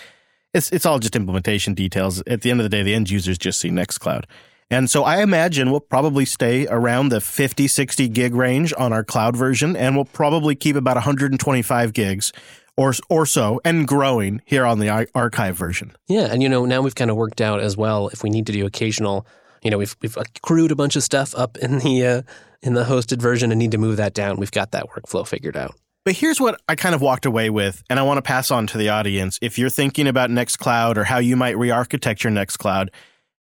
it's 0.55 0.71
it's 0.73 0.87
all 0.87 0.99
just 0.99 1.17
implementation 1.17 1.75
details. 1.75 2.23
At 2.27 2.41
the 2.41 2.51
end 2.51 2.61
of 2.61 2.65
the 2.65 2.71
day, 2.71 2.83
the 2.83 2.95
end 2.95 3.11
users 3.11 3.37
just 3.37 3.61
see 3.61 3.69
Nextcloud. 3.69 4.25
And 4.71 4.91
so 4.91 5.03
I 5.05 5.23
imagine 5.23 5.71
we'll 5.71 5.81
probably 5.81 6.27
stay 6.27 6.67
around 6.67 7.09
the 7.09 7.21
50, 7.21 7.69
60 7.69 8.09
gig 8.09 8.35
range 8.35 8.75
on 8.77 8.93
our 8.93 9.03
cloud 9.03 9.35
version, 9.35 9.75
and 9.75 9.97
we'll 9.97 10.05
probably 10.05 10.55
keep 10.55 10.77
about 10.77 10.97
125 10.97 11.93
gigs 11.95 12.33
or, 12.77 12.93
or 13.09 13.25
so 13.25 13.61
and 13.65 13.89
growing 13.89 14.43
here 14.45 14.67
on 14.67 14.79
the 14.79 15.09
archive 15.15 15.57
version. 15.57 15.97
Yeah, 16.07 16.29
and 16.31 16.43
you 16.43 16.49
know, 16.49 16.67
now 16.67 16.83
we've 16.83 16.95
kind 16.95 17.11
of 17.11 17.17
worked 17.17 17.41
out 17.41 17.61
as 17.61 17.77
well 17.77 18.09
if 18.09 18.23
we 18.23 18.31
need 18.31 18.47
to 18.47 18.53
do 18.53 18.67
occasional, 18.67 19.27
you 19.63 19.71
know, 19.71 19.79
we've 19.79 19.97
we've 20.03 20.17
accrued 20.17 20.71
a 20.71 20.77
bunch 20.77 20.97
of 20.97 21.03
stuff 21.03 21.35
up 21.35 21.57
in 21.59 21.79
the 21.79 22.07
uh, 22.07 22.23
in 22.63 22.75
the 22.75 22.85
hosted 22.85 23.21
version 23.21 23.51
and 23.51 23.59
need 23.59 23.73
to 23.73 23.79
move 23.79 23.97
that 23.97 24.15
down. 24.15 24.37
We've 24.37 24.51
got 24.51 24.73
that 24.73 24.87
workflow 24.91 25.27
figured 25.27 25.57
out. 25.57 25.75
But 26.05 26.15
here's 26.15 26.41
what 26.41 26.61
I 26.69 26.75
kind 26.75 26.95
of 26.95 27.03
walked 27.03 27.27
away 27.27 27.51
with, 27.51 27.83
and 27.91 27.99
I 27.99 28.03
want 28.03 28.19
to 28.19 28.23
pass 28.23 28.51
on 28.51 28.67
to 28.69 28.79
the 28.79 28.89
audience. 28.89 29.39
If 29.43 29.59
you're 29.59 29.69
thinking 29.69 30.07
about 30.07 30.31
Nextcloud 30.31 30.97
or 30.97 31.05
how 31.05 31.19
you 31.19 31.37
might 31.37 31.59
re-architect 31.59 32.25
your 32.25 32.33
Nextcloud, 32.33 32.89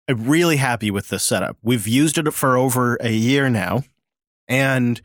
I'm 0.07 0.27
really 0.27 0.57
happy 0.57 0.91
with 0.91 1.09
this 1.09 1.23
setup. 1.23 1.57
We've 1.63 1.87
used 1.87 2.17
it 2.17 2.31
for 2.31 2.57
over 2.57 2.97
a 3.01 3.11
year 3.11 3.49
now, 3.49 3.83
and 4.47 5.01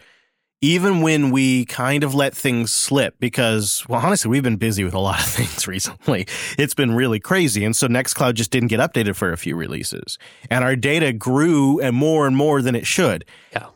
even 0.62 1.00
when 1.00 1.30
we 1.30 1.64
kind 1.64 2.04
of 2.04 2.14
let 2.14 2.34
things 2.34 2.70
slip, 2.70 3.18
because 3.18 3.82
well, 3.88 4.04
honestly, 4.04 4.30
we've 4.30 4.42
been 4.42 4.56
busy 4.56 4.84
with 4.84 4.92
a 4.92 4.98
lot 4.98 5.20
of 5.20 5.26
things 5.26 5.66
recently. 5.66 6.26
It's 6.58 6.74
been 6.74 6.94
really 6.94 7.18
crazy, 7.18 7.64
and 7.64 7.74
so 7.74 7.88
Nextcloud 7.88 8.34
just 8.34 8.50
didn't 8.50 8.68
get 8.68 8.80
updated 8.80 9.16
for 9.16 9.32
a 9.32 9.36
few 9.36 9.56
releases, 9.56 10.18
and 10.50 10.64
our 10.64 10.76
data 10.76 11.12
grew 11.12 11.80
and 11.80 11.96
more 11.96 12.26
and 12.26 12.36
more 12.36 12.60
than 12.60 12.74
it 12.74 12.86
should. 12.86 13.24
Yeah. 13.52 13.68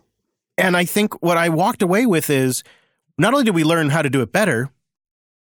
And 0.56 0.76
I 0.76 0.84
think 0.84 1.20
what 1.22 1.36
I 1.36 1.48
walked 1.48 1.82
away 1.82 2.06
with 2.06 2.30
is 2.30 2.62
not 3.18 3.32
only 3.32 3.44
did 3.44 3.54
we 3.54 3.64
learn 3.64 3.90
how 3.90 4.02
to 4.02 4.10
do 4.10 4.20
it 4.20 4.30
better, 4.30 4.70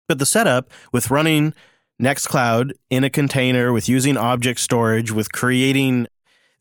but 0.09 0.19
the 0.19 0.27
setup 0.27 0.71
with 0.93 1.11
running 1.11 1.55
Nextcloud 2.01 2.73
in 2.89 3.05
a 3.05 3.11
container, 3.11 3.73
with 3.73 3.89
using 3.89 4.17
object 4.17 4.61
storage, 4.61 5.13
with 5.13 5.33
creating 5.33 6.07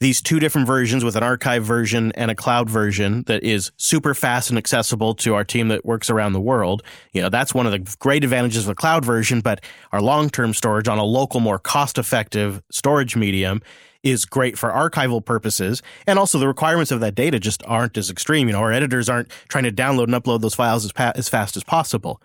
these 0.01 0.21
two 0.21 0.39
different 0.39 0.65
versions 0.65 1.03
with 1.03 1.15
an 1.17 1.23
archive 1.23 1.63
version 1.63 2.13
and 2.13 2.31
a 2.31 2.35
cloud 2.35 2.69
version 2.69 3.23
that 3.27 3.43
is 3.43 3.71
super 3.75 4.13
fast 4.13 4.49
and 4.49 4.57
accessible 4.57 5.13
to 5.13 5.33
our 5.35 5.43
team 5.43 5.67
that 5.67 5.85
works 5.85 6.09
around 6.09 6.31
the 6.31 6.39
world. 6.39 6.83
You 7.11 7.21
know, 7.21 7.29
that's 7.29 7.53
one 7.53 7.65
of 7.65 7.73
the 7.73 7.97
great 7.99 8.23
advantages 8.23 8.63
of 8.63 8.69
a 8.69 8.75
cloud 8.75 9.03
version, 9.03 9.41
but 9.41 9.61
our 9.91 10.01
long-term 10.01 10.53
storage 10.53 10.87
on 10.87 10.97
a 10.97 11.03
local, 11.03 11.41
more 11.41 11.59
cost-effective 11.59 12.61
storage 12.71 13.17
medium 13.17 13.61
is 14.01 14.23
great 14.23 14.57
for 14.57 14.69
archival 14.69 15.23
purposes. 15.23 15.81
And 16.07 16.17
also 16.17 16.39
the 16.39 16.47
requirements 16.47 16.91
of 16.91 17.01
that 17.01 17.15
data 17.15 17.37
just 17.37 17.61
aren't 17.65 17.97
as 17.97 18.09
extreme. 18.09 18.47
You 18.47 18.53
know, 18.53 18.59
our 18.59 18.71
editors 18.71 19.09
aren't 19.09 19.29
trying 19.49 19.65
to 19.65 19.71
download 19.71 20.05
and 20.05 20.13
upload 20.13 20.39
those 20.39 20.55
files 20.55 20.85
as, 20.85 20.93
pa- 20.93 21.11
as 21.15 21.27
fast 21.27 21.57
as 21.57 21.65
possible. 21.65 22.21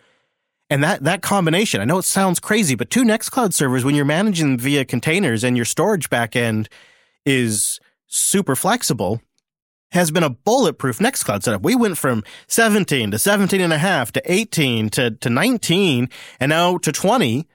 And 0.71 0.83
that, 0.83 1.05
that 1.05 1.23
combination, 1.23 1.81
I 1.81 1.85
know 1.85 1.99
it 1.99 2.05
sounds 2.05 2.41
crazy, 2.41 2.75
but 2.75 2.91
two 2.91 3.05
Nextcloud 3.05 3.53
servers, 3.53 3.85
when 3.85 3.95
you're 3.95 4.05
managing 4.05 4.57
them 4.57 4.59
via 4.59 4.85
containers 4.85 5.45
and 5.45 5.57
your 5.57 5.67
storage 5.67 6.09
backend 6.09 6.69
is 7.27 7.81
super 8.07 8.57
flexible, 8.57 9.21
has 9.93 10.11
been 10.11 10.23
a 10.23 10.31
bulletproof 10.31 10.99
Nextcloud 10.99 11.43
setup. 11.43 11.63
We 11.63 11.77
went 11.77 11.99
from 11.99 12.25
17 12.49 13.13
to 13.13 13.19
17 13.19 13.61
and 13.61 13.73
a 13.73 13.79
half 13.79 14.11
to 14.13 14.33
18 14.33 14.91
to, 14.91 15.11
to 15.13 15.31
19 15.31 16.09
and 16.41 16.51
now 16.51 16.79
to 16.79 16.91
20 16.91 17.47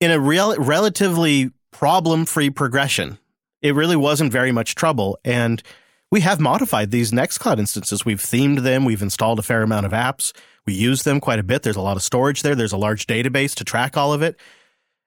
in 0.00 0.10
a 0.10 0.20
real, 0.20 0.54
relatively 0.56 1.50
problem 1.70 2.26
free 2.26 2.50
progression. 2.50 3.18
It 3.62 3.74
really 3.74 3.96
wasn't 3.96 4.32
very 4.32 4.52
much 4.52 4.74
trouble. 4.74 5.18
And 5.24 5.62
we 6.10 6.20
have 6.20 6.40
modified 6.40 6.90
these 6.90 7.12
Nextcloud 7.12 7.58
instances. 7.58 8.04
We've 8.04 8.20
themed 8.20 8.60
them. 8.60 8.84
We've 8.84 9.02
installed 9.02 9.38
a 9.38 9.42
fair 9.42 9.62
amount 9.62 9.86
of 9.86 9.92
apps. 9.92 10.32
We 10.66 10.74
use 10.74 11.02
them 11.02 11.20
quite 11.20 11.38
a 11.38 11.42
bit. 11.42 11.62
There's 11.62 11.76
a 11.76 11.80
lot 11.80 11.96
of 11.96 12.02
storage 12.02 12.42
there. 12.42 12.54
There's 12.54 12.72
a 12.72 12.76
large 12.76 13.06
database 13.06 13.54
to 13.56 13.64
track 13.64 13.96
all 13.96 14.12
of 14.12 14.22
it. 14.22 14.38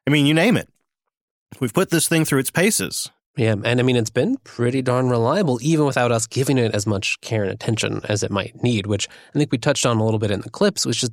I 0.07 0.09
mean, 0.09 0.25
you 0.25 0.33
name 0.33 0.57
it. 0.57 0.69
We've 1.59 1.73
put 1.73 1.89
this 1.89 2.07
thing 2.07 2.25
through 2.25 2.39
its 2.39 2.51
paces. 2.51 3.09
Yeah, 3.35 3.55
and 3.63 3.79
I 3.79 3.83
mean 3.83 3.95
it's 3.95 4.11
been 4.11 4.37
pretty 4.43 4.83
darn 4.83 5.09
reliable, 5.09 5.57
even 5.61 5.85
without 5.85 6.11
us 6.11 6.27
giving 6.27 6.59
it 6.59 6.75
as 6.75 6.85
much 6.85 7.19
care 7.21 7.43
and 7.43 7.51
attention 7.51 8.01
as 8.07 8.21
it 8.21 8.29
might 8.29 8.61
need. 8.61 8.85
Which 8.85 9.07
I 9.33 9.39
think 9.39 9.51
we 9.51 9.57
touched 9.57 9.85
on 9.85 9.97
a 9.97 10.03
little 10.03 10.19
bit 10.19 10.29
in 10.29 10.41
the 10.41 10.51
clips, 10.51 10.85
which 10.85 11.01
is, 11.01 11.09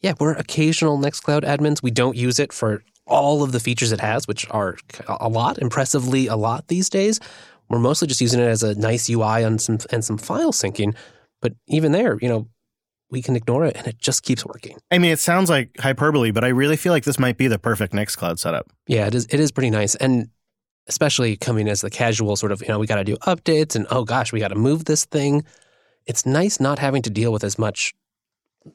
yeah, 0.00 0.14
we're 0.18 0.32
occasional 0.32 0.98
Nextcloud 0.98 1.42
admins. 1.42 1.82
We 1.82 1.92
don't 1.92 2.16
use 2.16 2.40
it 2.40 2.52
for 2.52 2.82
all 3.06 3.42
of 3.42 3.52
the 3.52 3.60
features 3.60 3.92
it 3.92 4.00
has, 4.00 4.26
which 4.26 4.46
are 4.50 4.78
a 5.08 5.28
lot, 5.28 5.58
impressively 5.58 6.26
a 6.26 6.36
lot 6.36 6.66
these 6.68 6.88
days. 6.88 7.20
We're 7.68 7.78
mostly 7.78 8.08
just 8.08 8.20
using 8.20 8.40
it 8.40 8.48
as 8.48 8.64
a 8.64 8.74
nice 8.74 9.08
UI 9.08 9.44
and 9.44 9.60
some 9.60 9.78
and 9.92 10.04
some 10.04 10.18
file 10.18 10.52
syncing. 10.52 10.96
But 11.40 11.54
even 11.68 11.92
there, 11.92 12.18
you 12.20 12.28
know, 12.28 12.48
we 13.10 13.22
can 13.22 13.36
ignore 13.36 13.64
it 13.64 13.76
and 13.76 13.86
it 13.86 13.98
just 13.98 14.22
keeps 14.22 14.44
working. 14.44 14.78
I 14.90 14.98
mean, 14.98 15.10
it 15.10 15.18
sounds 15.18 15.50
like 15.50 15.70
hyperbole, 15.78 16.30
but 16.30 16.44
I 16.44 16.48
really 16.48 16.76
feel 16.76 16.92
like 16.92 17.04
this 17.04 17.18
might 17.18 17.36
be 17.36 17.48
the 17.48 17.58
perfect 17.58 17.92
Nextcloud 17.92 18.38
setup. 18.38 18.70
Yeah, 18.86 19.06
it 19.06 19.14
is. 19.14 19.26
It 19.26 19.40
is 19.40 19.50
pretty 19.50 19.70
nice, 19.70 19.94
and 19.96 20.28
especially 20.86 21.36
coming 21.36 21.68
as 21.68 21.80
the 21.80 21.90
casual 21.90 22.36
sort 22.36 22.52
of, 22.52 22.62
you 22.62 22.68
know, 22.68 22.78
we 22.78 22.86
got 22.86 22.96
to 22.96 23.04
do 23.04 23.16
updates, 23.18 23.76
and 23.76 23.86
oh 23.90 24.04
gosh, 24.04 24.32
we 24.32 24.40
got 24.40 24.48
to 24.48 24.54
move 24.56 24.84
this 24.84 25.04
thing. 25.04 25.44
It's 26.06 26.24
nice 26.26 26.60
not 26.60 26.78
having 26.78 27.02
to 27.02 27.10
deal 27.10 27.32
with 27.32 27.44
as 27.44 27.58
much 27.58 27.94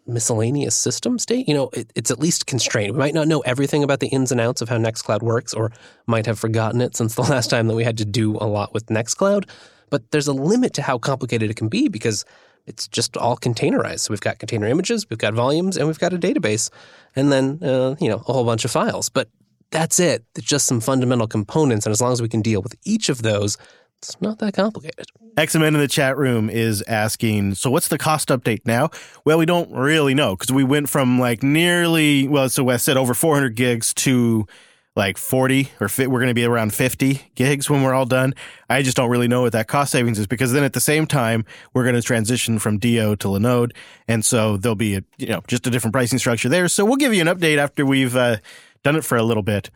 miscellaneous 0.07 0.75
system 0.75 1.19
state. 1.19 1.47
You 1.47 1.53
know, 1.53 1.69
it, 1.73 1.91
it's 1.95 2.11
at 2.11 2.19
least 2.19 2.47
constrained. 2.47 2.93
We 2.93 2.99
might 2.99 3.13
not 3.13 3.27
know 3.27 3.41
everything 3.41 3.83
about 3.83 3.99
the 3.99 4.07
ins 4.07 4.31
and 4.31 4.41
outs 4.41 4.61
of 4.61 4.69
how 4.69 4.77
Nextcloud 4.77 5.21
works, 5.21 5.53
or 5.53 5.71
might 6.07 6.25
have 6.25 6.39
forgotten 6.39 6.81
it 6.81 6.95
since 6.95 7.15
the 7.15 7.21
last 7.33 7.49
time 7.49 7.67
that 7.67 7.75
we 7.75 7.83
had 7.83 7.97
to 7.97 8.05
do 8.05 8.38
a 8.38 8.47
lot 8.47 8.73
with 8.73 8.88
Nextcloud. 8.88 9.49
but 9.89 10.09
there's 10.11 10.27
a 10.27 10.33
limit 10.33 10.73
to 10.73 10.81
how 10.81 10.97
complicated 10.97 11.49
it 11.49 11.55
can 11.55 11.69
be 11.69 11.88
because 11.88 12.25
it's 12.68 12.88
just 12.88 13.18
all 13.18 13.38
containerized. 13.38 14.01
So 14.01 14.11
we've 14.11 14.22
got 14.22 14.39
container 14.39 14.68
images, 14.68 15.09
we've 15.09 15.20
got 15.20 15.34
volumes, 15.34 15.78
and 15.78 15.88
we've 15.88 15.99
got 15.99 16.13
a 16.13 16.18
database, 16.18 16.70
and 17.16 17.32
then 17.32 17.59
uh, 17.63 17.95
you 17.99 18.09
know 18.09 18.16
a 18.16 18.34
whole 18.34 18.45
bunch 18.45 18.66
of 18.66 18.72
files. 18.72 19.09
But 19.09 19.30
that's 19.72 19.99
it. 19.99 20.24
It's 20.36 20.45
just 20.45 20.66
some 20.66 20.80
fundamental 20.80 21.28
components, 21.28 21.86
and 21.86 21.91
as 21.91 22.01
long 22.01 22.13
as 22.13 22.22
we 22.22 22.30
can 22.30 22.41
deal 22.41 22.61
with 22.61 22.76
each 22.84 23.09
of 23.09 23.22
those, 23.22 23.57
it's 24.01 24.20
not 24.22 24.39
that 24.39 24.53
complicated. 24.53 25.07
XMN 25.36 25.68
in 25.70 25.74
the 25.74 25.88
chat 25.88 26.18
room 26.18 26.49
is 26.49 26.82
asking, 26.84 27.55
so 27.55 27.70
what's 27.70 27.88
the 27.88 27.97
cost 27.97 28.30
update 28.30 28.61
now? 28.66 28.89
Well, 29.26 29.38
we 29.38 29.45
don't 29.45 29.72
really 29.72 30.13
know 30.13 30.36
because 30.36 30.51
we 30.51 30.63
went 30.63 30.89
from 30.89 31.20
like 31.20 31.43
nearly, 31.43 32.28
well, 32.28 32.47
so 32.47 32.63
Wes 32.63 32.84
said 32.84 32.97
over 32.97 33.13
400 33.13 33.55
gigs 33.55 33.93
to 33.95 34.47
like 34.95 35.17
40 35.17 35.69
or 35.81 35.89
fi- 35.89 36.07
we're 36.07 36.19
going 36.19 36.29
to 36.29 36.33
be 36.33 36.45
around 36.45 36.73
50 36.73 37.31
gigs 37.35 37.69
when 37.69 37.83
we're 37.83 37.93
all 37.93 38.05
done. 38.05 38.33
I 38.69 38.81
just 38.81 38.95
don't 38.95 39.09
really 39.09 39.27
know 39.27 39.41
what 39.41 39.51
that 39.51 39.67
cost 39.67 39.91
savings 39.91 40.17
is 40.17 40.27
because 40.27 40.53
then 40.53 40.63
at 40.63 40.73
the 40.73 40.79
same 40.79 41.05
time, 41.05 41.45
we're 41.73 41.83
going 41.83 41.95
to 41.95 42.01
transition 42.01 42.59
from 42.59 42.77
DO 42.77 43.17
to 43.17 43.27
Linode. 43.27 43.71
And 44.07 44.23
so 44.23 44.57
there'll 44.57 44.75
be 44.75 44.95
a, 44.95 45.03
you 45.17 45.27
know, 45.27 45.41
just 45.47 45.67
a 45.67 45.69
different 45.69 45.93
pricing 45.93 46.19
structure 46.19 46.47
there. 46.47 46.67
So 46.67 46.85
we'll 46.85 46.95
give 46.95 47.13
you 47.13 47.21
an 47.21 47.27
update 47.27 47.57
after 47.57 47.85
we've 47.85 48.15
uh, 48.15 48.37
done 48.83 48.95
it 48.95 49.03
for 49.03 49.17
a 49.17 49.23
little 49.23 49.43
bit. 49.43 49.69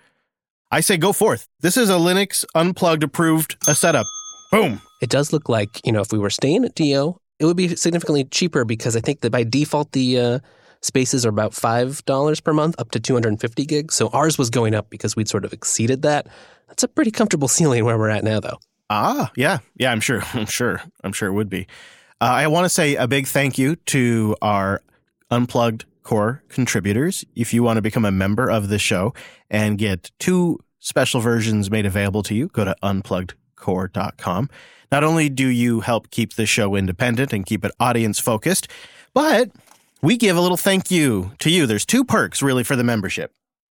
I 0.72 0.82
say 0.82 0.98
go 0.98 1.12
forth. 1.12 1.48
This 1.62 1.78
is 1.78 1.90
a 1.90 1.94
Linux 1.94 2.46
unplugged 2.56 3.04
approved 3.04 3.58
a 3.68 3.76
setup. 3.76 4.06
Boom. 4.52 4.82
It 5.02 5.10
does 5.10 5.34
look 5.34 5.50
like, 5.50 5.86
you 5.86 5.92
know, 5.92 6.02
if 6.02 6.12
we 6.12 6.20
were 6.20 6.30
staying 6.30 6.64
at 6.64 6.76
DO, 6.76 7.20
it 7.40 7.46
would 7.46 7.58
be 7.58 7.76
significantly 7.76 8.26
cheaper 8.26 8.66
because 8.66 8.96
I 8.96 9.00
think 9.00 9.22
that 9.22 9.32
by 9.32 9.44
default, 9.44 9.92
the 9.94 10.20
uh, 10.20 10.40
spaces 10.82 11.26
are 11.26 11.30
about 11.30 11.52
$5 11.52 12.44
per 12.44 12.54
month 12.54 12.76
up 12.80 12.92
to 12.92 13.00
250 13.00 13.66
gigs. 13.66 13.96
So 13.96 14.10
ours 14.10 14.38
was 14.38 14.50
going 14.50 14.76
up 14.76 14.90
because 14.90 15.16
we'd 15.16 15.30
sort 15.30 15.46
of 15.46 15.54
exceeded 15.54 16.04
that. 16.04 16.28
That's 16.68 16.84
a 16.84 16.88
pretty 16.88 17.12
comfortable 17.12 17.48
ceiling 17.58 17.86
where 17.86 17.98
we're 17.98 18.10
at 18.10 18.24
now, 18.24 18.40
though. 18.40 18.60
Ah, 18.90 19.32
yeah. 19.36 19.60
Yeah, 19.76 19.92
I'm 19.92 20.00
sure. 20.00 20.24
I'm 20.34 20.46
sure. 20.46 20.82
I'm 21.04 21.14
sure 21.14 21.30
it 21.30 21.34
would 21.34 21.50
be. 21.50 21.68
Uh, 22.22 22.26
I 22.26 22.48
want 22.48 22.66
to 22.66 22.70
say 22.70 22.96
a 22.96 23.08
big 23.08 23.28
thank 23.28 23.58
you 23.58 23.76
to 23.78 24.36
our 24.42 24.82
Unplugged 25.32 25.86
Core 26.04 26.44
contributors. 26.50 27.24
If 27.36 27.54
you 27.54 27.64
want 27.64 27.78
to 27.78 27.82
become 27.82 28.04
a 28.04 28.12
member 28.12 28.50
of 28.50 28.68
the 28.68 28.80
show 28.80 29.14
and 29.50 29.78
get 29.78 30.12
two 30.20 30.60
special 30.80 31.22
versions 31.22 31.70
made 31.70 31.86
available 31.86 32.24
to 32.24 32.36
you, 32.36 32.48
go 32.48 32.66
to 32.66 32.76
unpluggedcore.com. 32.84 34.50
Not 34.92 35.04
only 35.04 35.30
do 35.30 35.48
you 35.48 35.82
help 35.82 36.10
keep 36.10 36.34
the 36.34 36.46
show 36.46 36.76
independent 36.76 37.32
and 37.32 37.46
keep 37.46 37.64
it 37.64 37.72
audience 37.80 38.20
focused, 38.20 38.68
but 39.14 39.52
we 40.02 40.18
give 40.18 40.38
a 40.38 40.42
little 40.42 40.58
thank 40.58 40.92
you 40.92 41.32
to 41.40 41.50
you. 41.50 41.66
There's 41.66 41.86
two 41.86 42.04
perks 42.04 42.42
really 42.42 42.64
for 42.64 42.76
the 42.76 42.84
membership. 42.84 43.32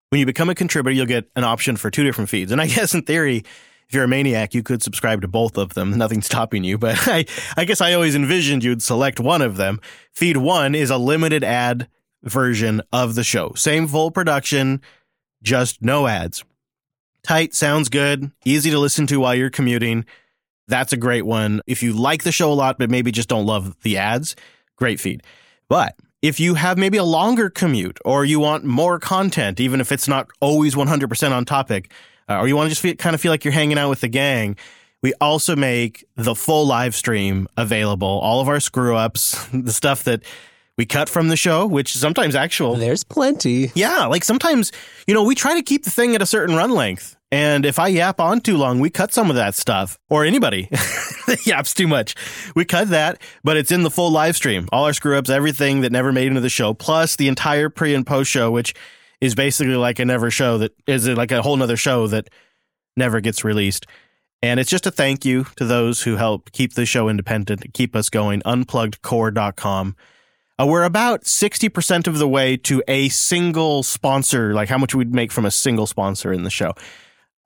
When 0.09 0.19
you 0.19 0.25
become 0.25 0.49
a 0.49 0.55
contributor, 0.55 0.95
you'll 0.95 1.05
get 1.05 1.29
an 1.35 1.43
option 1.43 1.75
for 1.77 1.89
two 1.89 2.03
different 2.03 2.29
feeds. 2.29 2.51
And 2.51 2.61
I 2.61 2.67
guess 2.67 2.93
in 2.93 3.03
theory, 3.03 3.43
if 3.87 3.93
you're 3.93 4.03
a 4.03 4.07
maniac, 4.07 4.53
you 4.53 4.63
could 4.63 4.83
subscribe 4.83 5.21
to 5.21 5.27
both 5.27 5.57
of 5.57 5.73
them. 5.73 5.91
Nothing's 5.97 6.25
stopping 6.25 6.63
you, 6.63 6.77
but 6.77 6.95
I, 7.07 7.25
I 7.55 7.65
guess 7.65 7.81
I 7.81 7.93
always 7.93 8.15
envisioned 8.15 8.63
you'd 8.63 8.83
select 8.83 9.19
one 9.19 9.41
of 9.41 9.57
them. 9.57 9.79
Feed 10.13 10.37
one 10.37 10.75
is 10.75 10.89
a 10.89 10.97
limited 10.97 11.43
ad 11.43 11.87
version 12.23 12.81
of 12.91 13.15
the 13.15 13.23
show. 13.23 13.53
Same 13.55 13.87
full 13.87 14.11
production, 14.11 14.81
just 15.41 15.81
no 15.81 16.07
ads. 16.07 16.43
Tight, 17.23 17.53
sounds 17.53 17.89
good, 17.89 18.31
easy 18.45 18.69
to 18.71 18.79
listen 18.79 19.07
to 19.07 19.19
while 19.19 19.35
you're 19.35 19.49
commuting. 19.49 20.05
That's 20.67 20.93
a 20.93 20.97
great 20.97 21.25
one. 21.25 21.61
If 21.67 21.83
you 21.83 21.93
like 21.93 22.23
the 22.23 22.31
show 22.31 22.51
a 22.51 22.53
lot, 22.53 22.77
but 22.77 22.89
maybe 22.89 23.11
just 23.11 23.29
don't 23.29 23.45
love 23.45 23.75
the 23.83 23.97
ads, 23.97 24.35
great 24.75 24.99
feed. 24.99 25.23
But 25.69 25.95
if 26.21 26.39
you 26.39 26.55
have 26.55 26.77
maybe 26.77 26.97
a 26.97 27.03
longer 27.03 27.49
commute 27.49 27.99
or 28.03 28.25
you 28.25 28.39
want 28.39 28.63
more 28.63 28.99
content, 28.99 29.59
even 29.59 29.81
if 29.81 29.91
it's 29.91 30.07
not 30.07 30.27
always 30.39 30.75
100% 30.75 31.31
on 31.31 31.45
topic, 31.45 31.91
uh, 32.29 32.39
or 32.39 32.47
you 32.47 32.55
want 32.55 32.67
to 32.67 32.69
just 32.69 32.81
feel, 32.81 32.95
kind 32.95 33.13
of 33.13 33.21
feel 33.21 33.31
like 33.31 33.45
you're 33.45 33.53
hanging 33.53 33.77
out 33.77 33.89
with 33.89 34.01
the 34.01 34.07
gang, 34.07 34.55
we 35.01 35.13
also 35.21 35.55
make 35.55 36.05
the 36.15 36.35
full 36.35 36.65
live 36.65 36.95
stream 36.95 37.47
available. 37.55 38.07
All 38.07 38.41
of 38.41 38.47
our 38.47 38.59
screw 38.59 38.95
ups, 38.95 39.47
the 39.53 39.71
stuff 39.71 40.03
that 40.05 40.23
we 40.77 40.85
cut 40.85 41.09
from 41.09 41.29
the 41.29 41.37
show, 41.37 41.65
which 41.65 41.95
is 41.95 42.01
sometimes 42.01 42.35
actual. 42.35 42.75
There's 42.75 43.03
plenty. 43.03 43.71
Yeah, 43.73 44.05
like 44.05 44.23
sometimes, 44.23 44.71
you 45.07 45.13
know, 45.13 45.23
we 45.23 45.35
try 45.35 45.55
to 45.55 45.63
keep 45.63 45.83
the 45.83 45.91
thing 45.91 46.15
at 46.15 46.21
a 46.21 46.25
certain 46.25 46.55
run 46.55 46.71
length. 46.71 47.16
And 47.31 47.65
if 47.65 47.77
I 47.77 47.89
yap 47.89 48.21
on 48.21 48.39
too 48.39 48.55
long, 48.55 48.79
we 48.79 48.89
cut 48.89 49.13
some 49.13 49.29
of 49.29 49.35
that 49.35 49.53
stuff. 49.53 49.99
Or 50.09 50.23
anybody 50.23 50.69
yaps 51.43 51.73
too 51.73 51.87
much. 51.87 52.15
We 52.55 52.63
cut 52.63 52.89
that, 52.89 53.21
but 53.43 53.57
it's 53.57 53.71
in 53.71 53.83
the 53.83 53.91
full 53.91 54.11
live 54.11 54.35
stream. 54.35 54.69
All 54.71 54.85
our 54.85 54.93
screw 54.93 55.17
ups, 55.17 55.29
everything 55.29 55.81
that 55.81 55.91
never 55.91 56.13
made 56.13 56.27
into 56.27 56.41
the 56.41 56.49
show, 56.49 56.73
plus 56.73 57.17
the 57.17 57.27
entire 57.27 57.69
pre 57.69 57.93
and 57.93 58.07
post 58.07 58.31
show, 58.31 58.49
which 58.49 58.73
is 59.19 59.35
basically 59.35 59.75
like 59.75 59.99
a 59.99 60.05
never 60.05 60.31
show 60.31 60.57
that 60.59 60.73
is 60.87 61.07
like 61.07 61.31
a 61.31 61.41
whole 61.41 61.57
nother 61.57 61.77
show 61.77 62.07
that 62.07 62.29
never 62.95 63.19
gets 63.19 63.43
released. 63.43 63.85
And 64.41 64.59
it's 64.59 64.69
just 64.69 64.85
a 64.85 64.91
thank 64.91 65.25
you 65.25 65.45
to 65.55 65.65
those 65.65 66.03
who 66.03 66.15
help 66.15 66.51
keep 66.51 66.73
the 66.73 66.85
show 66.85 67.09
independent, 67.09 67.73
keep 67.73 67.95
us 67.95 68.09
going. 68.09 68.41
Unpluggedcore.com. 68.41 69.95
Uh, 70.59 70.65
we're 70.65 70.83
about 70.83 71.23
60% 71.23 72.07
of 72.07 72.17
the 72.17 72.27
way 72.27 72.57
to 72.57 72.81
a 72.87 73.09
single 73.09 73.83
sponsor, 73.83 74.53
like 74.53 74.69
how 74.69 74.77
much 74.77 74.95
we'd 74.95 75.13
make 75.13 75.31
from 75.31 75.45
a 75.45 75.51
single 75.51 75.85
sponsor 75.85 76.31
in 76.31 76.43
the 76.43 76.49
show. 76.49 76.73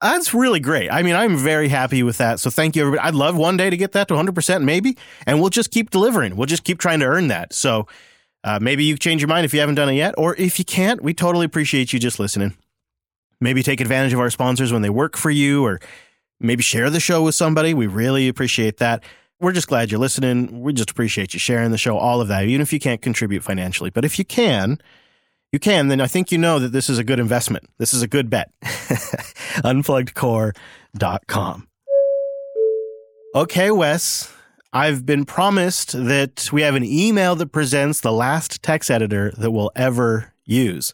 That's 0.01 0.33
really 0.33 0.59
great. 0.59 0.89
I 0.89 1.03
mean, 1.03 1.15
I'm 1.15 1.37
very 1.37 1.67
happy 1.67 2.01
with 2.01 2.17
that. 2.17 2.39
So 2.39 2.49
thank 2.49 2.75
you, 2.75 2.81
everybody. 2.81 3.07
I'd 3.07 3.13
love 3.13 3.37
one 3.37 3.55
day 3.55 3.69
to 3.69 3.77
get 3.77 3.91
that 3.91 4.07
to 4.07 4.15
100%, 4.15 4.63
maybe, 4.63 4.97
and 5.27 5.39
we'll 5.39 5.51
just 5.51 5.69
keep 5.69 5.91
delivering. 5.91 6.35
We'll 6.35 6.47
just 6.47 6.63
keep 6.63 6.79
trying 6.79 7.01
to 7.01 7.05
earn 7.05 7.27
that. 7.27 7.53
So 7.53 7.87
uh, 8.43 8.57
maybe 8.59 8.83
you 8.83 8.97
change 8.97 9.21
your 9.21 9.27
mind 9.27 9.45
if 9.45 9.53
you 9.53 9.59
haven't 9.59 9.75
done 9.75 9.89
it 9.89 9.93
yet, 9.93 10.15
or 10.17 10.35
if 10.37 10.57
you 10.57 10.65
can't, 10.65 11.03
we 11.03 11.13
totally 11.13 11.45
appreciate 11.45 11.93
you 11.93 11.99
just 11.99 12.19
listening. 12.19 12.55
Maybe 13.39 13.61
take 13.61 13.79
advantage 13.79 14.13
of 14.13 14.19
our 14.19 14.31
sponsors 14.31 14.73
when 14.73 14.81
they 14.81 14.89
work 14.89 15.17
for 15.17 15.29
you, 15.29 15.63
or 15.63 15.79
maybe 16.39 16.63
share 16.63 16.89
the 16.89 16.99
show 16.99 17.21
with 17.23 17.35
somebody. 17.35 17.75
We 17.75 17.85
really 17.85 18.27
appreciate 18.27 18.77
that. 18.77 19.03
We're 19.39 19.51
just 19.51 19.67
glad 19.67 19.91
you're 19.91 19.99
listening. 19.99 20.61
We 20.61 20.73
just 20.73 20.91
appreciate 20.91 21.33
you 21.33 21.39
sharing 21.39 21.71
the 21.71 21.77
show, 21.77 21.97
all 21.97 22.21
of 22.21 22.27
that, 22.27 22.45
even 22.45 22.61
if 22.61 22.73
you 22.73 22.79
can't 22.79 23.01
contribute 23.01 23.43
financially. 23.43 23.91
But 23.91 24.05
if 24.05 24.17
you 24.17 24.25
can, 24.25 24.79
you 25.51 25.59
can, 25.59 25.89
then 25.89 25.99
I 25.99 26.07
think 26.07 26.31
you 26.31 26.37
know 26.37 26.59
that 26.59 26.71
this 26.71 26.89
is 26.89 26.97
a 26.97 27.03
good 27.03 27.19
investment. 27.19 27.69
This 27.77 27.93
is 27.93 28.01
a 28.01 28.07
good 28.07 28.29
bet. 28.29 28.51
Unpluggedcore.com. 29.63 31.67
Okay, 33.33 33.71
Wes, 33.71 34.33
I've 34.73 35.05
been 35.05 35.25
promised 35.25 35.91
that 35.91 36.49
we 36.51 36.61
have 36.61 36.75
an 36.75 36.85
email 36.85 37.35
that 37.35 37.51
presents 37.51 38.01
the 38.01 38.11
last 38.11 38.63
text 38.63 38.89
editor 38.89 39.31
that 39.37 39.51
we'll 39.51 39.71
ever 39.75 40.33
use. 40.45 40.93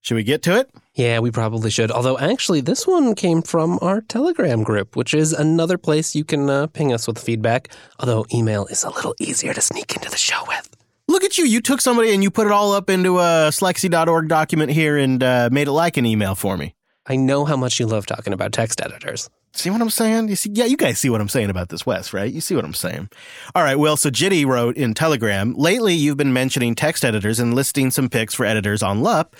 Should 0.00 0.14
we 0.14 0.22
get 0.22 0.42
to 0.42 0.58
it? 0.58 0.70
Yeah, 0.94 1.18
we 1.18 1.30
probably 1.30 1.70
should. 1.70 1.90
Although, 1.90 2.18
actually, 2.18 2.60
this 2.60 2.86
one 2.86 3.14
came 3.14 3.42
from 3.42 3.78
our 3.82 4.00
Telegram 4.00 4.62
group, 4.62 4.96
which 4.96 5.12
is 5.12 5.32
another 5.32 5.76
place 5.76 6.14
you 6.14 6.24
can 6.24 6.48
uh, 6.48 6.66
ping 6.68 6.92
us 6.92 7.06
with 7.06 7.18
feedback. 7.18 7.68
Although, 8.00 8.24
email 8.32 8.66
is 8.66 8.84
a 8.84 8.90
little 8.90 9.14
easier 9.20 9.52
to 9.52 9.60
sneak 9.60 9.94
into 9.94 10.08
the 10.08 10.16
show 10.16 10.42
with. 10.46 10.77
Look 11.08 11.24
at 11.24 11.38
you. 11.38 11.46
You 11.46 11.62
took 11.62 11.80
somebody 11.80 12.12
and 12.12 12.22
you 12.22 12.30
put 12.30 12.46
it 12.46 12.52
all 12.52 12.72
up 12.72 12.90
into 12.90 13.18
a 13.18 13.48
slexy.org 13.50 14.28
document 14.28 14.70
here 14.70 14.98
and 14.98 15.22
uh, 15.22 15.48
made 15.50 15.66
it 15.66 15.72
like 15.72 15.96
an 15.96 16.04
email 16.04 16.34
for 16.34 16.56
me. 16.56 16.74
I 17.06 17.16
know 17.16 17.46
how 17.46 17.56
much 17.56 17.80
you 17.80 17.86
love 17.86 18.04
talking 18.04 18.34
about 18.34 18.52
text 18.52 18.82
editors. 18.82 19.30
See 19.54 19.70
what 19.70 19.80
I'm 19.80 19.88
saying? 19.88 20.28
You 20.28 20.36
see, 20.36 20.50
yeah, 20.52 20.66
you 20.66 20.76
guys 20.76 20.98
see 20.98 21.08
what 21.08 21.22
I'm 21.22 21.28
saying 21.30 21.48
about 21.48 21.70
this 21.70 21.86
Wes, 21.86 22.12
right? 22.12 22.30
You 22.30 22.42
see 22.42 22.54
what 22.54 22.66
I'm 22.66 22.74
saying. 22.74 23.08
All 23.54 23.62
right. 23.62 23.78
Well, 23.78 23.96
so 23.96 24.10
Jitty 24.10 24.44
wrote 24.44 24.76
in 24.76 24.92
Telegram, 24.92 25.54
lately 25.54 25.94
you've 25.94 26.18
been 26.18 26.34
mentioning 26.34 26.74
text 26.74 27.04
editors 27.04 27.40
and 27.40 27.54
listing 27.54 27.90
some 27.90 28.10
picks 28.10 28.34
for 28.34 28.44
editors 28.44 28.82
on 28.82 29.00
LUP. 29.00 29.34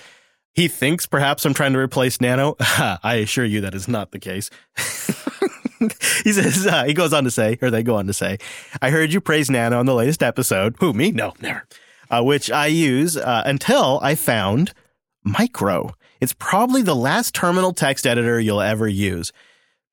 He 0.55 0.67
thinks 0.67 1.05
perhaps 1.05 1.45
I'm 1.45 1.53
trying 1.53 1.73
to 1.73 1.79
replace 1.79 2.19
Nano. 2.19 2.55
I 2.59 3.21
assure 3.23 3.45
you 3.45 3.61
that 3.61 3.75
is 3.75 3.87
not 3.87 4.11
the 4.11 4.19
case. 4.19 4.49
he 6.23 6.31
says, 6.31 6.65
uh, 6.67 6.83
he 6.83 6.93
goes 6.93 7.13
on 7.13 7.23
to 7.23 7.31
say, 7.31 7.57
or 7.61 7.69
they 7.69 7.83
go 7.83 7.95
on 7.95 8.07
to 8.07 8.13
say, 8.13 8.37
I 8.81 8.89
heard 8.89 9.13
you 9.13 9.21
praise 9.21 9.49
Nano 9.49 9.79
on 9.79 9.85
the 9.85 9.95
latest 9.95 10.23
episode. 10.23 10.75
Who, 10.79 10.93
me? 10.93 11.11
No, 11.11 11.33
never. 11.41 11.65
Uh, 12.09 12.23
which 12.23 12.49
I 12.49 12.67
use 12.67 13.17
uh, 13.17 13.43
until 13.45 13.99
I 14.01 14.15
found 14.15 14.73
Micro. 15.23 15.95
It's 16.19 16.33
probably 16.33 16.81
the 16.81 16.95
last 16.95 17.33
terminal 17.33 17.73
text 17.73 18.05
editor 18.05 18.39
you'll 18.39 18.61
ever 18.61 18.87
use. 18.87 19.31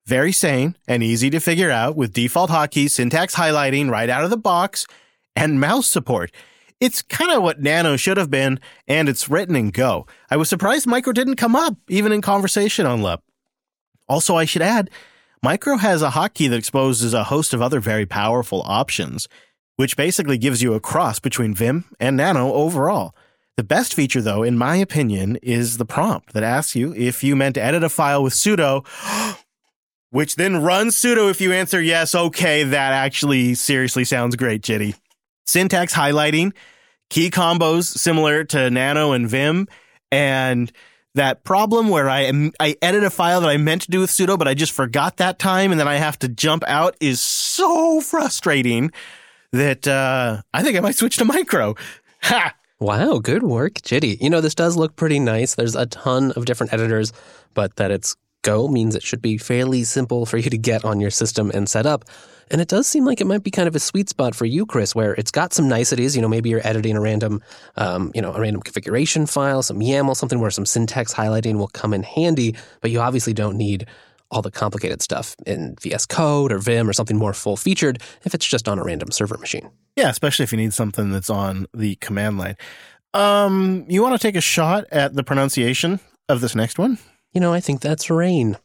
Very 0.05 0.31
sane 0.31 0.75
and 0.87 1.03
easy 1.03 1.29
to 1.29 1.39
figure 1.39 1.71
out 1.71 1.95
with 1.95 2.13
default 2.13 2.49
hotkeys, 2.49 2.91
syntax 2.91 3.35
highlighting 3.35 3.89
right 3.89 4.09
out 4.09 4.23
of 4.23 4.29
the 4.29 4.37
box, 4.37 4.87
and 5.35 5.59
mouse 5.59 5.87
support. 5.87 6.31
It's 6.79 7.01
kind 7.01 7.31
of 7.31 7.41
what 7.41 7.61
Nano 7.61 7.97
should 7.97 8.17
have 8.17 8.29
been, 8.29 8.59
and 8.87 9.09
it's 9.09 9.29
written 9.29 9.55
in 9.55 9.71
Go. 9.71 10.05
I 10.29 10.37
was 10.37 10.47
surprised 10.47 10.85
Micro 10.85 11.11
didn't 11.11 11.35
come 11.35 11.55
up, 11.55 11.75
even 11.89 12.11
in 12.11 12.21
conversation 12.21 12.85
on 12.85 13.01
LUP. 13.01 13.23
Also, 14.07 14.35
I 14.35 14.45
should 14.45 14.61
add, 14.61 14.89
Micro 15.43 15.77
has 15.77 16.01
a 16.01 16.09
hotkey 16.09 16.49
that 16.49 16.57
exposes 16.57 17.13
a 17.13 17.25
host 17.25 17.53
of 17.53 17.61
other 17.61 17.79
very 17.79 18.05
powerful 18.05 18.63
options, 18.65 19.27
which 19.75 19.95
basically 19.95 20.37
gives 20.37 20.63
you 20.63 20.73
a 20.73 20.79
cross 20.79 21.19
between 21.19 21.53
Vim 21.53 21.85
and 21.99 22.17
Nano 22.17 22.53
overall. 22.53 23.15
The 23.55 23.63
best 23.63 23.93
feature, 23.93 24.21
though, 24.21 24.43
in 24.43 24.57
my 24.57 24.75
opinion, 24.77 25.37
is 25.41 25.77
the 25.77 25.85
prompt 25.85 26.33
that 26.33 26.43
asks 26.43 26.75
you 26.75 26.93
if 26.95 27.23
you 27.23 27.35
meant 27.35 27.55
to 27.55 27.63
edit 27.63 27.83
a 27.83 27.89
file 27.89 28.23
with 28.23 28.33
sudo, 28.33 28.85
which 30.09 30.35
then 30.35 30.61
runs 30.61 30.95
sudo 30.95 31.29
if 31.29 31.39
you 31.39 31.51
answer 31.51 31.81
yes. 31.81 32.15
Okay, 32.15 32.63
that 32.63 32.93
actually 32.93 33.53
seriously 33.53 34.03
sounds 34.03 34.35
great, 34.35 34.61
Jitty. 34.61 34.95
Syntax 35.45 35.93
highlighting, 35.93 36.53
key 37.09 37.29
combos 37.29 37.85
similar 37.85 38.43
to 38.43 38.69
Nano 38.69 39.11
and 39.11 39.29
Vim, 39.29 39.67
and 40.11 40.71
that 41.17 41.43
problem 41.43 41.89
where 41.89 42.09
I 42.09 42.21
am, 42.21 42.51
I 42.59 42.75
edit 42.81 43.03
a 43.03 43.09
file 43.09 43.41
that 43.41 43.49
I 43.49 43.57
meant 43.57 43.83
to 43.83 43.91
do 43.91 43.99
with 43.99 44.09
sudo, 44.09 44.37
but 44.39 44.47
I 44.47 44.53
just 44.53 44.71
forgot 44.71 45.17
that 45.17 45.37
time, 45.37 45.71
and 45.71 45.79
then 45.79 45.87
I 45.87 45.95
have 45.95 46.17
to 46.19 46.27
jump 46.27 46.63
out 46.67 46.95
is 46.99 47.21
so 47.21 48.01
frustrating 48.01 48.91
that 49.51 49.87
uh, 49.87 50.41
I 50.53 50.63
think 50.63 50.77
I 50.77 50.79
might 50.79 50.95
switch 50.95 51.17
to 51.17 51.25
micro. 51.25 51.75
Ha! 52.23 52.53
Wow, 52.79 53.17
good 53.19 53.43
work, 53.43 53.75
Jitty. 53.75 54.21
You 54.21 54.29
know, 54.29 54.41
this 54.41 54.55
does 54.55 54.77
look 54.77 54.95
pretty 54.95 55.19
nice. 55.19 55.55
There's 55.55 55.75
a 55.75 55.87
ton 55.87 56.31
of 56.33 56.45
different 56.45 56.73
editors, 56.73 57.11
but 57.53 57.75
that 57.77 57.89
it's 57.91 58.15
Go 58.47 58.69
means 58.69 58.95
it 58.95 59.03
should 59.03 59.21
be 59.21 59.37
fairly 59.37 59.83
simple 59.83 60.25
for 60.25 60.37
you 60.37 60.49
to 60.49 60.57
get 60.57 60.85
on 60.85 61.01
your 61.01 61.09
system 61.09 61.51
and 61.53 61.67
set 61.67 61.85
up. 61.85 62.05
And 62.49 62.61
it 62.61 62.69
does 62.69 62.87
seem 62.87 63.03
like 63.03 63.19
it 63.19 63.27
might 63.27 63.43
be 63.43 63.51
kind 63.51 63.67
of 63.67 63.75
a 63.75 63.79
sweet 63.79 64.07
spot 64.07 64.35
for 64.35 64.45
you, 64.45 64.65
Chris, 64.65 64.95
where 64.95 65.13
it's 65.15 65.31
got 65.31 65.51
some 65.51 65.67
niceties. 65.67 66.15
You 66.15 66.21
know, 66.21 66.29
maybe 66.29 66.49
you're 66.49 66.65
editing 66.65 66.95
a 66.95 67.01
random, 67.01 67.41
um, 67.75 68.09
you 68.15 68.21
know, 68.21 68.31
a 68.31 68.39
random 68.39 68.61
configuration 68.61 69.25
file, 69.25 69.61
some 69.63 69.81
YAML, 69.81 70.15
something 70.15 70.39
where 70.39 70.49
some 70.49 70.65
syntax 70.65 71.13
highlighting 71.13 71.57
will 71.57 71.67
come 71.67 71.93
in 71.93 72.03
handy, 72.03 72.55
but 72.79 72.89
you 72.89 73.01
obviously 73.01 73.33
don't 73.33 73.57
need 73.57 73.85
all 74.31 74.41
the 74.41 74.49
complicated 74.49 75.01
stuff 75.01 75.35
in 75.45 75.75
VS 75.81 76.05
Code 76.05 76.53
or 76.53 76.59
Vim 76.59 76.89
or 76.89 76.93
something 76.93 77.17
more 77.17 77.33
full 77.33 77.57
featured 77.57 78.01
if 78.23 78.33
it's 78.33 78.45
just 78.45 78.69
on 78.69 78.79
a 78.79 78.83
random 78.83 79.11
server 79.11 79.37
machine. 79.37 79.69
Yeah, 79.97 80.07
especially 80.07 80.43
if 80.43 80.53
you 80.53 80.57
need 80.57 80.73
something 80.73 81.11
that's 81.11 81.29
on 81.29 81.65
the 81.73 81.95
command 81.95 82.37
line. 82.37 82.55
Um, 83.13 83.83
you 83.89 84.01
want 84.01 84.13
to 84.13 84.25
take 84.25 84.37
a 84.37 84.41
shot 84.41 84.85
at 84.89 85.15
the 85.15 85.23
pronunciation 85.23 85.99
of 86.29 86.39
this 86.39 86.55
next 86.55 86.79
one? 86.79 86.97
You 87.37 87.41
know, 87.41 87.53
I 87.53 87.59
think 87.59 87.81
that's 87.81 88.09
Rain 88.09 88.57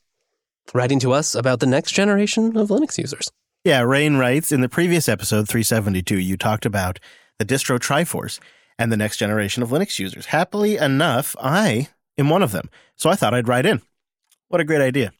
writing 0.72 0.98
to 1.00 1.12
us 1.12 1.34
about 1.34 1.60
the 1.60 1.66
next 1.66 1.92
generation 1.92 2.56
of 2.56 2.70
Linux 2.70 2.96
users. 2.96 3.30
Yeah, 3.64 3.82
Rain 3.82 4.16
writes 4.16 4.50
in 4.50 4.62
the 4.62 4.68
previous 4.70 5.10
episode 5.10 5.46
372, 5.46 6.18
you 6.18 6.38
talked 6.38 6.64
about 6.64 6.98
the 7.38 7.44
distro 7.44 7.78
Triforce 7.78 8.40
and 8.78 8.90
the 8.90 8.96
next 8.96 9.18
generation 9.18 9.62
of 9.62 9.68
Linux 9.68 9.98
users. 9.98 10.24
Happily 10.24 10.78
enough, 10.78 11.36
I 11.38 11.90
am 12.16 12.30
one 12.30 12.42
of 12.42 12.52
them. 12.52 12.70
So 12.96 13.10
I 13.10 13.14
thought 13.14 13.34
I'd 13.34 13.46
write 13.46 13.66
in. 13.66 13.82
What 14.48 14.62
a 14.62 14.64
great 14.64 14.80
idea. 14.80 15.12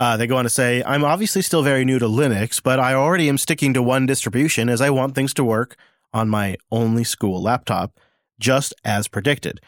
Uh, 0.00 0.16
they 0.16 0.26
go 0.26 0.36
on 0.36 0.42
to 0.42 0.50
say, 0.50 0.82
I'm 0.84 1.04
obviously 1.04 1.42
still 1.42 1.62
very 1.62 1.84
new 1.84 2.00
to 2.00 2.06
Linux, 2.06 2.60
but 2.60 2.80
I 2.80 2.94
already 2.94 3.28
am 3.28 3.38
sticking 3.38 3.74
to 3.74 3.80
one 3.80 4.06
distribution 4.06 4.68
as 4.68 4.80
I 4.80 4.90
want 4.90 5.14
things 5.14 5.32
to 5.34 5.44
work 5.44 5.76
on 6.12 6.28
my 6.28 6.56
only 6.72 7.04
school 7.04 7.40
laptop, 7.40 7.96
just 8.40 8.74
as 8.84 9.06
predicted. 9.06 9.60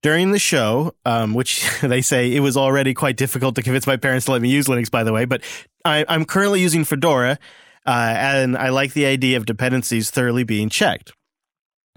During 0.00 0.30
the 0.30 0.38
show, 0.38 0.94
um, 1.04 1.34
which 1.34 1.68
they 1.82 2.00
say 2.00 2.34
it 2.34 2.40
was 2.40 2.56
already 2.56 2.94
quite 2.94 3.16
difficult 3.16 3.54
to 3.56 3.62
convince 3.62 3.86
my 3.86 3.96
parents 3.96 4.26
to 4.26 4.32
let 4.32 4.42
me 4.42 4.48
use 4.48 4.66
Linux, 4.66 4.90
by 4.90 5.04
the 5.04 5.12
way, 5.12 5.24
but 5.24 5.42
I, 5.84 6.04
am 6.08 6.24
currently 6.24 6.60
using 6.60 6.84
Fedora, 6.84 7.38
uh, 7.86 8.14
and 8.16 8.56
I 8.56 8.68
like 8.68 8.92
the 8.92 9.06
idea 9.06 9.36
of 9.36 9.46
dependencies 9.46 10.10
thoroughly 10.10 10.44
being 10.44 10.68
checked. 10.68 11.12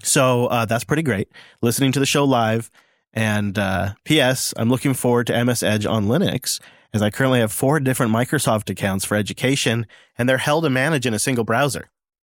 So 0.02 0.46
uh, 0.46 0.64
that's 0.64 0.84
pretty 0.84 1.02
great. 1.02 1.28
Listening 1.60 1.92
to 1.92 2.00
the 2.00 2.06
show 2.06 2.24
live, 2.24 2.70
and 3.12 3.58
uh, 3.58 3.94
P.S. 4.04 4.54
I'm 4.56 4.70
looking 4.70 4.94
forward 4.94 5.26
to 5.28 5.44
MS 5.44 5.62
Edge 5.62 5.86
on 5.86 6.06
Linux 6.06 6.60
as 6.94 7.02
I 7.02 7.10
currently 7.10 7.40
have 7.40 7.52
four 7.52 7.80
different 7.80 8.12
Microsoft 8.12 8.68
accounts 8.68 9.04
for 9.04 9.16
education, 9.16 9.86
and 10.18 10.28
they're 10.28 10.38
held 10.38 10.64
to 10.64 10.70
manage 10.70 11.06
in 11.06 11.14
a 11.14 11.18
single 11.18 11.44
browser. 11.44 11.88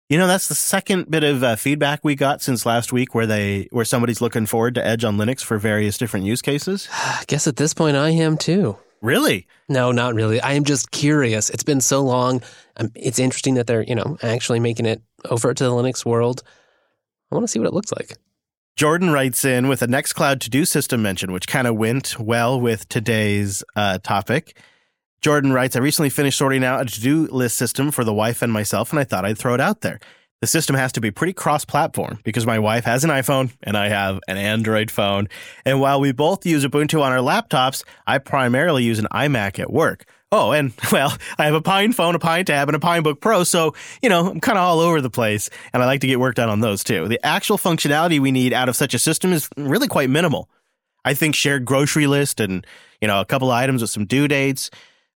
You 0.09 0.17
know, 0.17 0.27
that's 0.27 0.47
the 0.47 0.55
second 0.55 1.09
bit 1.09 1.23
of 1.23 1.43
uh, 1.43 1.55
feedback 1.55 2.01
we 2.03 2.15
got 2.15 2.41
since 2.41 2.65
last 2.65 2.91
week, 2.91 3.15
where 3.15 3.25
they 3.25 3.67
where 3.71 3.85
somebody's 3.85 4.21
looking 4.21 4.45
forward 4.45 4.75
to 4.75 4.85
Edge 4.85 5.03
on 5.03 5.17
Linux 5.17 5.43
for 5.43 5.57
various 5.57 5.97
different 5.97 6.25
use 6.25 6.41
cases. 6.41 6.87
I 6.93 7.23
guess 7.27 7.47
at 7.47 7.55
this 7.55 7.73
point 7.73 7.95
I 7.97 8.09
am 8.09 8.37
too. 8.37 8.77
Really? 9.01 9.47
No, 9.67 9.91
not 9.91 10.13
really. 10.13 10.39
I 10.39 10.53
am 10.53 10.63
just 10.63 10.91
curious. 10.91 11.49
It's 11.49 11.63
been 11.63 11.81
so 11.81 12.01
long. 12.01 12.41
Um, 12.77 12.91
it's 12.95 13.19
interesting 13.19 13.55
that 13.55 13.67
they're 13.67 13.83
you 13.83 13.95
know 13.95 14.17
actually 14.21 14.59
making 14.59 14.85
it 14.85 15.01
over 15.29 15.53
to 15.53 15.63
the 15.63 15.71
Linux 15.71 16.05
world. 16.05 16.43
I 17.31 17.35
want 17.35 17.45
to 17.45 17.47
see 17.47 17.59
what 17.59 17.67
it 17.67 17.73
looks 17.73 17.91
like. 17.91 18.17
Jordan 18.75 19.11
writes 19.11 19.45
in 19.45 19.67
with 19.67 19.81
a 19.83 19.87
Nextcloud 19.87 20.39
to 20.41 20.49
do 20.49 20.65
system 20.65 21.01
mention, 21.01 21.31
which 21.31 21.47
kind 21.47 21.67
of 21.67 21.75
went 21.75 22.19
well 22.19 22.59
with 22.59 22.89
today's 22.89 23.63
uh, 23.75 23.99
topic. 23.99 24.57
Jordan 25.23 25.53
writes, 25.53 25.77
I 25.77 25.79
recently 25.79 26.09
finished 26.09 26.37
sorting 26.37 26.65
out 26.65 26.81
a 26.81 26.85
to 26.85 26.99
do 27.01 27.27
list 27.27 27.57
system 27.57 27.91
for 27.91 28.03
the 28.03 28.13
wife 28.13 28.41
and 28.41 28.51
myself, 28.51 28.91
and 28.91 28.99
I 28.99 29.05
thought 29.05 29.23
I'd 29.23 29.37
throw 29.37 29.53
it 29.53 29.61
out 29.61 29.79
there. 29.79 30.01
The 30.41 30.47
system 30.47 30.75
has 30.75 30.91
to 30.91 31.01
be 31.01 31.11
pretty 31.11 31.31
cross 31.31 31.63
platform 31.63 32.19
because 32.25 32.45
my 32.45 32.59
wife 32.59 32.83
has 32.83 33.05
an 33.05 33.09
iPhone 33.09 33.51
and 33.63 33.77
I 33.77 33.87
have 33.87 34.19
an 34.27 34.35
Android 34.35 34.91
phone. 34.91 35.29
And 35.63 35.79
while 35.79 36.01
we 36.01 36.11
both 36.11 36.45
use 36.45 36.65
Ubuntu 36.65 37.01
on 37.01 37.13
our 37.13 37.19
laptops, 37.19 37.85
I 38.05 38.17
primarily 38.17 38.83
use 38.83 38.99
an 38.99 39.07
iMac 39.13 39.59
at 39.59 39.71
work. 39.71 40.03
Oh, 40.33 40.51
and 40.51 40.73
well, 40.91 41.15
I 41.37 41.45
have 41.45 41.53
a 41.53 41.61
PinePhone, 41.61 42.15
a 42.15 42.19
PineTab, 42.19 42.67
and 42.67 42.75
a 42.75 42.79
Pinebook 42.79 43.21
Pro, 43.21 43.45
so, 43.45 43.75
you 44.01 44.09
know, 44.09 44.27
I'm 44.29 44.41
kind 44.41 44.57
of 44.57 44.65
all 44.65 44.81
over 44.81 44.99
the 44.99 45.09
place, 45.09 45.49
and 45.71 45.81
I 45.81 45.85
like 45.85 46.01
to 46.01 46.07
get 46.07 46.19
work 46.19 46.35
done 46.35 46.49
on 46.49 46.59
those 46.59 46.83
too. 46.83 47.07
The 47.07 47.25
actual 47.25 47.57
functionality 47.57 48.19
we 48.19 48.33
need 48.33 48.51
out 48.51 48.67
of 48.67 48.75
such 48.75 48.93
a 48.93 48.99
system 48.99 49.31
is 49.31 49.47
really 49.55 49.87
quite 49.87 50.09
minimal. 50.09 50.49
I 51.05 51.13
think 51.13 51.35
shared 51.35 51.63
grocery 51.63 52.07
list 52.07 52.41
and, 52.41 52.67
you 52.99 53.07
know, 53.07 53.21
a 53.21 53.25
couple 53.25 53.49
items 53.51 53.81
with 53.81 53.91
some 53.91 54.05
due 54.05 54.27
dates. 54.27 54.69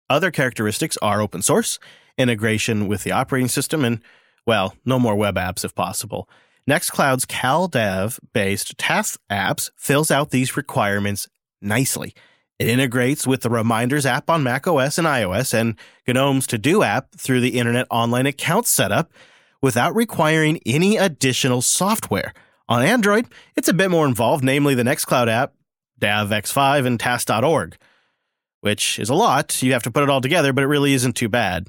Other 0.10 0.32
characteristics 0.32 0.98
are 1.02 1.22
open 1.22 1.42
source, 1.42 1.80
integration 2.18 2.88
with 2.88 3.04
the 3.04 3.12
operating 3.12 3.48
system, 3.48 3.84
and, 3.84 4.02
well, 4.46 4.76
no 4.86 5.00
more 5.00 5.16
web 5.16 5.36
apps 5.36 5.66
if 5.66 5.74
possible. 5.76 6.30
Nextcloud's 6.70 7.26
CalDAV 7.26 8.20
based 8.34 8.78
task 8.78 9.20
apps 9.30 9.70
fills 9.76 10.10
out 10.10 10.32
these 10.32 10.58
requirements 10.58 11.28
nicely. 11.62 12.14
It 12.58 12.70
integrates 12.70 13.28
with 13.28 13.42
the 13.42 13.50
Reminders 13.50 14.06
app 14.06 14.30
on 14.30 14.42
macOS 14.42 14.98
and 14.98 15.06
iOS 15.06 15.54
and 15.54 15.76
GNOME's 16.08 16.48
To 16.48 16.58
Do 16.58 16.84
app 16.84 17.12
through 17.16 17.42
the 17.42 17.60
Internet 17.60 17.88
Online 17.90 18.26
Account 18.26 18.66
setup 18.66 19.12
without 19.62 19.96
requiring 19.96 20.60
any 20.66 20.96
additional 20.96 21.62
software. 21.62 22.34
On 22.70 22.82
Android, 22.82 23.28
it's 23.56 23.68
a 23.68 23.74
bit 23.74 23.92
more 23.92 24.08
involved, 24.08 24.44
namely 24.44 24.74
the 24.74 24.84
Nextcloud 24.84 25.28
app, 25.28 25.54
DAVX5, 26.00 26.86
and 26.86 27.00
Tasks.org, 27.00 27.78
which 28.66 28.98
is 28.98 29.12
a 29.12 29.14
lot. 29.14 29.62
You 29.62 29.74
have 29.74 29.84
to 29.84 29.92
put 29.92 30.02
it 30.02 30.10
all 30.10 30.22
together, 30.22 30.52
but 30.52 30.64
it 30.64 30.68
really 30.68 30.94
isn't 30.94 31.16
too 31.16 31.30
bad. 31.30 31.68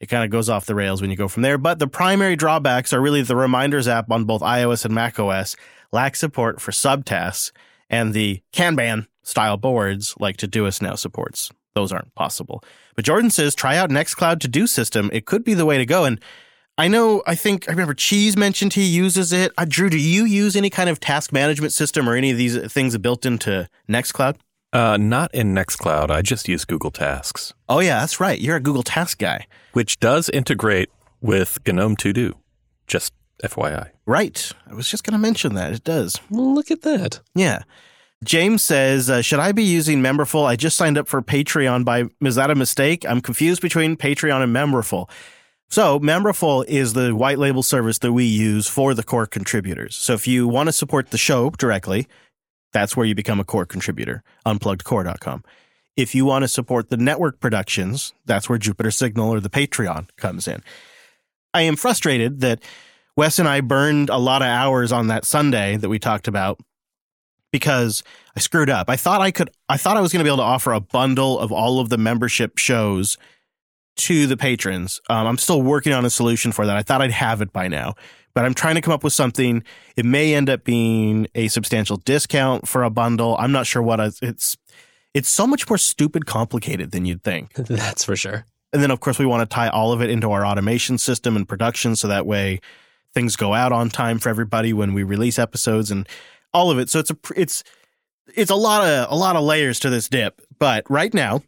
It 0.00 0.06
kind 0.06 0.24
of 0.24 0.30
goes 0.30 0.48
off 0.48 0.64
the 0.64 0.74
rails 0.74 1.02
when 1.02 1.10
you 1.10 1.16
go 1.16 1.28
from 1.28 1.42
there. 1.42 1.58
But 1.58 1.78
the 1.78 1.86
primary 1.86 2.36
drawbacks 2.36 2.94
are 2.94 3.02
really 3.02 3.20
the 3.20 3.36
Reminders 3.36 3.86
app 3.86 4.10
on 4.10 4.24
both 4.24 4.40
iOS 4.40 4.86
and 4.86 4.94
macOS 4.94 5.56
lacks 5.92 6.20
support 6.20 6.58
for 6.58 6.70
subtasks, 6.70 7.52
and 7.90 8.14
the 8.14 8.40
Kanban 8.54 9.08
style 9.22 9.58
boards 9.58 10.14
like 10.18 10.38
Todoist 10.38 10.80
now 10.80 10.94
supports. 10.94 11.50
Those 11.74 11.92
aren't 11.92 12.14
possible. 12.14 12.64
But 12.96 13.04
Jordan 13.04 13.28
says 13.28 13.54
try 13.54 13.76
out 13.76 13.90
Nextcloud 13.90 14.40
to 14.40 14.48
do 14.48 14.66
system. 14.66 15.10
It 15.12 15.26
could 15.26 15.44
be 15.44 15.52
the 15.52 15.66
way 15.66 15.76
to 15.76 15.84
go. 15.84 16.06
And 16.06 16.18
I 16.78 16.88
know, 16.88 17.22
I 17.26 17.34
think, 17.34 17.68
I 17.68 17.72
remember 17.72 17.92
Cheese 17.92 18.38
mentioned 18.38 18.72
he 18.72 18.84
uses 18.84 19.34
it. 19.34 19.52
Uh, 19.58 19.66
Drew, 19.68 19.90
do 19.90 19.98
you 19.98 20.24
use 20.24 20.56
any 20.56 20.70
kind 20.70 20.88
of 20.88 20.98
task 20.98 21.30
management 21.30 21.74
system 21.74 22.08
or 22.08 22.14
any 22.14 22.30
of 22.30 22.38
these 22.38 22.72
things 22.72 22.96
built 22.96 23.26
into 23.26 23.68
Nextcloud? 23.86 24.36
Uh, 24.72 24.96
not 24.98 25.34
in 25.34 25.54
Nextcloud. 25.54 26.10
I 26.10 26.22
just 26.22 26.48
use 26.48 26.64
Google 26.64 26.90
Tasks. 26.90 27.54
Oh, 27.68 27.80
yeah, 27.80 28.00
that's 28.00 28.20
right. 28.20 28.38
You're 28.40 28.56
a 28.56 28.60
Google 28.60 28.82
Task 28.82 29.18
guy. 29.18 29.46
Which 29.72 29.98
does 29.98 30.28
integrate 30.28 30.90
with 31.20 31.58
GNOME 31.66 31.96
To 31.96 32.12
Do. 32.12 32.34
Just 32.86 33.12
FYI. 33.42 33.90
Right. 34.06 34.52
I 34.70 34.74
was 34.74 34.88
just 34.88 35.04
going 35.04 35.12
to 35.12 35.18
mention 35.18 35.54
that. 35.54 35.72
It 35.72 35.84
does. 35.84 36.20
Well, 36.30 36.54
look 36.54 36.70
at 36.70 36.82
that. 36.82 37.20
Yeah. 37.34 37.62
James 38.24 38.62
says, 38.62 39.08
uh, 39.08 39.22
Should 39.22 39.38
I 39.38 39.52
be 39.52 39.62
using 39.62 40.00
Memberful? 40.00 40.44
I 40.44 40.56
just 40.56 40.76
signed 40.76 40.98
up 40.98 41.08
for 41.08 41.22
Patreon 41.22 41.84
by, 41.84 42.04
is 42.20 42.34
that 42.34 42.50
a 42.50 42.54
mistake? 42.54 43.06
I'm 43.08 43.20
confused 43.20 43.62
between 43.62 43.96
Patreon 43.96 44.42
and 44.42 44.54
Memberful. 44.54 45.08
So, 45.70 46.00
Memberful 46.00 46.64
is 46.66 46.94
the 46.94 47.14
white 47.14 47.38
label 47.38 47.62
service 47.62 47.98
that 47.98 48.12
we 48.12 48.24
use 48.24 48.66
for 48.66 48.94
the 48.94 49.02
core 49.02 49.26
contributors. 49.26 49.94
So, 49.96 50.14
if 50.14 50.26
you 50.26 50.48
want 50.48 50.68
to 50.68 50.72
support 50.72 51.10
the 51.10 51.18
show 51.18 51.50
directly, 51.50 52.08
that's 52.72 52.96
where 52.96 53.06
you 53.06 53.14
become 53.14 53.40
a 53.40 53.44
core 53.44 53.66
contributor, 53.66 54.22
unpluggedcore.com. 54.46 55.44
If 55.96 56.14
you 56.14 56.24
want 56.24 56.42
to 56.42 56.48
support 56.48 56.90
the 56.90 56.96
network 56.96 57.40
productions, 57.40 58.12
that's 58.24 58.48
where 58.48 58.58
Jupiter 58.58 58.90
Signal 58.90 59.30
or 59.30 59.40
the 59.40 59.50
Patreon 59.50 60.08
comes 60.16 60.46
in. 60.46 60.62
I 61.52 61.62
am 61.62 61.76
frustrated 61.76 62.40
that 62.40 62.62
Wes 63.16 63.38
and 63.38 63.48
I 63.48 63.60
burned 63.62 64.10
a 64.10 64.18
lot 64.18 64.42
of 64.42 64.48
hours 64.48 64.92
on 64.92 65.08
that 65.08 65.24
Sunday 65.24 65.76
that 65.76 65.88
we 65.88 65.98
talked 65.98 66.28
about 66.28 66.60
because 67.50 68.02
I 68.36 68.40
screwed 68.40 68.70
up. 68.70 68.88
I 68.88 68.96
thought 68.96 69.20
I 69.20 69.30
could 69.30 69.50
I 69.68 69.76
thought 69.76 69.96
I 69.96 70.00
was 70.00 70.12
going 70.12 70.20
to 70.20 70.24
be 70.24 70.28
able 70.28 70.38
to 70.38 70.42
offer 70.44 70.72
a 70.72 70.80
bundle 70.80 71.38
of 71.38 71.50
all 71.50 71.80
of 71.80 71.88
the 71.88 71.98
membership 71.98 72.58
shows 72.58 73.16
to 73.96 74.26
the 74.26 74.36
patrons. 74.36 75.00
Um, 75.10 75.26
I'm 75.26 75.38
still 75.38 75.62
working 75.62 75.92
on 75.92 76.04
a 76.04 76.10
solution 76.10 76.52
for 76.52 76.66
that. 76.66 76.76
I 76.76 76.82
thought 76.82 77.02
I'd 77.02 77.10
have 77.10 77.42
it 77.42 77.52
by 77.52 77.66
now, 77.66 77.94
but 78.38 78.44
I'm 78.44 78.54
trying 78.54 78.76
to 78.76 78.80
come 78.80 78.94
up 78.94 79.02
with 79.02 79.12
something. 79.12 79.64
It 79.96 80.04
may 80.04 80.32
end 80.32 80.48
up 80.48 80.62
being 80.62 81.26
a 81.34 81.48
substantial 81.48 81.96
discount 81.96 82.68
for 82.68 82.84
a 82.84 82.88
bundle. 82.88 83.36
I'm 83.36 83.50
not 83.50 83.66
sure 83.66 83.82
what 83.82 83.98
it's 83.98 84.56
it's 85.12 85.28
so 85.28 85.44
much 85.44 85.68
more 85.68 85.76
stupid 85.76 86.24
complicated 86.24 86.92
than 86.92 87.04
you'd 87.04 87.24
think. 87.24 87.54
That's 87.54 88.04
for 88.04 88.14
sure. 88.14 88.46
And 88.72 88.80
then 88.80 88.92
of 88.92 89.00
course 89.00 89.18
we 89.18 89.26
want 89.26 89.40
to 89.40 89.52
tie 89.52 89.66
all 89.66 89.90
of 89.90 90.00
it 90.00 90.08
into 90.08 90.30
our 90.30 90.46
automation 90.46 90.98
system 90.98 91.34
and 91.34 91.48
production 91.48 91.96
so 91.96 92.06
that 92.06 92.26
way 92.26 92.60
things 93.12 93.34
go 93.34 93.54
out 93.54 93.72
on 93.72 93.88
time 93.88 94.20
for 94.20 94.28
everybody 94.28 94.72
when 94.72 94.94
we 94.94 95.02
release 95.02 95.36
episodes 95.40 95.90
and 95.90 96.08
all 96.54 96.70
of 96.70 96.78
it. 96.78 96.90
So 96.90 97.00
it's 97.00 97.10
a 97.10 97.16
it's 97.34 97.64
it's 98.36 98.52
a 98.52 98.54
lot 98.54 98.86
of 98.86 99.10
a 99.10 99.16
lot 99.16 99.34
of 99.34 99.42
layers 99.42 99.80
to 99.80 99.90
this 99.90 100.08
dip. 100.08 100.40
But 100.60 100.88
right 100.88 101.12
now, 101.12 101.42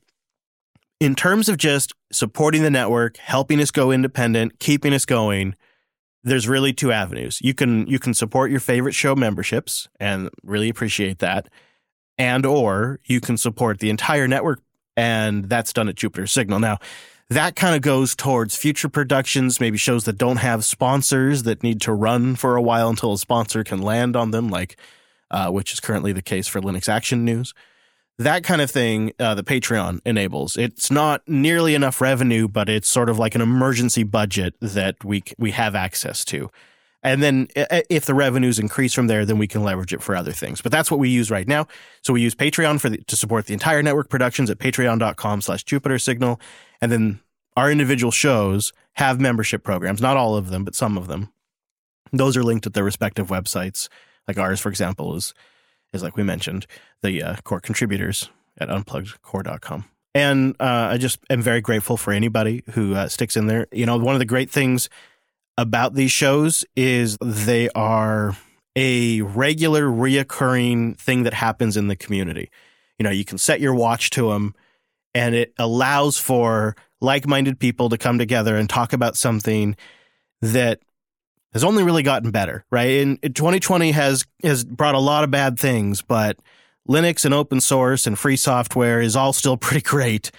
in 0.99 1.14
terms 1.14 1.49
of 1.49 1.57
just 1.57 1.93
supporting 2.11 2.64
the 2.64 2.68
network, 2.70 3.16
helping 3.18 3.61
us 3.61 3.70
go 3.70 3.93
independent, 3.93 4.59
keeping 4.59 4.93
us 4.93 5.05
going, 5.05 5.55
there's 6.25 6.49
really 6.49 6.73
two 6.73 6.93
avenues. 6.93 7.39
You 7.43 7.55
can 7.55 7.87
you 7.87 7.99
can 7.99 8.14
support 8.14 8.51
your 8.51 8.61
favorite 8.61 8.95
show 8.95 9.14
memberships 9.14 9.89
and 9.99 10.31
really 10.43 10.68
appreciate 10.68 11.18
that. 11.21 11.49
and 12.18 12.45
or 12.45 13.01
you 13.07 13.21
can 13.21 13.37
support 13.39 13.79
the 13.79 13.89
entire 13.91 14.29
network 14.29 14.61
and 14.97 15.49
that's 15.49 15.73
done 15.73 15.89
at 15.89 15.95
Jupiter 15.95 16.27
Signal. 16.27 16.61
Now, 16.61 16.79
that 17.31 17.57
kind 17.57 17.75
of 17.75 17.81
goes 17.83 18.14
towards 18.14 18.57
future 18.57 18.89
productions, 18.89 19.61
maybe 19.61 19.79
shows 19.79 20.05
that 20.05 20.18
don't 20.18 20.39
have 20.39 20.64
sponsors 20.64 21.45
that 21.45 21.62
need 21.62 21.81
to 21.83 21.93
run 21.93 22.37
for 22.37 22.57
a 22.57 22.62
while 22.62 22.91
until 22.91 23.12
a 23.14 23.18
sponsor 23.18 23.64
can 23.64 23.81
land 23.81 24.16
on 24.16 24.33
them, 24.33 24.49
like 24.51 24.77
uh, 25.31 25.49
which 25.51 25.73
is 25.73 25.81
currently 25.81 26.12
the 26.12 26.23
case 26.23 26.49
for 26.49 26.61
Linux 26.61 26.89
Action 26.89 27.25
News. 27.25 27.55
That 28.21 28.45
kind 28.45 28.61
of 28.61 28.71
thing, 28.71 29.14
uh, 29.18 29.35
the 29.35 29.43
Patreon 29.43 30.03
enables. 30.05 30.59
It's 30.59 30.91
not 30.91 31.27
nearly 31.27 31.75
enough 31.75 32.03
revenue, 32.03 32.49
but 32.49 32.68
it's 32.68 32.87
sort 32.87 33.09
of 33.09 33.18
like 33.18 33.35
an 33.35 33.41
emergency 33.41 34.03
budget 34.03 34.55
that 34.61 35.03
we 35.03 35.23
we 35.39 35.53
have 35.53 35.75
access 35.75 36.23
to. 36.27 36.51
And 37.03 37.23
then 37.23 37.49
if 37.57 38.05
the 38.05 38.12
revenues 38.12 38.59
increase 38.59 38.93
from 38.93 39.07
there, 39.07 39.25
then 39.25 39.39
we 39.39 39.47
can 39.47 39.62
leverage 39.62 39.95
it 39.95 40.03
for 40.03 40.14
other 40.14 40.33
things. 40.33 40.61
But 40.61 40.71
that's 40.71 40.91
what 40.91 41.01
we 41.01 41.09
use 41.09 41.31
right 41.31 41.49
now. 41.49 41.66
So 42.03 42.12
we 42.12 42.21
use 42.21 42.35
Patreon 42.35 42.79
for 42.79 42.91
the, 42.91 42.99
to 42.99 43.16
support 43.16 43.47
the 43.47 43.55
entire 43.55 43.83
network 43.83 44.11
productions 44.11 44.51
at 44.51 44.59
patreon.com 44.59 45.41
slash 45.41 45.64
Jupiter 45.64 45.99
Signal. 45.99 46.39
And 46.83 46.93
then 46.93 47.21
our 47.57 47.73
individual 47.73 48.11
shows 48.11 48.75
have 48.97 49.18
membership 49.18 49.64
programs, 49.64 50.03
not 50.03 50.18
all 50.18 50.37
of 50.37 50.51
them, 50.51 50.62
but 50.62 50.75
some 50.75 50.99
of 50.99 51.07
them. 51.07 51.33
Those 52.12 52.37
are 52.37 52.45
linked 52.45 52.66
at 52.66 52.75
their 52.75 52.85
respective 52.85 53.29
websites. 53.29 53.89
Like 54.29 54.37
ours, 54.37 54.61
for 54.61 54.68
example, 54.68 55.16
is 55.16 55.33
is 55.93 56.03
like 56.03 56.16
we 56.16 56.22
mentioned, 56.22 56.66
the 57.03 57.22
uh, 57.22 57.36
core 57.45 57.61
contributors 57.61 58.30
at 58.59 58.68
unpluggedcore.com. 58.68 59.84
And 60.14 60.57
uh, 60.59 60.88
I 60.91 60.99
just 60.99 61.20
am 61.30 61.41
very 61.41 61.61
grateful 61.61 61.97
for 61.97 62.12
anybody 62.12 62.64
who 62.72 62.95
uh, 62.95 63.09
sticks 63.09 63.36
in 63.36 63.47
there. 63.47 63.66
You 63.72 63.86
know, 63.86 63.97
one 63.97 64.14
of 64.14 64.18
the 64.18 64.24
great 64.24 64.51
things 64.51 64.88
about 65.57 65.95
these 65.95 66.11
shows 66.11 66.64
is 66.74 67.16
they 67.20 67.68
are 67.70 68.36
a 68.74 69.20
regular, 69.22 69.84
reoccurring 69.84 70.99
thing 70.99 71.24
that 71.24 71.34
happens 71.34 71.76
in 71.76 71.88
the 71.88 71.97
community. 71.97 72.51
You 72.99 73.05
know, 73.05 73.11
you 73.11 73.24
can 73.24 73.38
set 73.38 73.61
your 73.61 73.74
watch 73.74 74.11
to 74.11 74.30
them, 74.30 74.55
and 75.14 75.34
it 75.34 75.55
allows 75.59 76.18
for 76.18 76.76
like 77.01 77.26
minded 77.26 77.59
people 77.59 77.88
to 77.88 77.99
come 77.99 78.18
together 78.18 78.57
and 78.57 78.68
talk 78.68 78.93
about 78.93 79.16
something 79.16 79.76
that 80.43 80.80
has 81.53 81.64
only 81.64 81.82
really 81.82 82.03
gotten 82.03 82.30
better, 82.30 82.64
right? 82.70 83.01
And 83.01 83.20
2020 83.22 83.92
has 83.92 84.24
has 84.42 84.64
brought 84.64 84.94
a 84.94 85.01
lot 85.01 85.24
of 85.24 85.30
bad 85.30 85.59
things, 85.59 86.03
but 86.03 86.38
Linux 86.88 87.24
and 87.24 87.34
open 87.34 87.61
source 87.61 88.07
and 88.07 88.18
free 88.18 88.36
software 88.36 89.01
is 89.01 89.16
all 89.16 89.32
still 89.32 89.57
pretty 89.57 89.82
great. 89.82 90.30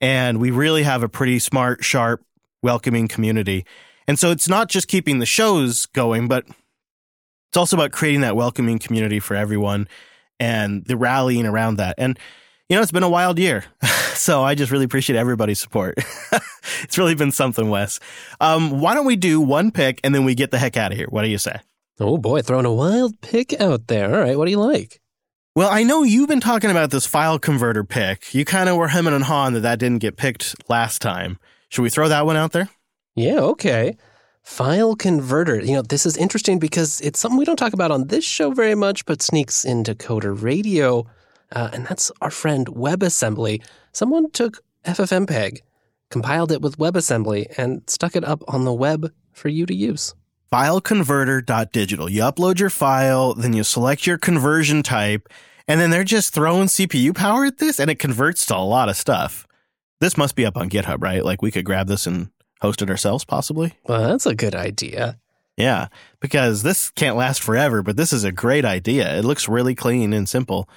And 0.00 0.40
we 0.40 0.50
really 0.50 0.84
have 0.84 1.02
a 1.02 1.08
pretty 1.08 1.38
smart, 1.38 1.84
sharp, 1.84 2.22
welcoming 2.62 3.08
community. 3.08 3.64
And 4.06 4.18
so 4.18 4.30
it's 4.30 4.48
not 4.48 4.68
just 4.68 4.88
keeping 4.88 5.18
the 5.18 5.26
shows 5.26 5.86
going, 5.86 6.28
but 6.28 6.46
it's 6.46 7.56
also 7.56 7.76
about 7.76 7.92
creating 7.92 8.20
that 8.22 8.36
welcoming 8.36 8.78
community 8.78 9.20
for 9.20 9.34
everyone 9.34 9.88
and 10.38 10.84
the 10.84 10.96
rallying 10.96 11.46
around 11.46 11.76
that. 11.76 11.94
And 11.98 12.18
you 12.68 12.76
know, 12.76 12.82
it's 12.82 12.92
been 12.92 13.02
a 13.02 13.08
wild 13.08 13.38
year. 13.38 13.64
so 14.14 14.42
I 14.42 14.54
just 14.54 14.70
really 14.70 14.84
appreciate 14.84 15.16
everybody's 15.16 15.60
support. 15.60 15.98
it's 16.82 16.98
really 16.98 17.14
been 17.14 17.32
something, 17.32 17.70
Wes. 17.70 17.98
Um, 18.40 18.80
why 18.80 18.94
don't 18.94 19.06
we 19.06 19.16
do 19.16 19.40
one 19.40 19.70
pick 19.70 20.00
and 20.04 20.14
then 20.14 20.24
we 20.24 20.34
get 20.34 20.50
the 20.50 20.58
heck 20.58 20.76
out 20.76 20.92
of 20.92 20.98
here? 20.98 21.06
What 21.08 21.22
do 21.22 21.28
you 21.28 21.38
say? 21.38 21.60
Oh 22.00 22.18
boy, 22.18 22.42
throwing 22.42 22.66
a 22.66 22.72
wild 22.72 23.20
pick 23.20 23.58
out 23.60 23.88
there. 23.88 24.14
All 24.14 24.20
right, 24.20 24.36
what 24.36 24.44
do 24.44 24.50
you 24.50 24.60
like? 24.60 25.00
Well, 25.56 25.70
I 25.70 25.82
know 25.82 26.04
you've 26.04 26.28
been 26.28 26.40
talking 26.40 26.70
about 26.70 26.90
this 26.90 27.06
file 27.06 27.38
converter 27.38 27.82
pick. 27.82 28.32
You 28.32 28.44
kind 28.44 28.68
of 28.68 28.76
were 28.76 28.88
hemming 28.88 29.14
and 29.14 29.24
hawing 29.24 29.54
that 29.54 29.60
that 29.60 29.80
didn't 29.80 29.98
get 29.98 30.16
picked 30.16 30.54
last 30.70 31.02
time. 31.02 31.38
Should 31.70 31.82
we 31.82 31.90
throw 31.90 32.08
that 32.08 32.26
one 32.26 32.36
out 32.36 32.52
there? 32.52 32.68
Yeah, 33.16 33.40
okay. 33.40 33.96
File 34.42 34.94
converter. 34.94 35.58
You 35.60 35.72
know, 35.72 35.82
this 35.82 36.06
is 36.06 36.16
interesting 36.16 36.60
because 36.60 37.00
it's 37.00 37.18
something 37.18 37.38
we 37.38 37.44
don't 37.44 37.56
talk 37.56 37.72
about 37.72 37.90
on 37.90 38.06
this 38.06 38.24
show 38.24 38.52
very 38.52 38.76
much, 38.76 39.04
but 39.04 39.20
sneaks 39.20 39.64
into 39.64 39.96
Coder 39.96 40.40
Radio 40.40 41.06
uh, 41.52 41.70
and 41.72 41.86
that's 41.86 42.10
our 42.20 42.30
friend 42.30 42.66
WebAssembly. 42.66 43.62
Someone 43.92 44.30
took 44.30 44.62
FFmpeg, 44.84 45.60
compiled 46.10 46.52
it 46.52 46.62
with 46.62 46.78
WebAssembly, 46.78 47.58
and 47.58 47.82
stuck 47.88 48.16
it 48.16 48.24
up 48.24 48.42
on 48.48 48.64
the 48.64 48.72
web 48.72 49.12
for 49.32 49.48
you 49.48 49.66
to 49.66 49.74
use. 49.74 50.14
FileConverter.digital. 50.52 52.10
You 52.10 52.22
upload 52.22 52.58
your 52.58 52.70
file, 52.70 53.34
then 53.34 53.52
you 53.52 53.64
select 53.64 54.06
your 54.06 54.18
conversion 54.18 54.82
type, 54.82 55.28
and 55.66 55.80
then 55.80 55.90
they're 55.90 56.04
just 56.04 56.32
throwing 56.32 56.68
CPU 56.68 57.14
power 57.14 57.44
at 57.44 57.58
this, 57.58 57.78
and 57.78 57.90
it 57.90 57.98
converts 57.98 58.46
to 58.46 58.56
a 58.56 58.58
lot 58.58 58.88
of 58.88 58.96
stuff. 58.96 59.46
This 60.00 60.16
must 60.16 60.36
be 60.36 60.46
up 60.46 60.56
on 60.56 60.70
GitHub, 60.70 61.02
right? 61.02 61.24
Like 61.24 61.42
we 61.42 61.50
could 61.50 61.64
grab 61.64 61.88
this 61.88 62.06
and 62.06 62.30
host 62.60 62.82
it 62.82 62.90
ourselves, 62.90 63.24
possibly. 63.24 63.74
Well, 63.86 64.08
that's 64.08 64.26
a 64.26 64.34
good 64.34 64.54
idea. 64.54 65.18
Yeah, 65.56 65.88
because 66.20 66.62
this 66.62 66.90
can't 66.90 67.16
last 67.16 67.42
forever, 67.42 67.82
but 67.82 67.96
this 67.96 68.12
is 68.12 68.22
a 68.22 68.30
great 68.30 68.64
idea. 68.64 69.18
It 69.18 69.24
looks 69.24 69.48
really 69.48 69.74
clean 69.74 70.12
and 70.12 70.28
simple 70.28 70.68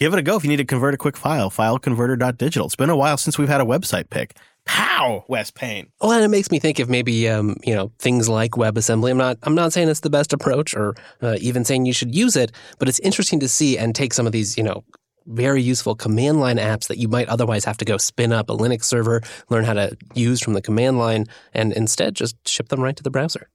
give 0.00 0.14
it 0.14 0.18
a 0.18 0.22
go 0.22 0.36
if 0.36 0.42
you 0.42 0.50
need 0.50 0.56
to 0.56 0.64
convert 0.64 0.94
a 0.94 0.96
quick 0.96 1.16
file. 1.16 1.50
Fileconverter.digital. 1.50 2.66
It's 2.66 2.76
been 2.76 2.90
a 2.90 2.96
while 2.96 3.16
since 3.16 3.38
we've 3.38 3.48
had 3.48 3.60
a 3.60 3.64
website 3.64 4.10
pick. 4.10 4.36
Pow, 4.64 5.24
Wes 5.28 5.50
Payne. 5.50 5.88
Well, 6.00 6.12
and 6.12 6.24
it 6.24 6.28
makes 6.28 6.50
me 6.50 6.58
think 6.58 6.78
of 6.80 6.88
maybe 6.88 7.28
um, 7.28 7.56
you 7.62 7.74
know 7.74 7.92
things 7.98 8.28
like 8.28 8.52
WebAssembly. 8.52 9.10
I'm 9.10 9.16
not 9.16 9.38
I'm 9.42 9.54
not 9.54 9.72
saying 9.72 9.88
it's 9.88 10.00
the 10.00 10.10
best 10.10 10.32
approach, 10.32 10.74
or 10.74 10.94
uh, 11.22 11.36
even 11.40 11.64
saying 11.64 11.86
you 11.86 11.92
should 11.92 12.14
use 12.14 12.36
it, 12.36 12.52
but 12.78 12.88
it's 12.88 12.98
interesting 13.00 13.40
to 13.40 13.48
see 13.48 13.78
and 13.78 13.94
take 13.94 14.12
some 14.12 14.26
of 14.26 14.32
these 14.32 14.56
you 14.58 14.62
know 14.62 14.84
very 15.26 15.62
useful 15.62 15.94
command 15.94 16.40
line 16.40 16.56
apps 16.56 16.88
that 16.88 16.98
you 16.98 17.08
might 17.08 17.28
otherwise 17.28 17.64
have 17.64 17.76
to 17.78 17.84
go 17.84 17.96
spin 17.96 18.32
up 18.32 18.50
a 18.50 18.56
Linux 18.56 18.84
server, 18.84 19.22
learn 19.48 19.64
how 19.64 19.74
to 19.74 19.96
use 20.14 20.40
from 20.40 20.54
the 20.54 20.62
command 20.62 20.98
line, 20.98 21.26
and 21.54 21.72
instead 21.72 22.14
just 22.14 22.36
ship 22.46 22.68
them 22.68 22.80
right 22.80 22.96
to 22.96 23.02
the 23.02 23.10
browser. 23.10 23.48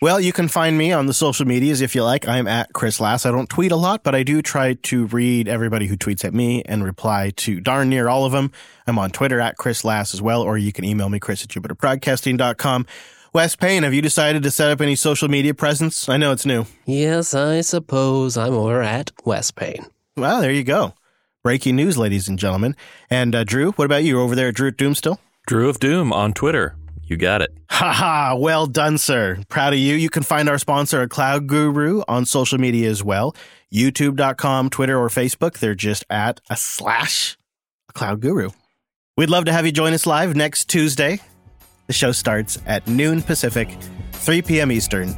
Well, 0.00 0.20
you 0.20 0.32
can 0.32 0.46
find 0.46 0.78
me 0.78 0.92
on 0.92 1.06
the 1.06 1.12
social 1.12 1.44
medias 1.44 1.80
if 1.80 1.96
you 1.96 2.04
like. 2.04 2.28
I'm 2.28 2.46
at 2.46 2.72
Chris 2.72 3.00
LAS. 3.00 3.26
I 3.26 3.32
don't 3.32 3.48
tweet 3.48 3.72
a 3.72 3.76
lot, 3.76 4.04
but 4.04 4.14
I 4.14 4.22
do 4.22 4.40
try 4.42 4.74
to 4.74 5.06
read 5.06 5.48
everybody 5.48 5.88
who 5.88 5.96
tweets 5.96 6.24
at 6.24 6.32
me 6.32 6.62
and 6.66 6.84
reply 6.84 7.32
to 7.38 7.58
darn 7.58 7.88
near 7.88 8.08
all 8.08 8.24
of 8.24 8.30
them. 8.30 8.52
I'm 8.86 8.96
on 8.96 9.10
Twitter 9.10 9.40
at 9.40 9.56
Chris 9.56 9.84
LAS 9.84 10.14
as 10.14 10.22
well, 10.22 10.42
or 10.42 10.56
you 10.56 10.72
can 10.72 10.84
email 10.84 11.08
me, 11.08 11.18
Chris 11.18 11.42
at 11.42 11.48
JupiterBroadcasting.com. 11.48 12.86
Wes 13.32 13.56
Payne, 13.56 13.82
have 13.82 13.92
you 13.92 14.00
decided 14.00 14.44
to 14.44 14.52
set 14.52 14.70
up 14.70 14.80
any 14.80 14.94
social 14.94 15.28
media 15.28 15.52
presence? 15.52 16.08
I 16.08 16.16
know 16.16 16.30
it's 16.30 16.46
new. 16.46 16.66
Yes, 16.86 17.34
I 17.34 17.60
suppose 17.62 18.36
I'm 18.36 18.54
over 18.54 18.80
at 18.80 19.10
Wes 19.24 19.50
Payne. 19.50 19.84
Well, 20.16 20.40
there 20.40 20.52
you 20.52 20.62
go. 20.62 20.94
Breaking 21.42 21.74
news, 21.74 21.98
ladies 21.98 22.28
and 22.28 22.38
gentlemen. 22.38 22.76
And 23.10 23.34
uh, 23.34 23.42
Drew, 23.42 23.72
what 23.72 23.84
about 23.84 24.04
you 24.04 24.20
over 24.20 24.36
there 24.36 24.48
at 24.48 24.54
Drew 24.54 24.68
at 24.68 24.76
Doom 24.76 24.94
still? 24.94 25.18
Drew 25.48 25.68
of 25.68 25.80
Doom 25.80 26.12
on 26.12 26.34
Twitter. 26.34 26.76
You 27.08 27.16
got 27.16 27.40
it. 27.40 27.56
Ha 27.70 27.92
ha. 27.92 28.34
Well 28.36 28.66
done, 28.66 28.98
sir. 28.98 29.38
Proud 29.48 29.72
of 29.72 29.78
you. 29.78 29.94
You 29.94 30.10
can 30.10 30.22
find 30.22 30.46
our 30.46 30.58
sponsor, 30.58 31.00
a 31.00 31.08
Cloud 31.08 31.46
Guru, 31.46 32.02
on 32.06 32.26
social 32.26 32.58
media 32.58 32.90
as 32.90 33.02
well. 33.02 33.34
YouTube.com, 33.72 34.68
Twitter, 34.68 34.98
or 34.98 35.08
Facebook. 35.08 35.58
They're 35.58 35.74
just 35.74 36.04
at 36.10 36.40
a 36.50 36.56
slash 36.56 37.38
Cloud 37.94 38.20
Guru. 38.20 38.50
We'd 39.16 39.30
love 39.30 39.46
to 39.46 39.52
have 39.52 39.64
you 39.64 39.72
join 39.72 39.94
us 39.94 40.06
live 40.06 40.36
next 40.36 40.68
Tuesday. 40.68 41.18
The 41.86 41.94
show 41.94 42.12
starts 42.12 42.58
at 42.66 42.86
noon 42.86 43.22
Pacific, 43.22 43.70
3 44.12 44.42
p.m. 44.42 44.70
Eastern. 44.70 45.08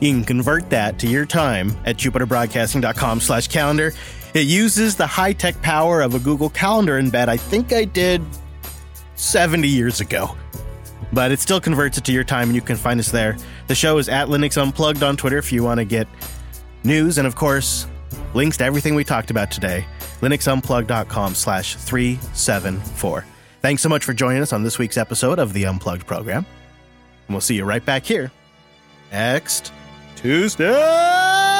You 0.00 0.12
can 0.12 0.24
convert 0.24 0.68
that 0.68 0.98
to 0.98 1.06
your 1.08 1.24
time 1.24 1.74
at 1.86 1.96
jupiterbroadcasting.com 1.96 3.20
slash 3.20 3.48
calendar. 3.48 3.94
It 4.34 4.46
uses 4.46 4.96
the 4.96 5.06
high-tech 5.06 5.62
power 5.62 6.02
of 6.02 6.14
a 6.14 6.18
Google 6.18 6.50
Calendar 6.50 7.00
embed 7.00 7.28
I 7.28 7.38
think 7.38 7.72
I 7.72 7.84
did 7.84 8.22
70 9.16 9.66
years 9.66 10.00
ago 10.00 10.36
but 11.12 11.32
it 11.32 11.40
still 11.40 11.60
converts 11.60 11.98
it 11.98 12.04
to 12.04 12.12
your 12.12 12.24
time 12.24 12.48
and 12.48 12.54
you 12.54 12.62
can 12.62 12.76
find 12.76 13.00
us 13.00 13.10
there. 13.10 13.36
The 13.66 13.74
show 13.74 13.98
is 13.98 14.08
at 14.08 14.28
Linux 14.28 14.60
Unplugged 14.60 15.02
on 15.02 15.16
Twitter 15.16 15.38
if 15.38 15.52
you 15.52 15.62
want 15.62 15.78
to 15.78 15.84
get 15.84 16.06
news 16.84 17.18
and 17.18 17.26
of 17.26 17.34
course 17.34 17.86
links 18.34 18.56
to 18.58 18.64
everything 18.64 18.94
we 18.94 19.04
talked 19.04 19.30
about 19.30 19.50
today. 19.50 19.84
linuxunplugged.com 20.20 21.34
slash 21.34 21.76
374. 21.76 23.24
Thanks 23.60 23.82
so 23.82 23.88
much 23.88 24.04
for 24.04 24.12
joining 24.12 24.42
us 24.42 24.52
on 24.52 24.62
this 24.62 24.78
week's 24.78 24.96
episode 24.96 25.38
of 25.38 25.52
the 25.52 25.64
Unplugged 25.66 26.06
program. 26.06 26.46
And 27.26 27.34
we'll 27.34 27.40
see 27.40 27.56
you 27.56 27.64
right 27.64 27.84
back 27.84 28.04
here 28.04 28.30
next 29.10 29.72
Tuesday. 30.16 31.57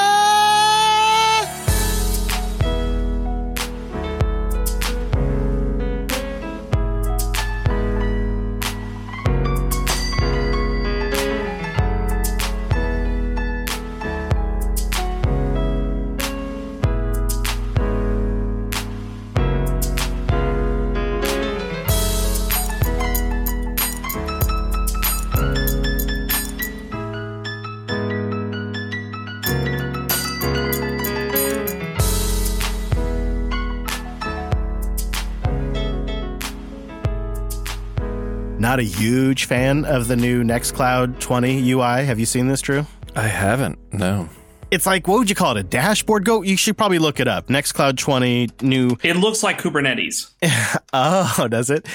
Not 38.69 38.79
a 38.79 38.83
huge 38.83 39.45
fan 39.45 39.83
of 39.83 40.07
the 40.07 40.15
new 40.15 40.43
Nextcloud 40.43 41.19
20 41.19 41.71
UI. 41.71 42.05
Have 42.05 42.19
you 42.19 42.27
seen 42.27 42.47
this, 42.47 42.61
Drew? 42.61 42.85
I 43.15 43.23
haven't. 43.23 43.79
No. 43.91 44.29
It's 44.69 44.85
like 44.85 45.07
what 45.07 45.17
would 45.17 45.27
you 45.27 45.35
call 45.35 45.57
it? 45.57 45.59
A 45.59 45.63
dashboard? 45.63 46.23
Go. 46.23 46.43
You 46.43 46.55
should 46.55 46.77
probably 46.77 46.99
look 46.99 47.19
it 47.19 47.27
up. 47.27 47.47
Nextcloud 47.47 47.97
20 47.97 48.49
new. 48.61 48.95
It 49.01 49.15
looks 49.15 49.41
like 49.41 49.59
Kubernetes. 49.59 50.29
oh, 50.93 51.47
does 51.49 51.71
it? 51.71 51.87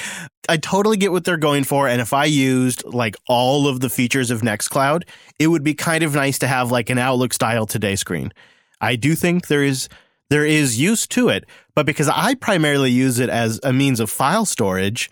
I 0.48 0.56
totally 0.56 0.96
get 0.96 1.12
what 1.12 1.22
they're 1.22 1.36
going 1.36 1.62
for. 1.62 1.86
And 1.86 2.00
if 2.00 2.12
I 2.12 2.24
used 2.24 2.84
like 2.84 3.14
all 3.28 3.68
of 3.68 3.78
the 3.78 3.88
features 3.88 4.32
of 4.32 4.40
Nextcloud, 4.40 5.04
it 5.38 5.46
would 5.46 5.62
be 5.62 5.74
kind 5.74 6.02
of 6.02 6.12
nice 6.16 6.40
to 6.40 6.48
have 6.48 6.72
like 6.72 6.90
an 6.90 6.98
Outlook 6.98 7.34
style 7.34 7.66
today 7.66 7.94
screen. 7.94 8.32
I 8.80 8.96
do 8.96 9.14
think 9.14 9.46
there 9.46 9.62
is 9.62 9.88
there 10.28 10.44
is 10.44 10.80
use 10.80 11.06
to 11.06 11.28
it, 11.28 11.44
but 11.76 11.86
because 11.86 12.08
I 12.08 12.34
primarily 12.34 12.90
use 12.90 13.20
it 13.20 13.30
as 13.30 13.60
a 13.62 13.72
means 13.72 14.00
of 14.00 14.10
file 14.10 14.44
storage, 14.44 15.08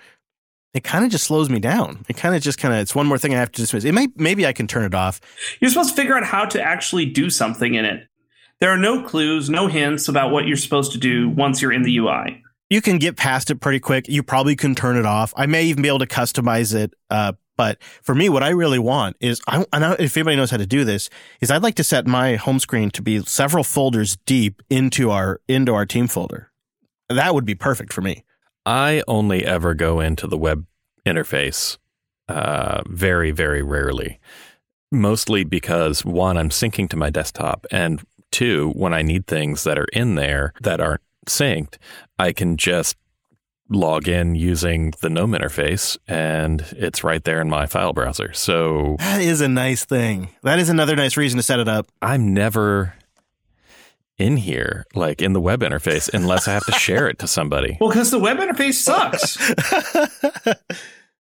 it 0.74 0.84
kind 0.84 1.04
of 1.04 1.10
just 1.10 1.24
slows 1.24 1.50
me 1.50 1.58
down. 1.58 2.04
It 2.08 2.16
kind 2.16 2.34
of 2.34 2.42
just 2.42 2.58
kind 2.58 2.74
of 2.74 2.80
it's 2.80 2.94
one 2.94 3.06
more 3.06 3.18
thing 3.18 3.34
I 3.34 3.38
have 3.38 3.52
to 3.52 3.60
dismiss. 3.60 3.84
It 3.84 3.92
may 3.92 4.08
maybe 4.16 4.46
I 4.46 4.52
can 4.52 4.66
turn 4.66 4.84
it 4.84 4.94
off. 4.94 5.20
You're 5.60 5.70
supposed 5.70 5.90
to 5.90 5.96
figure 5.96 6.16
out 6.16 6.24
how 6.24 6.44
to 6.46 6.62
actually 6.62 7.06
do 7.06 7.30
something 7.30 7.74
in 7.74 7.84
it. 7.84 8.08
There 8.60 8.70
are 8.70 8.78
no 8.78 9.02
clues, 9.02 9.50
no 9.50 9.66
hints 9.66 10.08
about 10.08 10.30
what 10.30 10.46
you're 10.46 10.56
supposed 10.56 10.92
to 10.92 10.98
do 10.98 11.28
once 11.28 11.60
you're 11.60 11.72
in 11.72 11.82
the 11.82 11.98
UI. 11.98 12.42
You 12.70 12.80
can 12.80 12.98
get 12.98 13.16
past 13.16 13.50
it 13.50 13.56
pretty 13.56 13.80
quick. 13.80 14.08
You 14.08 14.22
probably 14.22 14.56
can 14.56 14.74
turn 14.74 14.96
it 14.96 15.04
off. 15.04 15.34
I 15.36 15.46
may 15.46 15.64
even 15.64 15.82
be 15.82 15.88
able 15.88 15.98
to 15.98 16.06
customize 16.06 16.74
it. 16.74 16.94
Uh, 17.10 17.32
but 17.56 17.82
for 18.02 18.14
me, 18.14 18.28
what 18.28 18.42
I 18.42 18.50
really 18.50 18.78
want 18.78 19.16
is, 19.20 19.42
I, 19.46 19.66
I 19.72 19.78
know 19.78 19.94
if 19.98 20.16
anybody 20.16 20.36
knows 20.36 20.50
how 20.50 20.56
to 20.56 20.66
do 20.66 20.84
this, 20.84 21.10
is 21.40 21.50
I'd 21.50 21.62
like 21.62 21.74
to 21.74 21.84
set 21.84 22.06
my 22.06 22.36
home 22.36 22.58
screen 22.58 22.90
to 22.92 23.02
be 23.02 23.22
several 23.24 23.62
folders 23.62 24.16
deep 24.24 24.62
into 24.70 25.10
our 25.10 25.40
into 25.48 25.74
our 25.74 25.84
team 25.84 26.06
folder. 26.06 26.50
That 27.08 27.34
would 27.34 27.44
be 27.44 27.54
perfect 27.54 27.92
for 27.92 28.00
me. 28.00 28.24
I 28.64 29.02
only 29.08 29.44
ever 29.44 29.74
go 29.74 30.00
into 30.00 30.26
the 30.26 30.38
web 30.38 30.66
interface 31.06 31.78
uh, 32.28 32.82
very, 32.86 33.30
very 33.30 33.62
rarely. 33.62 34.20
Mostly 34.90 35.44
because 35.44 36.04
one, 36.04 36.36
I'm 36.36 36.50
syncing 36.50 36.88
to 36.90 36.96
my 36.96 37.10
desktop, 37.10 37.66
and 37.70 38.02
two, 38.30 38.70
when 38.72 38.92
I 38.92 39.02
need 39.02 39.26
things 39.26 39.64
that 39.64 39.78
are 39.78 39.88
in 39.92 40.16
there 40.16 40.52
that 40.60 40.80
aren't 40.80 41.00
synced, 41.26 41.76
I 42.18 42.32
can 42.32 42.56
just 42.56 42.96
log 43.68 44.06
in 44.06 44.34
using 44.34 44.92
the 45.00 45.08
GNOME 45.08 45.32
interface 45.32 45.96
and 46.06 46.60
it's 46.72 47.02
right 47.02 47.24
there 47.24 47.40
in 47.40 47.48
my 47.48 47.66
file 47.66 47.92
browser. 47.92 48.32
So 48.34 48.96
that 48.98 49.22
is 49.22 49.40
a 49.40 49.48
nice 49.48 49.84
thing. 49.84 50.28
That 50.42 50.58
is 50.58 50.68
another 50.68 50.94
nice 50.94 51.16
reason 51.16 51.38
to 51.38 51.42
set 51.42 51.58
it 51.58 51.68
up. 51.68 51.86
I'm 52.02 52.34
never 52.34 52.94
in 54.18 54.36
here, 54.36 54.86
like 54.94 55.22
in 55.22 55.32
the 55.32 55.40
web 55.40 55.60
interface, 55.60 56.12
unless 56.12 56.46
I 56.48 56.52
have 56.52 56.66
to 56.66 56.72
share 56.72 57.08
it 57.08 57.18
to 57.20 57.26
somebody. 57.26 57.78
Well, 57.80 57.90
because 57.90 58.10
the 58.10 58.18
web 58.18 58.38
interface 58.38 58.74
sucks. 58.74 59.36